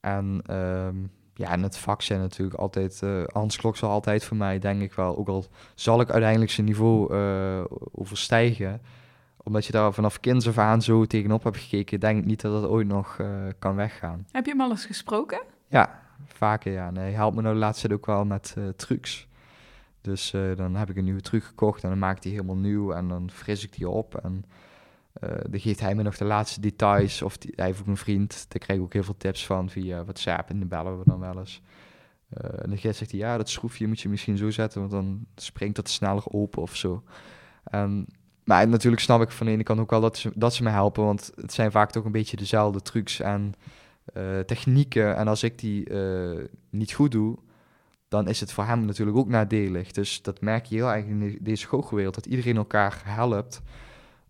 En 0.00 0.42
um, 0.50 1.10
ja, 1.38 1.50
en 1.50 1.62
het 1.62 1.78
vak 1.78 2.02
zijn 2.02 2.20
natuurlijk 2.20 2.58
altijd... 2.58 3.00
Uh, 3.04 3.22
Hans 3.26 3.56
Klok 3.56 3.76
zal 3.76 3.90
altijd 3.90 4.24
voor 4.24 4.36
mij, 4.36 4.58
denk 4.58 4.82
ik 4.82 4.92
wel... 4.92 5.16
ook 5.16 5.28
al 5.28 5.44
zal 5.74 6.00
ik 6.00 6.10
uiteindelijk 6.10 6.50
zijn 6.50 6.66
niveau 6.66 7.14
uh, 7.14 7.64
overstijgen... 7.92 8.80
omdat 9.36 9.66
je 9.66 9.72
daar 9.72 9.92
vanaf 9.92 10.20
kinds 10.20 10.48
af 10.48 10.58
aan 10.58 10.82
zo 10.82 11.04
tegenop 11.04 11.44
hebt 11.44 11.56
gekeken... 11.56 12.00
denk 12.00 12.18
ik 12.18 12.24
niet 12.24 12.40
dat 12.40 12.60
dat 12.60 12.70
ooit 12.70 12.86
nog 12.86 13.18
uh, 13.20 13.26
kan 13.58 13.74
weggaan. 13.74 14.26
Heb 14.30 14.44
je 14.44 14.50
hem 14.50 14.60
al 14.60 14.70
eens 14.70 14.86
gesproken? 14.86 15.42
Ja, 15.68 16.02
vaker 16.26 16.72
ja. 16.72 16.90
Nee, 16.90 17.02
hij 17.02 17.12
helpt 17.12 17.36
me 17.36 17.42
nou 17.42 17.54
de 17.54 17.60
laatste 17.60 17.88
tijd 17.88 18.00
ook 18.00 18.06
wel 18.06 18.24
met 18.24 18.56
trucs. 18.76 19.28
Dus 20.00 20.30
dan 20.56 20.74
heb 20.74 20.90
ik 20.90 20.96
een 20.96 21.04
nieuwe 21.04 21.20
truc 21.20 21.44
gekocht... 21.44 21.82
en 21.82 21.88
dan 21.88 21.98
maakt 21.98 22.24
hij 22.24 22.32
helemaal 22.32 22.56
nieuw 22.56 22.92
en 22.92 23.08
dan 23.08 23.30
fris 23.30 23.64
ik 23.64 23.76
die 23.76 23.88
op... 23.88 24.14
en 24.14 24.44
uh, 25.24 25.30
dan 25.50 25.60
geeft 25.60 25.80
hij 25.80 25.94
me 25.94 26.02
nog 26.02 26.16
de 26.16 26.24
laatste 26.24 26.60
details. 26.60 27.22
Of 27.22 27.36
hij 27.40 27.64
heeft 27.64 27.80
ook 27.80 27.86
een 27.86 27.96
vriend, 27.96 28.46
daar 28.48 28.58
krijg 28.58 28.78
ik 28.78 28.84
ook 28.84 28.92
heel 28.92 29.02
veel 29.02 29.16
tips 29.16 29.46
van 29.46 29.70
via 29.70 30.02
WhatsApp. 30.02 30.50
En 30.50 30.58
dan 30.58 30.68
bellen 30.68 30.98
we 30.98 31.04
dan 31.06 31.20
wel 31.20 31.38
eens. 31.38 31.62
Uh, 32.42 32.62
en 32.62 32.68
dan 32.68 32.78
zegt 32.78 33.10
hij, 33.10 33.20
ja, 33.20 33.36
dat 33.36 33.48
schroefje 33.48 33.86
moet 33.86 34.00
je 34.00 34.08
misschien 34.08 34.36
zo 34.36 34.50
zetten, 34.50 34.80
want 34.80 34.92
dan 34.92 35.26
springt 35.36 35.76
dat 35.76 35.88
sneller 35.88 36.26
open 36.26 36.62
of 36.62 36.76
zo. 36.76 37.02
Um, 37.74 38.06
maar 38.44 38.68
natuurlijk 38.68 39.02
snap 39.02 39.22
ik 39.22 39.30
van 39.30 39.46
de 39.46 39.52
ene 39.52 39.62
kant 39.62 39.80
ook 39.80 39.90
wel 39.90 40.00
dat 40.00 40.16
ze, 40.16 40.32
dat 40.34 40.54
ze 40.54 40.62
me 40.62 40.70
helpen, 40.70 41.04
want 41.04 41.32
het 41.34 41.52
zijn 41.52 41.70
vaak 41.70 41.90
toch 41.90 42.04
een 42.04 42.12
beetje 42.12 42.36
dezelfde 42.36 42.82
trucs 42.82 43.20
en 43.20 43.54
uh, 44.16 44.38
technieken. 44.38 45.16
En 45.16 45.28
als 45.28 45.42
ik 45.42 45.58
die 45.58 45.88
niet 46.70 46.92
goed 46.92 47.10
doe, 47.10 47.38
dan 48.08 48.28
is 48.28 48.40
het 48.40 48.52
voor 48.52 48.64
hem 48.64 48.84
natuurlijk 48.84 49.16
ook 49.16 49.28
nadelig. 49.28 49.92
Dus 49.92 50.22
dat 50.22 50.40
merk 50.40 50.64
je 50.64 50.74
heel 50.74 50.92
erg 50.92 51.04
in 51.04 51.38
deze 51.40 51.66
goochelwereld, 51.66 52.14
dat 52.14 52.26
iedereen 52.26 52.56
elkaar 52.56 53.00
helpt 53.04 53.62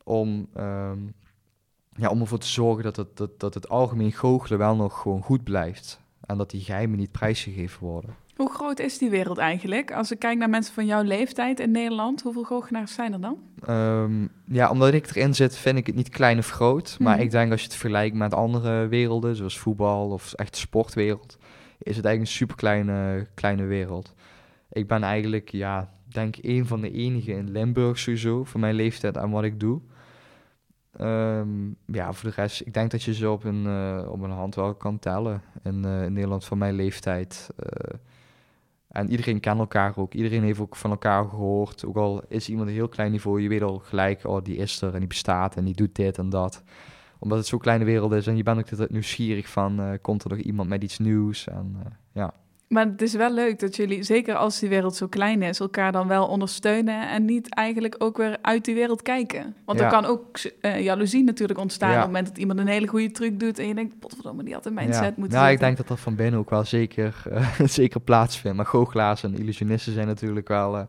om, 0.07 0.49
um, 0.57 1.15
ja, 1.97 2.09
om 2.09 2.21
ervoor 2.21 2.39
te 2.39 2.47
zorgen 2.47 2.83
dat 2.83 2.97
het, 2.97 3.17
dat, 3.17 3.41
dat 3.41 3.55
het 3.55 3.69
algemeen 3.69 4.13
goochelen 4.13 4.59
wel 4.59 4.77
nog 4.77 5.01
gewoon 5.01 5.23
goed 5.23 5.45
blijft. 5.45 6.01
En 6.21 6.37
dat 6.39 6.51
die 6.51 6.61
geheimen 6.61 6.99
niet 6.99 7.13
prijsgegeven 7.13 7.87
worden. 7.87 8.15
Hoe 8.37 8.51
groot 8.51 8.79
is 8.79 8.99
die 8.99 9.11
wereld 9.11 9.39
eigenlijk? 9.39 9.93
Als 9.93 10.11
ik 10.11 10.19
kijk 10.19 10.39
naar 10.39 10.51
mensen 10.51 10.75
van 10.75 10.87
jouw 10.87 11.03
leeftijd 11.03 11.61
in 11.61 11.71
Nederland, 11.71 12.23
hoeveel 12.23 12.45
goochelaars 12.45 12.95
zijn 12.95 13.13
er 13.13 13.21
dan? 13.21 13.39
Ehm, 13.65 14.27
ja, 14.45 14.71
omdat 14.71 14.93
ik 14.95 15.07
erin 15.07 15.35
zit, 15.35 15.57
vind 15.57 15.79
ik 15.79 15.87
het 15.87 15.95
niet 15.95 16.09
klein 16.09 16.39
of 16.39 16.51
groot. 16.51 16.97
Maar 17.01 17.15
mhm. 17.15 17.25
ik 17.25 17.31
denk 17.31 17.51
als 17.51 17.61
je 17.61 17.67
het 17.67 17.77
vergelijkt 17.77 18.17
met 18.17 18.35
andere 18.35 18.87
werelden, 18.89 19.37
zoals 19.37 19.59
voetbal 19.59 20.11
of 20.11 20.33
echt 20.33 20.53
de 20.53 20.59
sportwereld, 20.59 21.39
is 21.79 21.97
het 21.97 22.05
eigenlijk 22.05 22.21
een 22.21 22.27
super 22.27 22.57
kleine, 22.57 23.27
kleine 23.35 23.65
wereld. 23.65 24.15
Ik 24.71 24.89
ben 24.89 25.03
eigenlijk, 25.03 25.51
ja, 25.51 25.91
denk 26.09 26.37
een 26.41 26.67
van 26.67 26.81
de 26.81 26.91
enigen 26.91 27.37
in 27.37 27.51
Limburg 27.51 27.99
sowieso, 27.99 28.45
voor 28.45 28.61
mijn 28.61 28.75
leeftijd 28.75 29.17
en 29.17 29.31
wat 29.31 29.45
ik 29.45 29.61
doe. 29.61 29.81
Ehm, 30.97 31.71
ja, 31.87 32.13
voor 32.13 32.31
de 32.31 32.35
rest, 32.35 32.61
ik 32.61 32.75
denk 32.75 32.91
dat 32.91 33.03
je 33.03 33.15
ze 33.15 33.31
op 33.31 33.45
een, 33.45 33.65
uh, 33.65 34.09
op 34.09 34.23
een 34.23 34.31
hand 34.31 34.55
wel 34.55 34.75
kan 34.75 34.99
tellen 34.99 35.43
in, 35.63 35.85
in 35.85 36.13
Nederland 36.13 36.45
van 36.45 36.59
mijn 36.59 36.75
leeftijd. 36.75 37.51
Uh, 37.59 37.99
en 38.89 39.11
iedereen 39.11 39.41
kent 39.41 39.59
elkaar 39.59 39.97
ook. 39.97 40.15
Iedereen 40.15 40.43
heeft 40.43 40.61
ook 40.61 40.77
van 40.77 40.91
elkaar 40.91 41.29
gehoord. 41.29 41.85
Ook 41.85 41.97
al 41.97 42.23
is 42.29 42.49
iemand 42.49 42.69
een 42.69 42.75
heel 42.75 42.89
klein 42.89 43.11
niveau, 43.11 43.41
je 43.41 43.49
weet 43.49 43.63
al 43.63 43.79
gelijk, 43.79 44.25
oh, 44.25 44.45
die 44.45 44.57
is 44.57 44.83
er 44.83 44.93
en 44.93 44.99
die 44.99 45.09
bestaat 45.09 45.57
en 45.57 45.65
die 45.65 45.75
doet 45.75 45.95
dit 45.95 46.19
en 46.19 46.29
dat. 46.29 46.63
Omdat 47.19 47.39
het 47.39 47.47
zo'n 47.47 47.59
kleine 47.59 47.85
wereld 47.85 48.13
is 48.13 48.27
en 48.27 48.37
je 48.37 48.43
bent 48.43 48.59
ook 48.59 48.71
altijd 48.71 48.91
nieuwsgierig 48.91 49.49
van, 49.49 49.99
komt 50.03 50.25
er 50.25 50.31
nog 50.31 50.39
iemand 50.39 50.69
met 50.69 50.83
iets 50.83 50.99
nieuws? 50.99 51.49
En 51.49 51.77
ja. 52.13 52.35
Maar 52.69 52.87
het 52.87 53.03
is 53.03 53.15
wel 53.15 53.33
leuk 53.33 53.59
dat 53.59 53.77
jullie, 53.77 54.03
zeker 54.03 54.35
als 54.35 54.59
die 54.59 54.69
wereld 54.69 54.97
zo 54.97 55.07
klein 55.07 55.43
is, 55.43 55.61
elkaar 55.61 55.93
dan 55.93 56.09
wel 56.09 56.27
ondersteunen 56.27 57.09
en 57.09 57.25
niet 57.25 57.55
eigenlijk 57.55 57.95
ook 57.99 58.17
weer 58.17 58.39
uit 58.43 58.65
die 58.65 58.75
wereld 58.75 59.03
kijken. 59.03 59.57
Want 59.65 59.81
er 59.81 59.89
kan 59.89 60.05
ook 60.05 60.39
uh, 60.61 60.81
jaloezie 60.81 61.25
natuurlijk 61.25 61.59
ontstaan 61.59 61.91
op 61.91 61.97
het 61.97 62.07
moment 62.07 62.27
dat 62.27 62.39
iemand 62.39 62.59
een 62.59 62.67
hele 62.67 62.87
goede 62.87 63.11
truc 63.11 63.41
doet 63.41 63.59
en 63.59 63.69
je 63.69 63.75
denkt, 63.75 63.99
potverdomme, 63.99 64.45
die 64.45 64.55
had 64.55 64.67
een 64.67 64.75
mindset 64.75 65.05
ja. 65.05 65.13
moeten 65.17 65.39
Ja, 65.39 65.49
ik 65.49 65.59
denk 65.59 65.77
dat 65.77 65.89
dat 65.89 66.01
van 66.01 66.15
binnen 66.15 66.41
ook 66.41 66.51
wel 66.51 66.65
zeker, 66.65 67.23
uh, 67.33 67.61
zeker 67.81 68.01
plaatsvindt. 68.01 68.57
Maar 68.57 68.67
goochelaars 68.67 69.23
en 69.23 69.39
illusionisten 69.39 69.93
zijn 69.93 70.07
natuurlijk 70.07 70.49
wel, 70.49 70.77
uh, 70.77 70.83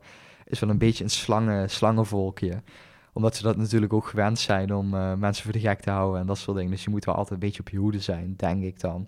is 0.46 0.60
wel 0.60 0.70
een 0.70 0.78
beetje 0.78 1.04
een 1.04 1.10
slangen, 1.10 1.70
slangenvolkje 1.70 2.62
omdat 3.14 3.36
ze 3.36 3.44
dat 3.44 3.58
natuurlijk 3.58 3.94
ook 3.94 4.08
gewend 4.08 4.40
zijn 4.40 4.74
om 4.74 4.90
mensen 5.20 5.44
voor 5.44 5.52
de 5.52 5.60
gek 5.60 5.80
te 5.80 5.90
houden 5.90 6.22
en 6.22 6.28
dat 6.28 6.38
soort 6.38 6.58
dingen. 6.58 6.72
Dus 6.72 6.84
je 6.84 6.90
moet 6.90 7.06
wel 7.06 7.16
altijd 7.16 7.34
een 7.34 7.48
beetje 7.48 7.60
op 7.60 7.70
je 7.70 7.78
hoede 7.78 8.00
zijn, 8.00 8.34
denk 8.38 8.64
ik 8.64 8.80
dan. 8.80 9.08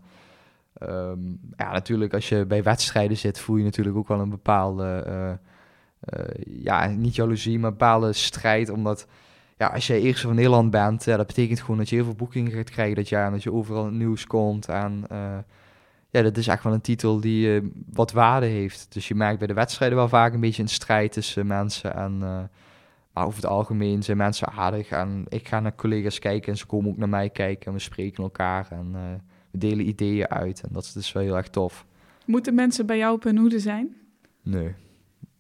Ehm, 0.80 1.20
ja, 1.58 1.72
natuurlijk, 1.72 2.14
als 2.14 2.30
je 2.30 2.46
bij 2.46 2.64
wedstrijden 2.64 3.18
zit, 3.18 3.40
voel 3.40 3.56
je 3.56 3.64
natuurlijk 3.64 3.98
ook 3.98 4.08
wel 4.08 4.20
een 4.20 4.30
bepaalde, 4.30 5.06
uh, 5.08 5.32
uh, 6.20 6.64
ja, 6.64 6.86
niet 6.86 7.16
jaloezie, 7.16 7.60
maar 7.60 7.72
een 7.72 7.78
bepaalde 7.78 8.14
strijd. 8.14 8.70
Omdat, 8.70 9.08
ja, 9.58 9.68
als 9.68 9.88
jij 9.88 10.02
eerste 10.02 10.28
van 10.28 10.36
Nederland 10.36 10.72
bent, 10.72 11.04
ja, 11.04 11.18
dat 11.18 11.28
betekent 11.28 11.60
gewoon 11.60 11.78
dat 11.78 11.90
je 11.90 11.96
heel 11.96 12.06
veel 12.06 12.16
boekingen 12.16 12.52
gaat 12.52 12.70
krijgen 12.70 12.96
dat 12.96 13.10
jaar. 13.10 13.26
En 13.26 13.32
dat 13.32 13.44
je 13.44 13.54
overal 13.54 13.86
het 13.86 13.94
nieuws 13.94 14.26
komt. 14.26 14.68
En 14.68 15.04
uh, 15.12 15.38
ja, 16.10 16.22
dat 16.22 16.38
is 16.38 16.48
echt 16.48 16.64
wel 16.64 16.74
een 16.74 16.82
titel 16.82 17.20
die 17.20 17.72
wat 17.92 18.12
waarde 18.12 18.46
heeft. 18.46 18.88
Dus 18.90 19.08
je 19.08 19.16
merkt 19.16 19.38
bij 19.38 19.48
de 19.48 19.54
wedstrijden 19.54 19.98
wel 19.98 20.10
vaak 20.10 20.34
een 20.34 20.40
beetje 20.40 20.62
een 20.62 20.70
strijd 20.70 21.12
tussen 21.12 21.48
mensen. 21.48 21.96
En, 21.96 22.18
maar 23.14 23.26
over 23.26 23.42
het 23.42 23.50
algemeen 23.50 24.04
zijn 24.04 24.18
mensen 24.18 24.48
aardig. 24.48 24.90
En 24.90 25.26
ik 25.28 25.48
ga 25.48 25.60
naar 25.60 25.76
collega's 25.76 26.20
kijken 26.20 26.52
en 26.52 26.58
ze 26.58 26.66
komen 26.66 26.92
ook 26.92 26.98
naar 26.98 27.10
mij 27.10 27.30
kijken. 27.30 27.66
En 27.66 27.74
we 27.74 27.80
spreken 27.80 28.24
elkaar. 28.24 28.68
En 28.70 29.22
we 29.52 29.58
delen 29.58 29.88
ideeën 29.88 30.28
uit. 30.28 30.62
En 30.62 30.70
dat 30.72 30.84
is 30.84 30.94
dus 30.94 31.12
wel 31.12 31.24
heel 31.24 31.38
erg 31.38 31.50
tof. 31.50 31.86
Moeten 32.26 32.56
mensen 32.56 32.86
bij 32.86 32.98
jou 32.98 33.16
op 33.16 33.24
hun 33.24 33.38
hoede 33.38 33.60
zijn? 33.60 33.96
Nee. 34.44 34.74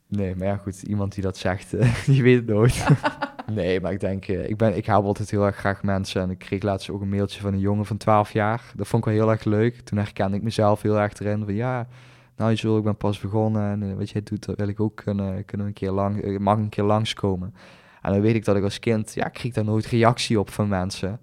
Nee, 0.07 0.35
maar 0.35 0.47
ja, 0.47 0.57
goed, 0.57 0.81
iemand 0.81 1.13
die 1.13 1.23
dat 1.23 1.37
zegt, 1.37 1.73
uh, 1.73 2.05
die 2.05 2.23
weet 2.23 2.35
het 2.35 2.47
nooit. 2.47 2.85
nee, 3.53 3.81
maar 3.81 3.91
ik 3.91 3.99
denk, 3.99 4.27
uh, 4.27 4.49
ik, 4.49 4.57
ben, 4.57 4.77
ik 4.77 4.85
help 4.85 5.05
altijd 5.05 5.31
heel 5.31 5.45
erg 5.45 5.55
graag 5.55 5.83
mensen. 5.83 6.21
En 6.21 6.29
ik 6.29 6.37
kreeg 6.37 6.61
laatst 6.61 6.89
ook 6.89 7.01
een 7.01 7.09
mailtje 7.09 7.41
van 7.41 7.53
een 7.53 7.59
jongen 7.59 7.85
van 7.85 7.97
12 7.97 8.31
jaar. 8.31 8.71
Dat 8.75 8.87
vond 8.87 9.05
ik 9.05 9.11
wel 9.11 9.19
heel 9.19 9.31
erg 9.31 9.43
leuk. 9.43 9.79
Toen 9.79 9.97
herkende 9.97 10.37
ik 10.37 10.43
mezelf 10.43 10.81
heel 10.81 10.99
erg 10.99 11.19
erin. 11.19 11.43
Van 11.45 11.53
ja, 11.53 11.87
nou, 12.35 12.51
je 12.55 12.77
ik 12.77 12.83
ben 12.83 12.97
pas 12.97 13.19
begonnen. 13.19 13.71
En 13.71 13.81
uh, 13.81 13.95
wat 13.95 14.09
jij 14.09 14.23
doet, 14.23 14.45
dat 14.45 14.57
wil 14.57 14.67
ik 14.67 14.79
ook 14.79 14.95
kunnen, 14.95 15.45
kunnen 15.45 15.67
een 15.67 15.73
keer 15.73 15.91
lang, 15.91 16.37
mag 16.37 16.57
een 16.57 16.69
keer 16.69 16.83
langskomen. 16.83 17.53
En 18.01 18.11
dan 18.11 18.21
weet 18.21 18.35
ik 18.35 18.45
dat 18.45 18.55
ik 18.55 18.63
als 18.63 18.79
kind, 18.79 19.13
ja, 19.13 19.25
ik 19.25 19.33
kreeg 19.33 19.53
daar 19.53 19.63
nooit 19.63 19.85
reactie 19.85 20.39
op 20.39 20.49
van 20.49 20.67
mensen. 20.67 21.19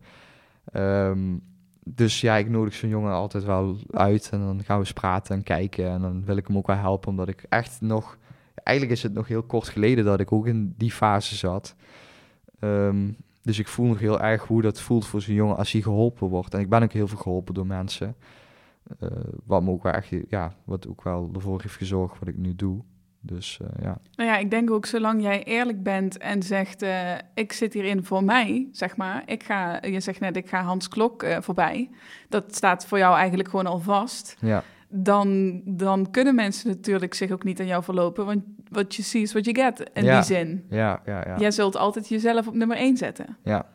Um, 0.72 1.43
dus 1.89 2.20
ja, 2.20 2.37
ik 2.37 2.49
nodig 2.49 2.74
zo'n 2.74 2.89
jongen 2.89 3.12
altijd 3.12 3.45
wel 3.45 3.76
uit 3.91 4.28
en 4.32 4.41
dan 4.41 4.62
gaan 4.64 4.78
we 4.78 4.84
eens 4.84 4.93
praten 4.93 5.37
en 5.37 5.43
kijken. 5.43 5.91
En 5.91 6.01
dan 6.01 6.24
wil 6.24 6.37
ik 6.37 6.47
hem 6.47 6.57
ook 6.57 6.66
wel 6.66 6.76
helpen, 6.76 7.09
omdat 7.09 7.28
ik 7.28 7.47
echt 7.49 7.80
nog... 7.80 8.18
Eigenlijk 8.55 8.97
is 8.97 9.03
het 9.03 9.14
nog 9.14 9.28
heel 9.28 9.43
kort 9.43 9.68
geleden 9.68 10.05
dat 10.05 10.20
ik 10.20 10.32
ook 10.32 10.47
in 10.47 10.74
die 10.76 10.91
fase 10.91 11.37
zat. 11.37 11.74
Ehm, 12.59 13.11
dus 13.43 13.59
ik 13.59 13.68
voel 13.68 13.87
nog 13.87 13.99
heel 13.99 14.20
erg 14.20 14.47
hoe 14.47 14.62
dat 14.62 14.80
voelt 14.80 15.07
voor 15.07 15.20
zo'n 15.20 15.34
jongen 15.34 15.57
als 15.57 15.72
hij 15.72 15.80
geholpen 15.80 16.28
wordt. 16.28 16.55
En 16.55 16.61
ik 16.61 16.68
ben 16.68 16.82
ook 16.82 16.93
heel 16.93 17.09
veel 17.09 17.18
geholpen 17.18 17.55
door 17.55 17.66
mensen. 17.66 18.16
Uh, 19.01 19.11
wat 19.45 19.62
me 19.62 19.70
ook 19.70 19.82
wel 19.82 19.93
echt, 19.93 20.09
ja, 20.28 20.55
wat 20.64 20.89
ook 20.89 21.03
wel 21.03 21.30
ervoor 21.34 21.61
heeft 21.62 21.76
gezorgd 21.76 22.18
wat 22.18 22.28
ik 22.28 22.37
nu 22.37 22.55
doe. 22.55 22.82
Dus 23.26 23.58
uh, 23.62 23.68
ja. 23.82 23.98
Nou 24.14 24.30
ja, 24.30 24.36
ik 24.36 24.50
denk 24.50 24.70
ook 24.70 24.86
zolang 24.86 25.22
jij 25.22 25.44
eerlijk 25.44 25.82
bent 25.82 26.18
en 26.18 26.42
zegt: 26.42 26.82
uh, 26.82 27.12
ik 27.34 27.52
zit 27.52 27.72
hierin 27.72 28.04
voor 28.04 28.24
mij, 28.24 28.68
zeg 28.72 28.96
maar. 28.96 29.22
Ik 29.26 29.42
ga, 29.42 29.80
je 29.82 30.00
zegt 30.00 30.20
net, 30.20 30.36
ik 30.36 30.48
ga 30.48 30.62
Hans 30.62 30.88
Klok 30.88 31.22
uh, 31.22 31.36
voorbij. 31.40 31.90
Dat 32.28 32.54
staat 32.54 32.86
voor 32.86 32.98
jou 32.98 33.16
eigenlijk 33.16 33.48
gewoon 33.48 33.66
al 33.66 33.78
vast. 33.78 34.36
Ja. 34.40 34.62
Dan, 34.88 35.60
dan 35.64 36.10
kunnen 36.10 36.34
mensen 36.34 36.68
natuurlijk 36.68 37.14
zich 37.14 37.30
ook 37.30 37.44
niet 37.44 37.60
aan 37.60 37.66
jou 37.66 37.82
verlopen. 37.82 38.26
Want 38.26 38.42
wat 38.68 38.94
je 38.94 39.02
ziet 39.02 39.22
is 39.22 39.32
wat 39.32 39.44
je 39.44 39.54
get 39.54 39.90
in 39.92 40.04
die 40.04 40.22
zin. 40.22 40.64
Ja, 40.70 41.00
ja, 41.04 41.22
ja. 41.26 41.38
Jij 41.38 41.50
zult 41.50 41.76
altijd 41.76 42.08
jezelf 42.08 42.46
op 42.46 42.54
nummer 42.54 42.76
één 42.76 42.96
zetten. 42.96 43.36
Ja. 43.44 43.66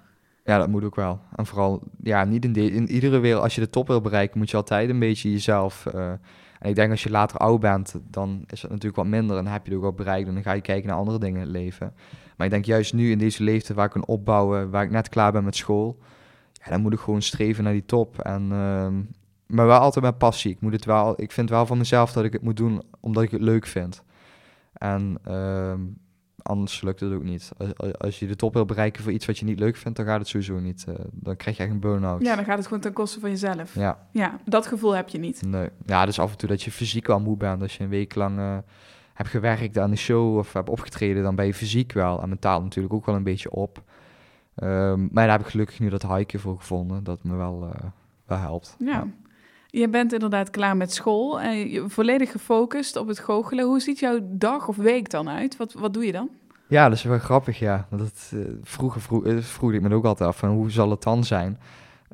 Ja, 0.43 0.57
dat 0.57 0.67
moet 0.67 0.83
ook 0.83 0.95
wel. 0.95 1.19
En 1.35 1.45
vooral, 1.45 1.83
ja, 2.03 2.23
niet 2.23 2.45
in, 2.45 2.53
de, 2.53 2.71
in 2.71 2.89
iedere 2.89 3.19
wereld, 3.19 3.43
als 3.43 3.55
je 3.55 3.61
de 3.61 3.69
top 3.69 3.87
wil 3.87 4.01
bereiken, 4.01 4.37
moet 4.37 4.49
je 4.49 4.57
altijd 4.57 4.89
een 4.89 4.99
beetje 4.99 5.31
jezelf 5.31 5.87
en 6.61 6.69
ik 6.69 6.75
denk 6.75 6.91
als 6.91 7.03
je 7.03 7.09
later 7.09 7.37
oud 7.37 7.59
bent, 7.59 7.95
dan 8.09 8.43
is 8.47 8.61
het 8.61 8.71
natuurlijk 8.71 8.97
wat 8.97 9.05
minder 9.05 9.37
en 9.37 9.47
heb 9.47 9.63
je 9.63 9.67
het 9.67 9.77
ook 9.77 9.83
wel 9.83 9.93
bereikt 9.93 10.27
en 10.27 10.33
dan 10.33 10.43
ga 10.43 10.51
je 10.51 10.61
kijken 10.61 10.89
naar 10.89 10.97
andere 10.97 11.19
dingen 11.19 11.35
in 11.35 11.47
het 11.47 11.55
leven. 11.55 11.93
Maar 12.37 12.45
ik 12.45 12.53
denk 12.53 12.65
juist 12.65 12.93
nu 12.93 13.11
in 13.11 13.17
deze 13.17 13.43
leeftijd 13.43 13.77
waar 13.77 13.85
ik 13.85 13.91
kan 13.91 14.05
opbouwen, 14.05 14.69
waar 14.69 14.83
ik 14.83 14.91
net 14.91 15.09
klaar 15.09 15.31
ben 15.31 15.43
met 15.43 15.55
school, 15.55 15.97
ja, 16.53 16.69
dan 16.69 16.81
moet 16.81 16.93
ik 16.93 16.99
gewoon 16.99 17.21
streven 17.21 17.63
naar 17.63 17.73
die 17.73 17.85
top. 17.85 18.19
En, 18.19 18.43
uh, 18.43 18.87
maar 19.45 19.65
wel 19.65 19.79
altijd 19.79 20.05
met 20.05 20.17
passie. 20.17 20.51
Ik, 20.51 20.61
moet 20.61 20.73
het 20.73 20.85
wel, 20.85 21.21
ik 21.21 21.31
vind 21.31 21.49
wel 21.49 21.65
van 21.65 21.77
mezelf 21.77 22.11
dat 22.11 22.23
ik 22.23 22.33
het 22.33 22.41
moet 22.41 22.57
doen 22.57 22.81
omdat 22.99 23.23
ik 23.23 23.31
het 23.31 23.41
leuk 23.41 23.65
vind. 23.65 24.03
En 24.73 25.17
uh, 25.27 25.73
Anders 26.43 26.81
lukt 26.81 26.99
het 26.99 27.13
ook 27.13 27.23
niet. 27.23 27.51
Als, 27.57 27.97
als, 27.97 28.19
je 28.19 28.27
de 28.27 28.35
top 28.35 28.53
wil 28.53 28.65
bereiken 28.65 29.03
voor 29.03 29.11
iets 29.11 29.25
wat 29.25 29.37
je 29.37 29.45
niet 29.45 29.59
leuk 29.59 29.75
vindt, 29.75 29.97
dan 29.97 30.05
gaat 30.05 30.19
het 30.19 30.27
sowieso 30.27 30.59
niet. 30.59 30.85
Uh, 30.89 30.95
dan 31.11 31.35
krijg 31.35 31.57
je 31.57 31.63
echt 31.63 31.71
een 31.71 31.79
burn-out. 31.79 32.21
Ja, 32.21 32.35
dan 32.35 32.45
gaat 32.45 32.57
het 32.57 32.67
gewoon 32.67 32.81
ten 32.81 32.93
koste 32.93 33.19
van 33.19 33.29
jezelf. 33.29 33.75
Ja. 33.75 34.07
Ja, 34.11 34.39
dat 34.45 34.67
gevoel 34.67 34.95
heb 34.95 35.09
je 35.09 35.17
niet. 35.17 35.41
Nee. 35.45 35.69
Ja, 35.85 36.05
dus 36.05 36.19
af 36.19 36.31
en 36.31 36.37
toe 36.37 36.49
dat 36.49 36.63
je 36.63 36.71
fysiek 36.71 37.09
al 37.09 37.19
moe 37.19 37.37
bent. 37.37 37.61
Als 37.61 37.77
je 37.77 37.83
een 37.83 37.89
week 37.89 38.15
lang 38.15 38.37
uh, 38.37 38.57
hebt 39.13 39.29
gewerkt 39.29 39.77
aan 39.77 39.89
de 39.89 39.95
show 39.95 40.37
of 40.37 40.53
hebt 40.53 40.69
opgetreden, 40.69 41.23
dan 41.23 41.35
ben 41.35 41.45
je 41.45 41.53
fysiek 41.53 41.91
wel. 41.91 42.21
En 42.21 42.29
mentaal 42.29 42.61
natuurlijk 42.61 42.93
ook 42.93 43.05
wel 43.05 43.15
een 43.15 43.23
beetje 43.23 43.51
op. 43.51 43.83
Um, 44.55 45.09
maar 45.11 45.25
daar 45.27 45.37
heb 45.37 45.45
ik 45.45 45.51
gelukkig 45.51 45.79
nu 45.79 45.89
dat 45.89 46.07
hiken 46.07 46.39
voor 46.39 46.57
gevonden. 46.57 47.03
Dat 47.03 47.23
me 47.23 47.35
wel, 47.35 47.63
uh, 47.63 47.89
wel 48.25 48.37
helpt. 48.37 48.75
ja. 48.79 48.91
ja. 48.91 49.07
Je 49.71 49.89
bent 49.89 50.13
inderdaad 50.13 50.49
klaar 50.49 50.77
met 50.77 50.93
school 50.93 51.41
en 51.41 51.69
je 51.69 51.89
volledig 51.89 52.31
gefocust 52.31 52.95
op 52.95 53.07
het 53.07 53.19
goochelen. 53.19 53.65
Hoe 53.65 53.79
ziet 53.79 53.99
jouw 53.99 54.19
dag 54.21 54.67
of 54.67 54.75
week 54.75 55.09
dan 55.09 55.29
uit? 55.29 55.57
Wat, 55.57 55.73
wat 55.73 55.93
doe 55.93 56.05
je 56.05 56.11
dan? 56.11 56.29
Ja, 56.67 56.89
dat 56.89 56.97
is 56.97 57.03
wel 57.03 57.19
grappig, 57.19 57.59
ja. 57.59 57.87
Dat, 57.89 58.31
uh, 58.33 58.45
vroeger 58.63 59.01
vroeg, 59.01 59.25
uh, 59.25 59.37
vroeg 59.37 59.73
ik 59.73 59.81
me 59.81 59.95
ook 59.95 60.05
altijd 60.05 60.29
af 60.29 60.37
van 60.37 60.49
hoe 60.49 60.71
zal 60.71 60.89
het 60.89 61.03
dan 61.03 61.23
zijn? 61.23 61.59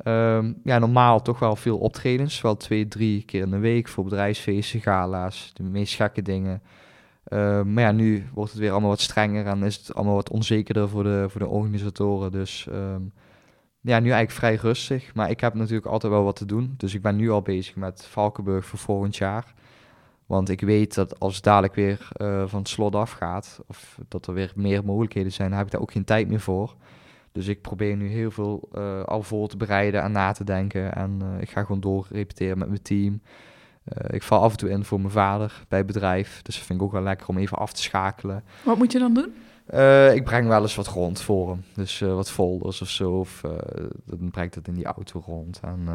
Um, 0.03 0.61
ja, 0.63 0.79
normaal 0.79 1.21
toch 1.21 1.39
wel 1.39 1.55
veel 1.55 1.77
optredens. 1.77 2.41
Wel 2.41 2.57
twee, 2.57 2.87
drie 2.87 3.23
keer 3.23 3.41
in 3.41 3.49
de 3.49 3.57
week 3.57 3.87
voor 3.87 4.03
bedrijfsfeesten, 4.03 4.81
gala's, 4.81 5.51
de 5.53 5.63
meest 5.63 5.95
gekke 5.95 6.21
dingen. 6.21 6.61
Uh, 7.27 7.61
maar 7.61 7.83
ja, 7.83 7.91
nu 7.91 8.25
wordt 8.33 8.51
het 8.51 8.59
weer 8.59 8.71
allemaal 8.71 8.89
wat 8.89 8.99
strenger 8.99 9.45
en 9.45 9.63
is 9.63 9.75
het 9.75 9.95
allemaal 9.95 10.15
wat 10.15 10.29
onzekerder 10.29 10.89
voor 10.89 11.03
de, 11.03 11.25
voor 11.29 11.41
de 11.41 11.47
organisatoren. 11.47 12.31
Dus 12.31 12.67
um, 12.71 13.11
ja, 13.81 13.99
nu 13.99 14.11
eigenlijk 14.11 14.31
vrij 14.31 14.55
rustig. 14.55 15.13
Maar 15.13 15.29
ik 15.29 15.39
heb 15.39 15.53
natuurlijk 15.53 15.85
altijd 15.85 16.11
wel 16.11 16.23
wat 16.23 16.35
te 16.35 16.45
doen. 16.45 16.73
Dus 16.77 16.93
ik 16.93 17.01
ben 17.01 17.15
nu 17.15 17.29
al 17.29 17.41
bezig 17.41 17.75
met 17.75 18.05
Valkenburg 18.05 18.65
voor 18.65 18.79
volgend 18.79 19.17
jaar. 19.17 19.53
Want 20.25 20.49
ik 20.49 20.61
weet 20.61 20.93
dat 20.93 21.19
als 21.19 21.35
het 21.35 21.43
dadelijk 21.43 21.75
weer 21.75 22.07
uh, 22.17 22.43
van 22.47 22.59
het 22.59 22.69
slot 22.69 22.95
afgaat, 22.95 23.59
of 23.67 23.99
dat 24.07 24.27
er 24.27 24.33
weer 24.33 24.51
meer 24.55 24.85
mogelijkheden 24.85 25.31
zijn, 25.31 25.49
dan 25.49 25.57
heb 25.57 25.67
ik 25.67 25.71
daar 25.71 25.81
ook 25.81 25.91
geen 25.91 26.03
tijd 26.03 26.27
meer 26.27 26.39
voor. 26.39 26.75
Dus 27.31 27.47
ik 27.47 27.61
probeer 27.61 27.95
nu 27.95 28.07
heel 28.07 28.31
veel 28.31 28.69
uh, 28.75 29.03
al 29.03 29.23
voor 29.23 29.47
te 29.47 29.57
bereiden 29.57 30.01
en 30.01 30.11
na 30.11 30.31
te 30.31 30.43
denken. 30.43 30.93
En 30.95 31.19
uh, 31.23 31.41
ik 31.41 31.49
ga 31.49 31.61
gewoon 31.61 31.79
door 31.79 32.07
repeteren 32.09 32.57
met 32.57 32.67
mijn 32.67 32.81
team. 32.81 33.21
ik 34.09 34.23
val 34.23 34.41
af 34.41 34.51
en 34.51 34.57
toe 34.57 34.69
in 34.69 34.85
voor 34.85 34.99
mijn 34.99 35.11
vader 35.11 35.65
bij 35.67 35.77
het 35.77 35.87
bedrijf. 35.87 36.41
Dus 36.41 36.55
dat 36.55 36.65
vind 36.65 36.79
ik 36.79 36.85
ook 36.85 36.91
wel 36.91 37.01
lekker 37.01 37.27
om 37.27 37.37
even 37.37 37.57
af 37.57 37.73
te 37.73 37.81
schakelen. 37.81 38.43
Wat 38.63 38.77
moet 38.77 38.91
je 38.91 38.99
dan 38.99 39.13
doen? 39.13 39.33
Uh, 39.73 40.15
ik 40.15 40.23
breng 40.23 40.47
wel 40.47 40.61
eens 40.61 40.75
wat 40.75 40.87
rond 40.87 41.21
voor 41.21 41.49
hem. 41.49 41.63
Dus 41.73 42.01
uh, 42.01 42.13
wat 42.13 42.31
folders 42.31 42.81
of 42.81 42.89
zo. 42.89 43.11
Of 43.11 43.41
uh, 43.45 43.51
dan 44.05 44.31
brengt 44.31 44.55
het 44.55 44.67
in 44.67 44.73
die 44.73 44.85
auto 44.85 45.23
rond. 45.25 45.59
En 45.63 45.87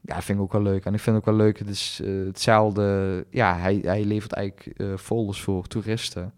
ja, 0.00 0.22
vind 0.22 0.38
ik 0.38 0.44
ook 0.44 0.52
wel 0.52 0.62
leuk. 0.62 0.84
En 0.84 0.94
ik 0.94 1.00
vind 1.00 1.16
ook 1.16 1.24
wel 1.24 1.34
leuk, 1.34 1.58
het 1.58 1.68
is 1.68 2.00
hetzelfde. 2.04 3.26
Ja, 3.30 3.56
hij, 3.56 3.80
hij 3.82 4.04
levert 4.04 4.32
eigenlijk 4.32 5.00
folders 5.00 5.40
voor 5.40 5.66
toeristen. 5.66 6.32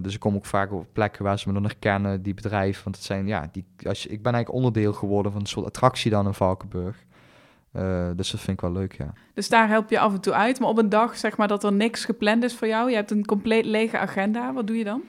dus 0.00 0.14
ik 0.14 0.20
kom 0.20 0.34
ook 0.34 0.46
vaak 0.46 0.72
op 0.72 0.86
plekken 0.92 1.24
waar 1.24 1.38
ze 1.38 1.48
me 1.48 1.54
dan 1.54 1.64
herkennen, 1.64 2.22
die 2.22 2.34
bedrijven. 2.34 2.84
Want 2.84 2.96
het 2.96 3.04
zijn, 3.04 3.26
ja, 3.26 3.48
die, 3.52 3.64
als 3.82 4.02
je, 4.02 4.08
ik 4.08 4.22
ben 4.22 4.32
eigenlijk 4.32 4.64
onderdeel 4.64 4.92
geworden 4.92 5.32
van 5.32 5.40
een 5.40 5.46
soort 5.46 5.66
attractie 5.66 6.10
dan 6.10 6.26
in 6.26 6.34
Valkenburg. 6.34 6.96
dus 8.16 8.30
dat 8.30 8.40
vind 8.40 8.48
ik 8.48 8.60
wel 8.60 8.72
leuk, 8.72 8.96
ja. 8.96 9.12
Dus 9.34 9.48
daar 9.48 9.68
help 9.68 9.90
je 9.90 9.98
af 9.98 10.12
en 10.12 10.20
toe 10.20 10.32
uit. 10.32 10.60
Maar 10.60 10.68
op 10.68 10.78
een 10.78 10.88
dag, 10.88 11.16
zeg 11.16 11.36
maar, 11.36 11.48
dat 11.48 11.64
er 11.64 11.72
niks 11.72 12.04
gepland 12.04 12.44
is 12.44 12.54
voor 12.54 12.68
jou. 12.68 12.90
Je 12.90 12.96
hebt 12.96 13.10
een 13.10 13.24
compleet 13.24 13.64
lege 13.64 13.98
agenda. 13.98 14.52
Wat 14.52 14.66
doe 14.66 14.76
je 14.76 14.84
dan? 14.84 15.02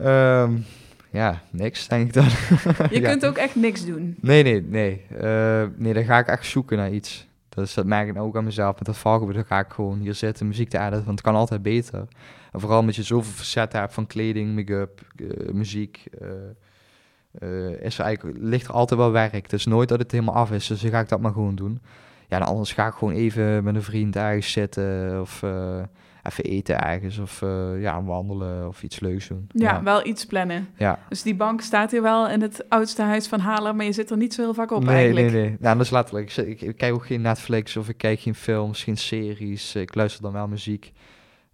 Um, 0.00 0.64
ja, 1.10 1.40
niks, 1.50 1.88
denk 1.88 2.06
ik 2.06 2.12
dan. 2.12 2.28
Je 2.96 3.00
kunt 3.00 3.26
ook 3.26 3.36
echt 3.36 3.54
niks 3.54 3.84
doen? 3.84 4.16
Nee, 4.20 4.42
nee, 4.42 4.62
nee. 4.62 5.06
Uh, 5.22 5.64
nee, 5.76 5.94
dan 5.94 6.04
ga 6.04 6.18
ik 6.18 6.26
echt 6.26 6.46
zoeken 6.46 6.76
naar 6.76 6.90
iets. 6.90 7.26
Dus 7.48 7.74
dat 7.74 7.86
merk 7.86 8.08
ik 8.08 8.18
ook 8.18 8.36
aan 8.36 8.44
mezelf. 8.44 8.74
Met 8.74 8.84
dat 8.84 8.96
valkenburg 8.96 9.38
dan 9.38 9.46
ga 9.46 9.64
ik 9.64 9.72
gewoon 9.72 9.98
hier 9.98 10.14
zitten, 10.14 10.46
muziek 10.46 10.68
te 10.68 10.78
editen, 10.78 11.04
want 11.04 11.18
het 11.18 11.20
kan 11.20 11.34
altijd 11.34 11.62
beter. 11.62 12.06
En 12.52 12.60
vooral 12.60 12.78
omdat 12.78 12.96
je 12.96 13.02
zoveel 13.02 13.32
facetten 13.32 13.80
hebt 13.80 13.94
van 13.94 14.06
kleding, 14.06 14.54
make-up, 14.54 15.00
uh, 15.16 15.52
muziek. 15.52 16.04
Uh, 16.22 17.80
is 17.80 17.98
er 17.98 18.04
eigenlijk, 18.04 18.38
ligt 18.40 18.66
er 18.66 18.72
altijd 18.72 19.00
wel 19.00 19.12
werk. 19.12 19.32
Het 19.32 19.52
is 19.52 19.66
nooit 19.66 19.88
dat 19.88 19.98
het 19.98 20.12
helemaal 20.12 20.34
af 20.34 20.52
is, 20.52 20.66
dus 20.66 20.80
dan 20.80 20.90
ga 20.90 21.00
ik 21.00 21.08
dat 21.08 21.20
maar 21.20 21.32
gewoon 21.32 21.54
doen. 21.54 21.80
Ja, 22.28 22.36
en 22.36 22.46
anders 22.46 22.72
ga 22.72 22.86
ik 22.86 22.94
gewoon 22.94 23.14
even 23.14 23.64
met 23.64 23.74
een 23.74 23.82
vriend 23.82 24.16
ergens 24.16 24.52
zitten 24.52 25.20
of 25.20 25.42
even 26.26 26.44
eten 26.44 26.80
ergens 26.80 27.18
of 27.18 27.42
uh, 27.42 27.82
ja, 27.82 28.02
wandelen 28.02 28.68
of 28.68 28.82
iets 28.82 29.00
leuks 29.00 29.28
doen. 29.28 29.46
Ja, 29.52 29.82
wel 29.82 30.06
iets 30.06 30.26
plannen. 30.26 30.68
Ja. 30.76 30.98
Dus 31.08 31.22
die 31.22 31.34
bank 31.34 31.60
staat 31.60 31.90
hier 31.90 32.02
wel 32.02 32.28
in 32.28 32.42
het 32.42 32.64
oudste 32.68 33.02
huis 33.02 33.26
van 33.26 33.40
Haarlem, 33.40 33.76
maar 33.76 33.84
je 33.84 33.92
zit 33.92 34.10
er 34.10 34.16
niet 34.16 34.34
zo 34.34 34.42
heel 34.42 34.54
vaak 34.54 34.70
op 34.70 34.84
nee, 34.84 34.94
eigenlijk. 34.94 35.32
Nee, 35.32 35.40
nee, 35.40 35.56
Nou, 35.60 35.76
dat 35.76 35.84
is 35.84 35.92
letterlijk. 35.92 36.36
Ik, 36.36 36.60
ik, 36.60 36.76
kijk 36.76 36.94
ook 36.94 37.06
geen 37.06 37.20
Netflix 37.20 37.76
of 37.76 37.88
ik 37.88 37.96
kijk 37.96 38.20
geen 38.20 38.34
films, 38.34 38.84
geen 38.84 38.96
series. 38.96 39.74
Ik 39.74 39.94
luister 39.94 40.22
dan 40.22 40.32
wel 40.32 40.48
muziek, 40.48 40.92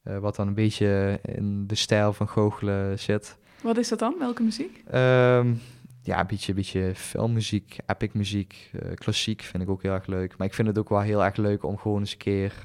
uh, 0.05 0.19
wat 0.19 0.37
dan 0.37 0.47
een 0.47 0.55
beetje 0.55 1.21
in 1.23 1.67
de 1.67 1.75
stijl 1.75 2.13
van 2.13 2.29
goochelen 2.29 2.99
zit. 2.99 3.37
Wat 3.63 3.77
is 3.77 3.89
dat 3.89 3.99
dan? 3.99 4.15
Welke 4.19 4.43
muziek? 4.43 4.85
Um, 4.95 5.61
ja, 6.03 6.21
een 6.21 6.27
beetje, 6.27 6.49
een 6.49 6.57
beetje 6.57 6.93
filmmuziek, 6.95 7.77
epic 7.87 8.11
muziek, 8.13 8.71
uh, 8.73 8.93
klassiek 8.95 9.43
vind 9.43 9.63
ik 9.63 9.69
ook 9.69 9.83
heel 9.83 9.93
erg 9.93 10.07
leuk. 10.07 10.37
Maar 10.37 10.47
ik 10.47 10.55
vind 10.55 10.69
het 10.69 10.79
ook 10.79 10.89
wel 10.89 11.01
heel 11.01 11.25
erg 11.25 11.37
leuk 11.37 11.65
om 11.65 11.79
gewoon 11.79 12.01
eens 12.01 12.13
een 12.13 12.19
keer 12.19 12.63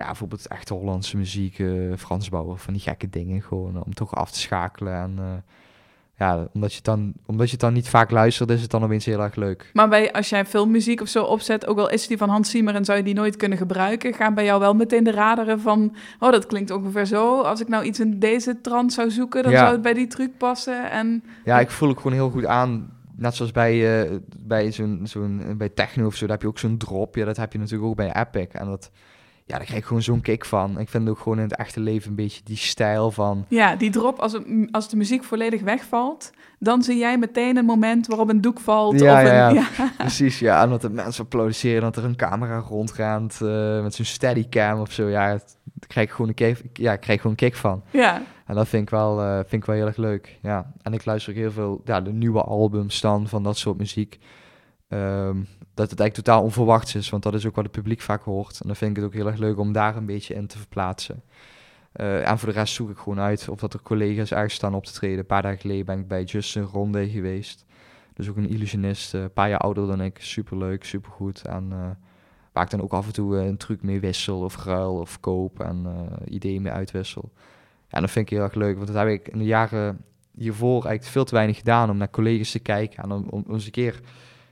ja, 0.00 0.06
bijvoorbeeld 0.06 0.46
echte 0.46 0.74
Hollandse 0.74 1.16
muziek, 1.16 1.58
uh, 1.58 1.96
Frans 1.96 2.28
Bauer, 2.28 2.58
van 2.58 2.72
die 2.72 2.82
gekke 2.82 3.08
dingen 3.08 3.42
gewoon 3.42 3.84
om 3.84 3.94
toch 3.94 4.14
af 4.14 4.30
te 4.30 4.38
schakelen. 4.38 4.94
En 4.94 5.16
uh, 5.18 5.24
ja, 6.18 6.48
omdat 6.52 6.74
je, 6.74 6.82
dan, 6.82 7.12
omdat 7.26 7.46
je 7.46 7.52
het 7.52 7.60
dan 7.60 7.72
niet 7.72 7.88
vaak 7.88 8.10
luistert, 8.10 8.50
is 8.50 8.62
het 8.62 8.70
dan 8.70 8.84
opeens 8.84 9.04
heel 9.04 9.20
erg 9.20 9.34
leuk. 9.34 9.70
Maar 9.72 9.88
bij, 9.88 10.12
als 10.12 10.28
jij 10.28 10.46
filmmuziek 10.46 11.00
of 11.00 11.08
zo 11.08 11.24
opzet, 11.24 11.66
ook 11.66 11.78
al 11.78 11.90
is 11.90 12.06
die 12.06 12.16
van 12.16 12.28
Hans 12.28 12.50
Zimmer 12.50 12.74
en 12.74 12.84
zou 12.84 12.98
je 12.98 13.04
die 13.04 13.14
nooit 13.14 13.36
kunnen 13.36 13.58
gebruiken, 13.58 14.14
gaan 14.14 14.34
bij 14.34 14.44
jou 14.44 14.60
wel 14.60 14.74
meteen 14.74 15.04
de 15.04 15.10
raderen 15.10 15.60
van, 15.60 15.96
oh 16.18 16.30
dat 16.30 16.46
klinkt 16.46 16.70
ongeveer 16.70 17.06
zo. 17.06 17.40
Als 17.40 17.60
ik 17.60 17.68
nou 17.68 17.84
iets 17.84 18.00
in 18.00 18.18
deze 18.18 18.60
trant 18.60 18.92
zou 18.92 19.10
zoeken, 19.10 19.42
dan 19.42 19.52
zou 19.52 19.72
het 19.72 19.82
bij 19.82 19.94
die 19.94 20.06
truc 20.06 20.38
passen. 20.38 20.90
En... 20.90 21.24
Ja, 21.44 21.60
ik 21.60 21.70
voel 21.70 21.88
het 21.88 21.96
gewoon 21.96 22.12
heel 22.12 22.30
goed 22.30 22.46
aan 22.46 22.98
net 23.16 23.34
zoals 23.34 23.52
bij, 23.52 24.04
uh, 24.10 24.16
bij 24.38 24.72
zo'n 24.72 25.00
zo'n 25.02 25.54
bij 25.56 25.68
techno 25.68 26.06
of 26.06 26.14
zo, 26.14 26.20
daar 26.20 26.34
heb 26.34 26.42
je 26.42 26.48
ook 26.48 26.58
zo'n 26.58 26.78
drop. 26.78 27.14
Ja, 27.14 27.24
dat 27.24 27.36
heb 27.36 27.52
je 27.52 27.58
natuurlijk 27.58 27.88
ook 27.88 27.96
bij 27.96 28.14
Epic. 28.14 28.46
En 28.52 28.66
dat, 28.66 28.90
ja, 29.50 29.56
daar 29.56 29.66
krijg 29.66 29.80
ik 29.80 29.86
gewoon 29.86 30.02
zo'n 30.02 30.20
kick 30.20 30.44
van. 30.44 30.78
Ik 30.78 30.88
vind 30.88 31.08
ook 31.08 31.18
gewoon 31.18 31.38
in 31.38 31.44
het 31.44 31.56
echte 31.56 31.80
leven 31.80 32.10
een 32.10 32.16
beetje 32.16 32.40
die 32.44 32.56
stijl 32.56 33.10
van... 33.10 33.44
Ja, 33.48 33.76
die 33.76 33.90
drop, 33.90 34.18
als, 34.18 34.32
het, 34.32 34.44
als 34.70 34.88
de 34.88 34.96
muziek 34.96 35.24
volledig 35.24 35.60
wegvalt, 35.62 36.30
dan 36.58 36.82
zie 36.82 36.98
jij 36.98 37.18
meteen 37.18 37.56
een 37.56 37.64
moment 37.64 38.06
waarop 38.06 38.28
een 38.28 38.40
doek 38.40 38.60
valt. 38.60 39.00
Ja, 39.00 39.20
of 39.20 39.28
ja, 39.28 39.48
een, 39.48 39.54
ja. 39.54 39.66
precies. 39.98 40.38
Ja, 40.38 40.62
en 40.62 40.70
dat 40.70 40.80
de 40.80 40.90
mensen 40.90 41.24
applaudisseren, 41.24 41.82
dat 41.82 41.96
er 41.96 42.04
een 42.04 42.16
camera 42.16 42.58
rondgaat 42.58 43.40
uh, 43.42 43.82
met 43.82 43.94
zo'n 43.94 44.04
steadycam 44.04 44.80
of 44.80 44.92
zo. 44.92 45.08
Ja, 45.08 45.28
daar 45.28 45.40
krijg 45.86 46.06
ik 46.06 46.12
gewoon 46.12 46.28
een 46.28 46.34
kick, 46.34 46.60
ja, 46.72 46.92
ik 46.92 47.00
krijg 47.00 47.20
gewoon 47.20 47.36
een 47.38 47.48
kick 47.48 47.56
van. 47.56 47.82
Ja. 47.90 48.22
En 48.46 48.54
dat 48.54 48.68
vind 48.68 48.82
ik 48.82 48.90
wel, 48.90 49.22
uh, 49.22 49.34
vind 49.34 49.62
ik 49.62 49.64
wel 49.64 49.76
heel 49.76 49.86
erg 49.86 49.96
leuk. 49.96 50.38
Ja, 50.42 50.72
en 50.82 50.92
ik 50.92 51.04
luister 51.04 51.32
ook 51.32 51.38
heel 51.38 51.52
veel, 51.52 51.80
ja, 51.84 52.00
de 52.00 52.12
nieuwe 52.12 52.42
albums 52.42 53.00
dan 53.00 53.28
van 53.28 53.42
dat 53.42 53.56
soort 53.56 53.78
muziek. 53.78 54.18
Um, 54.92 55.46
dat 55.74 55.90
het 55.90 56.00
eigenlijk 56.00 56.14
totaal 56.14 56.42
onverwachts 56.42 56.94
is, 56.94 57.10
want 57.10 57.22
dat 57.22 57.34
is 57.34 57.46
ook 57.46 57.54
wat 57.54 57.64
het 57.64 57.72
publiek 57.72 58.00
vaak 58.00 58.22
hoort. 58.22 58.60
En 58.60 58.66
dan 58.66 58.76
vind 58.76 58.90
ik 58.90 58.96
het 58.96 59.06
ook 59.06 59.12
heel 59.12 59.26
erg 59.26 59.38
leuk 59.38 59.58
om 59.58 59.72
daar 59.72 59.96
een 59.96 60.06
beetje 60.06 60.34
in 60.34 60.46
te 60.46 60.58
verplaatsen. 60.58 61.22
Uh, 61.96 62.28
en 62.28 62.38
voor 62.38 62.48
de 62.48 62.54
rest 62.54 62.74
zoek 62.74 62.90
ik 62.90 62.98
gewoon 62.98 63.20
uit 63.20 63.48
of 63.48 63.60
dat 63.60 63.74
er 63.74 63.82
collega's 63.82 64.32
ergens 64.32 64.54
staan 64.54 64.74
op 64.74 64.84
te 64.84 64.92
treden. 64.92 65.18
Een 65.18 65.26
paar 65.26 65.42
dagen 65.42 65.58
geleden 65.58 65.86
ben 65.86 65.98
ik 65.98 66.08
bij 66.08 66.24
Justin 66.24 66.62
Ronde 66.62 67.10
geweest. 67.10 67.64
Dus 68.14 68.28
ook 68.28 68.36
een 68.36 68.48
illusionist, 68.48 69.14
uh, 69.14 69.20
een 69.20 69.32
paar 69.32 69.48
jaar 69.48 69.58
ouder 69.58 69.86
dan 69.86 70.00
ik. 70.00 70.18
Superleuk, 70.20 70.84
supergoed. 70.84 71.42
En 71.42 71.68
uh, 71.72 71.78
waar 72.52 72.64
ik 72.64 72.70
dan 72.70 72.82
ook 72.82 72.92
af 72.92 73.06
en 73.06 73.12
toe 73.12 73.36
een 73.36 73.56
truc 73.56 73.82
mee 73.82 74.00
wissel 74.00 74.40
of 74.40 74.64
ruil 74.64 74.94
of 74.94 75.20
koop 75.20 75.60
en 75.60 75.86
ideeën 76.24 76.62
mee 76.62 76.72
uitwissel. 76.72 77.30
Ja, 77.88 77.96
en 77.96 78.00
dat 78.00 78.10
vind 78.10 78.30
ik 78.30 78.36
heel 78.36 78.44
erg 78.44 78.54
leuk, 78.54 78.74
want 78.74 78.86
dat 78.86 78.96
heb 78.96 79.08
ik 79.08 79.28
in 79.28 79.38
de 79.38 79.44
jaren 79.44 80.04
hiervoor 80.34 80.72
eigenlijk 80.84 81.04
veel 81.04 81.24
te 81.24 81.34
weinig 81.34 81.56
gedaan 81.56 81.90
om 81.90 81.96
naar 81.96 82.10
collega's 82.10 82.50
te 82.50 82.58
kijken 82.58 83.02
en 83.02 83.10
om, 83.10 83.26
om 83.30 83.44
eens 83.48 83.64
een 83.64 83.70
keer 83.70 84.00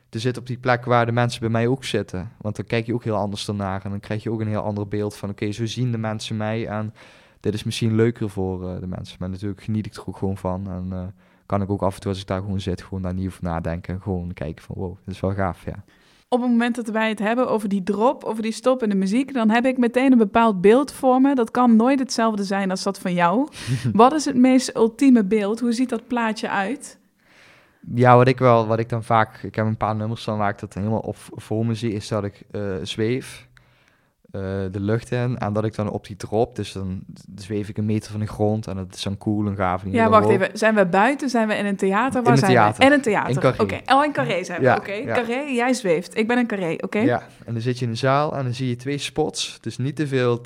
te 0.09 0.19
zitten 0.19 0.43
op 0.43 0.49
die 0.49 0.59
plek 0.59 0.85
waar 0.85 1.07
de 1.07 1.13
mensen 1.13 1.41
bij 1.41 1.49
mij 1.49 1.67
ook 1.67 1.85
zitten. 1.85 2.33
Want 2.41 2.57
dan 2.57 2.65
kijk 2.65 2.87
je 2.87 2.95
ook 2.95 3.05
heel 3.05 3.17
anders 3.17 3.49
ernaar 3.49 3.85
en 3.85 3.91
dan 3.91 4.01
krijg 4.01 4.23
je 4.23 4.31
ook 4.31 4.41
een 4.41 4.49
heel 4.49 4.63
ander 4.63 4.89
beeld 4.89 5.17
van 5.17 5.31
oké, 5.31 5.53
zo 5.53 5.67
zien 5.67 5.93
de 5.93 5.99
mensen 5.99 6.37
mij 6.37 6.67
en 6.67 6.95
dit 7.41 7.55
is 7.55 7.65
misschien 7.65 7.95
leuker 7.95 8.31
voor 8.31 8.63
uh, 8.63 8.81
de 8.81 8.87
mensen. 8.87 9.17
Maar 9.21 9.29
natuurlijk 9.29 9.63
geniet 9.63 9.87
ik 9.87 9.95
er 9.95 10.03
ook 10.07 10.17
gewoon 10.17 10.37
van 10.37 10.71
en 10.71 10.89
uh, 10.93 11.03
kan 11.47 11.63
ik 11.63 11.71
ook 11.71 11.83
af 11.83 11.95
en 11.95 12.01
toe 12.01 12.11
als 12.11 12.21
ik 12.21 12.27
daar 12.27 12.41
gewoon 12.41 12.61
zit, 12.61 12.83
gewoon 12.83 13.03
daar 13.03 13.15
niet 13.15 13.27
over 13.27 13.43
nadenken 13.43 13.95
en 13.95 14.01
gewoon 14.01 14.33
kijken 14.33 14.65
van 14.65 14.77
wow, 14.79 14.97
dit 15.05 15.15
is 15.15 15.21
wel 15.21 15.35
gaaf, 15.35 15.65
ja. 15.65 15.85
Op 16.31 16.41
het 16.41 16.51
moment 16.51 16.75
dat 16.75 16.89
wij 16.89 17.09
het 17.09 17.19
hebben 17.19 17.49
over 17.49 17.69
die 17.69 17.83
drop, 17.83 18.25
over 18.25 18.43
die 18.43 18.53
stop 18.53 18.83
in 18.83 18.89
de 18.89 18.95
muziek, 18.95 19.35
dan 19.35 19.51
heb 19.51 19.65
ik 19.65 19.79
meteen 19.79 20.13
een 20.13 20.19
bepaald 20.19 20.61
beeld 20.61 20.93
voor 20.93 21.21
me. 21.21 21.35
Dat 21.35 21.51
kan 21.51 21.77
nooit 21.77 21.99
hetzelfde 21.99 22.45
zijn 22.45 22.71
als 22.71 22.83
dat 22.83 22.99
van 22.99 23.15
jou. 23.15 23.49
Wat 23.93 24.13
is 24.13 24.25
het 24.25 24.37
meest 24.37 24.77
ultieme 24.77 25.25
beeld? 25.25 25.61
Hoe 25.61 25.73
ziet 25.73 25.89
dat 25.89 26.07
plaatje 26.07 26.49
uit? 26.49 26.99
Ja, 27.95 28.17
wat 28.17 28.29
ik 28.29 28.39
wel, 28.39 28.67
wat 28.67 28.79
ik 28.79 28.89
dan 28.89 29.05
vaak, 29.05 29.43
ik 29.43 29.55
heb 29.55 29.67
een 29.67 29.77
paar 29.77 29.97
nummers 29.97 30.25
dan 30.25 30.39
waar 30.39 30.51
ik 30.51 30.59
dat 30.59 30.75
helemaal 30.75 31.01
op 31.01 31.17
voor 31.19 31.67
me 31.67 31.75
zie, 31.75 31.93
is 31.93 32.09
dat 32.09 32.25
ik 32.25 32.45
uh, 32.51 32.77
zweef 32.83 33.49
uh, 34.33 34.43
de 34.71 34.81
lucht 34.81 35.11
in 35.11 35.39
en 35.39 35.53
dat 35.53 35.65
ik 35.65 35.75
dan 35.75 35.91
op 35.91 36.07
die 36.07 36.17
drop, 36.17 36.57
dus 36.57 36.73
dan 36.73 37.01
zweef 37.35 37.69
ik 37.69 37.79
een 37.79 37.87
meter 37.87 38.11
van 38.11 38.21
de 38.21 38.27
grond 38.27 38.67
en 38.67 38.77
dat 38.77 38.95
is 38.95 39.03
dan 39.03 39.19
cool 39.19 39.47
en 39.47 39.57
gaaf. 39.57 39.85
En 39.85 39.91
ja, 39.93 40.09
wacht 40.09 40.29
even, 40.29 40.51
zijn 40.53 40.75
we 40.75 40.87
buiten? 40.87 41.29
Zijn 41.29 41.49
we 41.49 41.55
in 41.55 41.67
een 41.67 41.77
theater? 41.77 42.23
Waar 42.23 42.37
in 42.37 42.43
een 42.43 42.49
theater. 42.49 42.79
We? 42.79 42.87
In 42.87 42.93
een 42.93 43.01
theater. 43.01 43.37
Oké, 43.37 43.63
okay. 43.63 43.83
oh, 43.87 44.05
in 44.05 44.13
carré 44.13 44.45
zijn 44.45 44.61
we. 44.61 44.67
Ja, 44.67 44.77
oké, 44.77 44.93
ja. 44.93 45.15
carré, 45.15 45.41
jij 45.41 45.73
zweeft. 45.73 46.17
Ik 46.17 46.27
ben 46.27 46.39
een 46.39 46.47
carré, 46.47 46.77
oké. 46.81 46.99
Ja, 46.99 47.23
en 47.45 47.53
dan 47.53 47.63
zit 47.63 47.79
je 47.79 47.85
in 47.85 47.91
een 47.91 47.97
zaal 47.97 48.37
en 48.37 48.45
dan 48.45 48.55
zie 48.55 48.69
je 48.69 48.77
twee 48.77 48.99
spots, 48.99 49.59
dus 49.61 49.79
niet 49.79 49.97
te 49.97 50.07
veel 50.07 50.41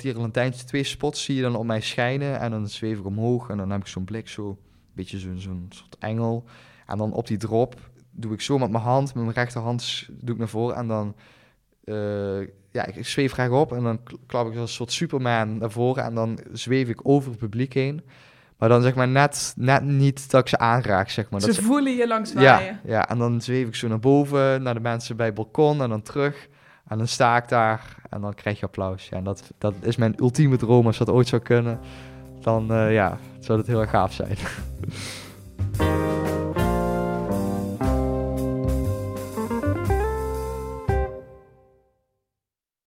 twee 0.65 0.83
spots 0.83 1.23
zie 1.23 1.35
je 1.35 1.41
dan 1.41 1.55
op 1.55 1.65
mij 1.65 1.81
schijnen 1.81 2.39
en 2.39 2.51
dan 2.51 2.67
zweef 2.67 2.99
ik 2.99 3.05
omhoog 3.05 3.49
en 3.49 3.57
dan 3.57 3.69
heb 3.71 3.79
ik 3.79 3.87
zo'n 3.87 4.03
blik 4.03 4.27
zo, 4.27 4.49
een 4.49 4.57
beetje 4.93 5.19
zo'n 5.19 5.39
zo'n 5.39 5.65
soort 5.69 5.97
engel. 5.99 6.45
En 6.85 6.97
dan 6.97 7.13
op 7.13 7.27
die 7.27 7.37
drop 7.37 7.75
doe 8.11 8.33
ik 8.33 8.41
zo 8.41 8.57
met 8.57 8.71
mijn 8.71 8.83
hand, 8.83 9.13
met 9.13 9.23
mijn 9.23 9.35
rechterhand 9.35 10.07
doe 10.11 10.33
ik 10.33 10.37
naar 10.37 10.47
voren. 10.47 10.75
En 10.75 10.87
dan, 10.87 11.15
uh, 11.83 12.47
ja, 12.71 12.85
ik 12.85 13.05
zweef 13.05 13.31
graag 13.31 13.49
op 13.49 13.73
en 13.73 13.83
dan 13.83 13.99
klap 14.25 14.47
ik 14.47 14.51
als 14.57 14.69
een 14.69 14.75
soort 14.75 14.91
Superman 14.91 15.57
naar 15.57 15.71
voren. 15.71 16.03
En 16.03 16.15
dan 16.15 16.39
zweef 16.51 16.89
ik 16.89 16.99
over 17.03 17.29
het 17.29 17.39
publiek 17.39 17.73
heen. 17.73 18.01
Maar 18.57 18.69
dan 18.69 18.81
zeg 18.81 18.95
maar 18.95 19.07
net, 19.07 19.53
net 19.57 19.83
niet 19.83 20.31
dat 20.31 20.41
ik 20.41 20.47
ze 20.47 20.57
aanraak, 20.57 21.09
zeg 21.09 21.29
maar. 21.29 21.41
Ze 21.41 21.47
dat 21.47 21.55
voelen 21.55 21.95
je 21.95 22.07
langs 22.07 22.33
waaien. 22.33 22.79
Ja, 22.83 22.91
ja, 22.91 23.09
en 23.09 23.17
dan 23.17 23.41
zweef 23.41 23.67
ik 23.67 23.75
zo 23.75 23.87
naar 23.87 23.99
boven, 23.99 24.63
naar 24.63 24.73
de 24.73 24.79
mensen 24.79 25.15
bij 25.15 25.25
het 25.25 25.35
balkon 25.35 25.81
en 25.81 25.89
dan 25.89 26.01
terug. 26.01 26.47
En 26.87 26.97
dan 26.97 27.07
sta 27.07 27.37
ik 27.37 27.47
daar 27.47 27.95
en 28.09 28.21
dan 28.21 28.33
krijg 28.33 28.59
je 28.59 28.65
applaus. 28.65 29.09
Ja, 29.09 29.17
en 29.17 29.23
dat, 29.23 29.51
dat 29.57 29.73
is 29.81 29.95
mijn 29.95 30.13
ultieme 30.17 30.57
droom 30.57 30.85
als 30.85 30.97
dat 30.97 31.09
ooit 31.09 31.27
zou 31.27 31.41
kunnen. 31.41 31.79
Dan 32.41 32.71
uh, 32.71 32.93
ja, 32.93 33.17
zou 33.39 33.57
dat 33.57 33.67
heel 33.67 33.81
erg 33.81 33.89
gaaf 33.89 34.13
zijn. 34.13 34.37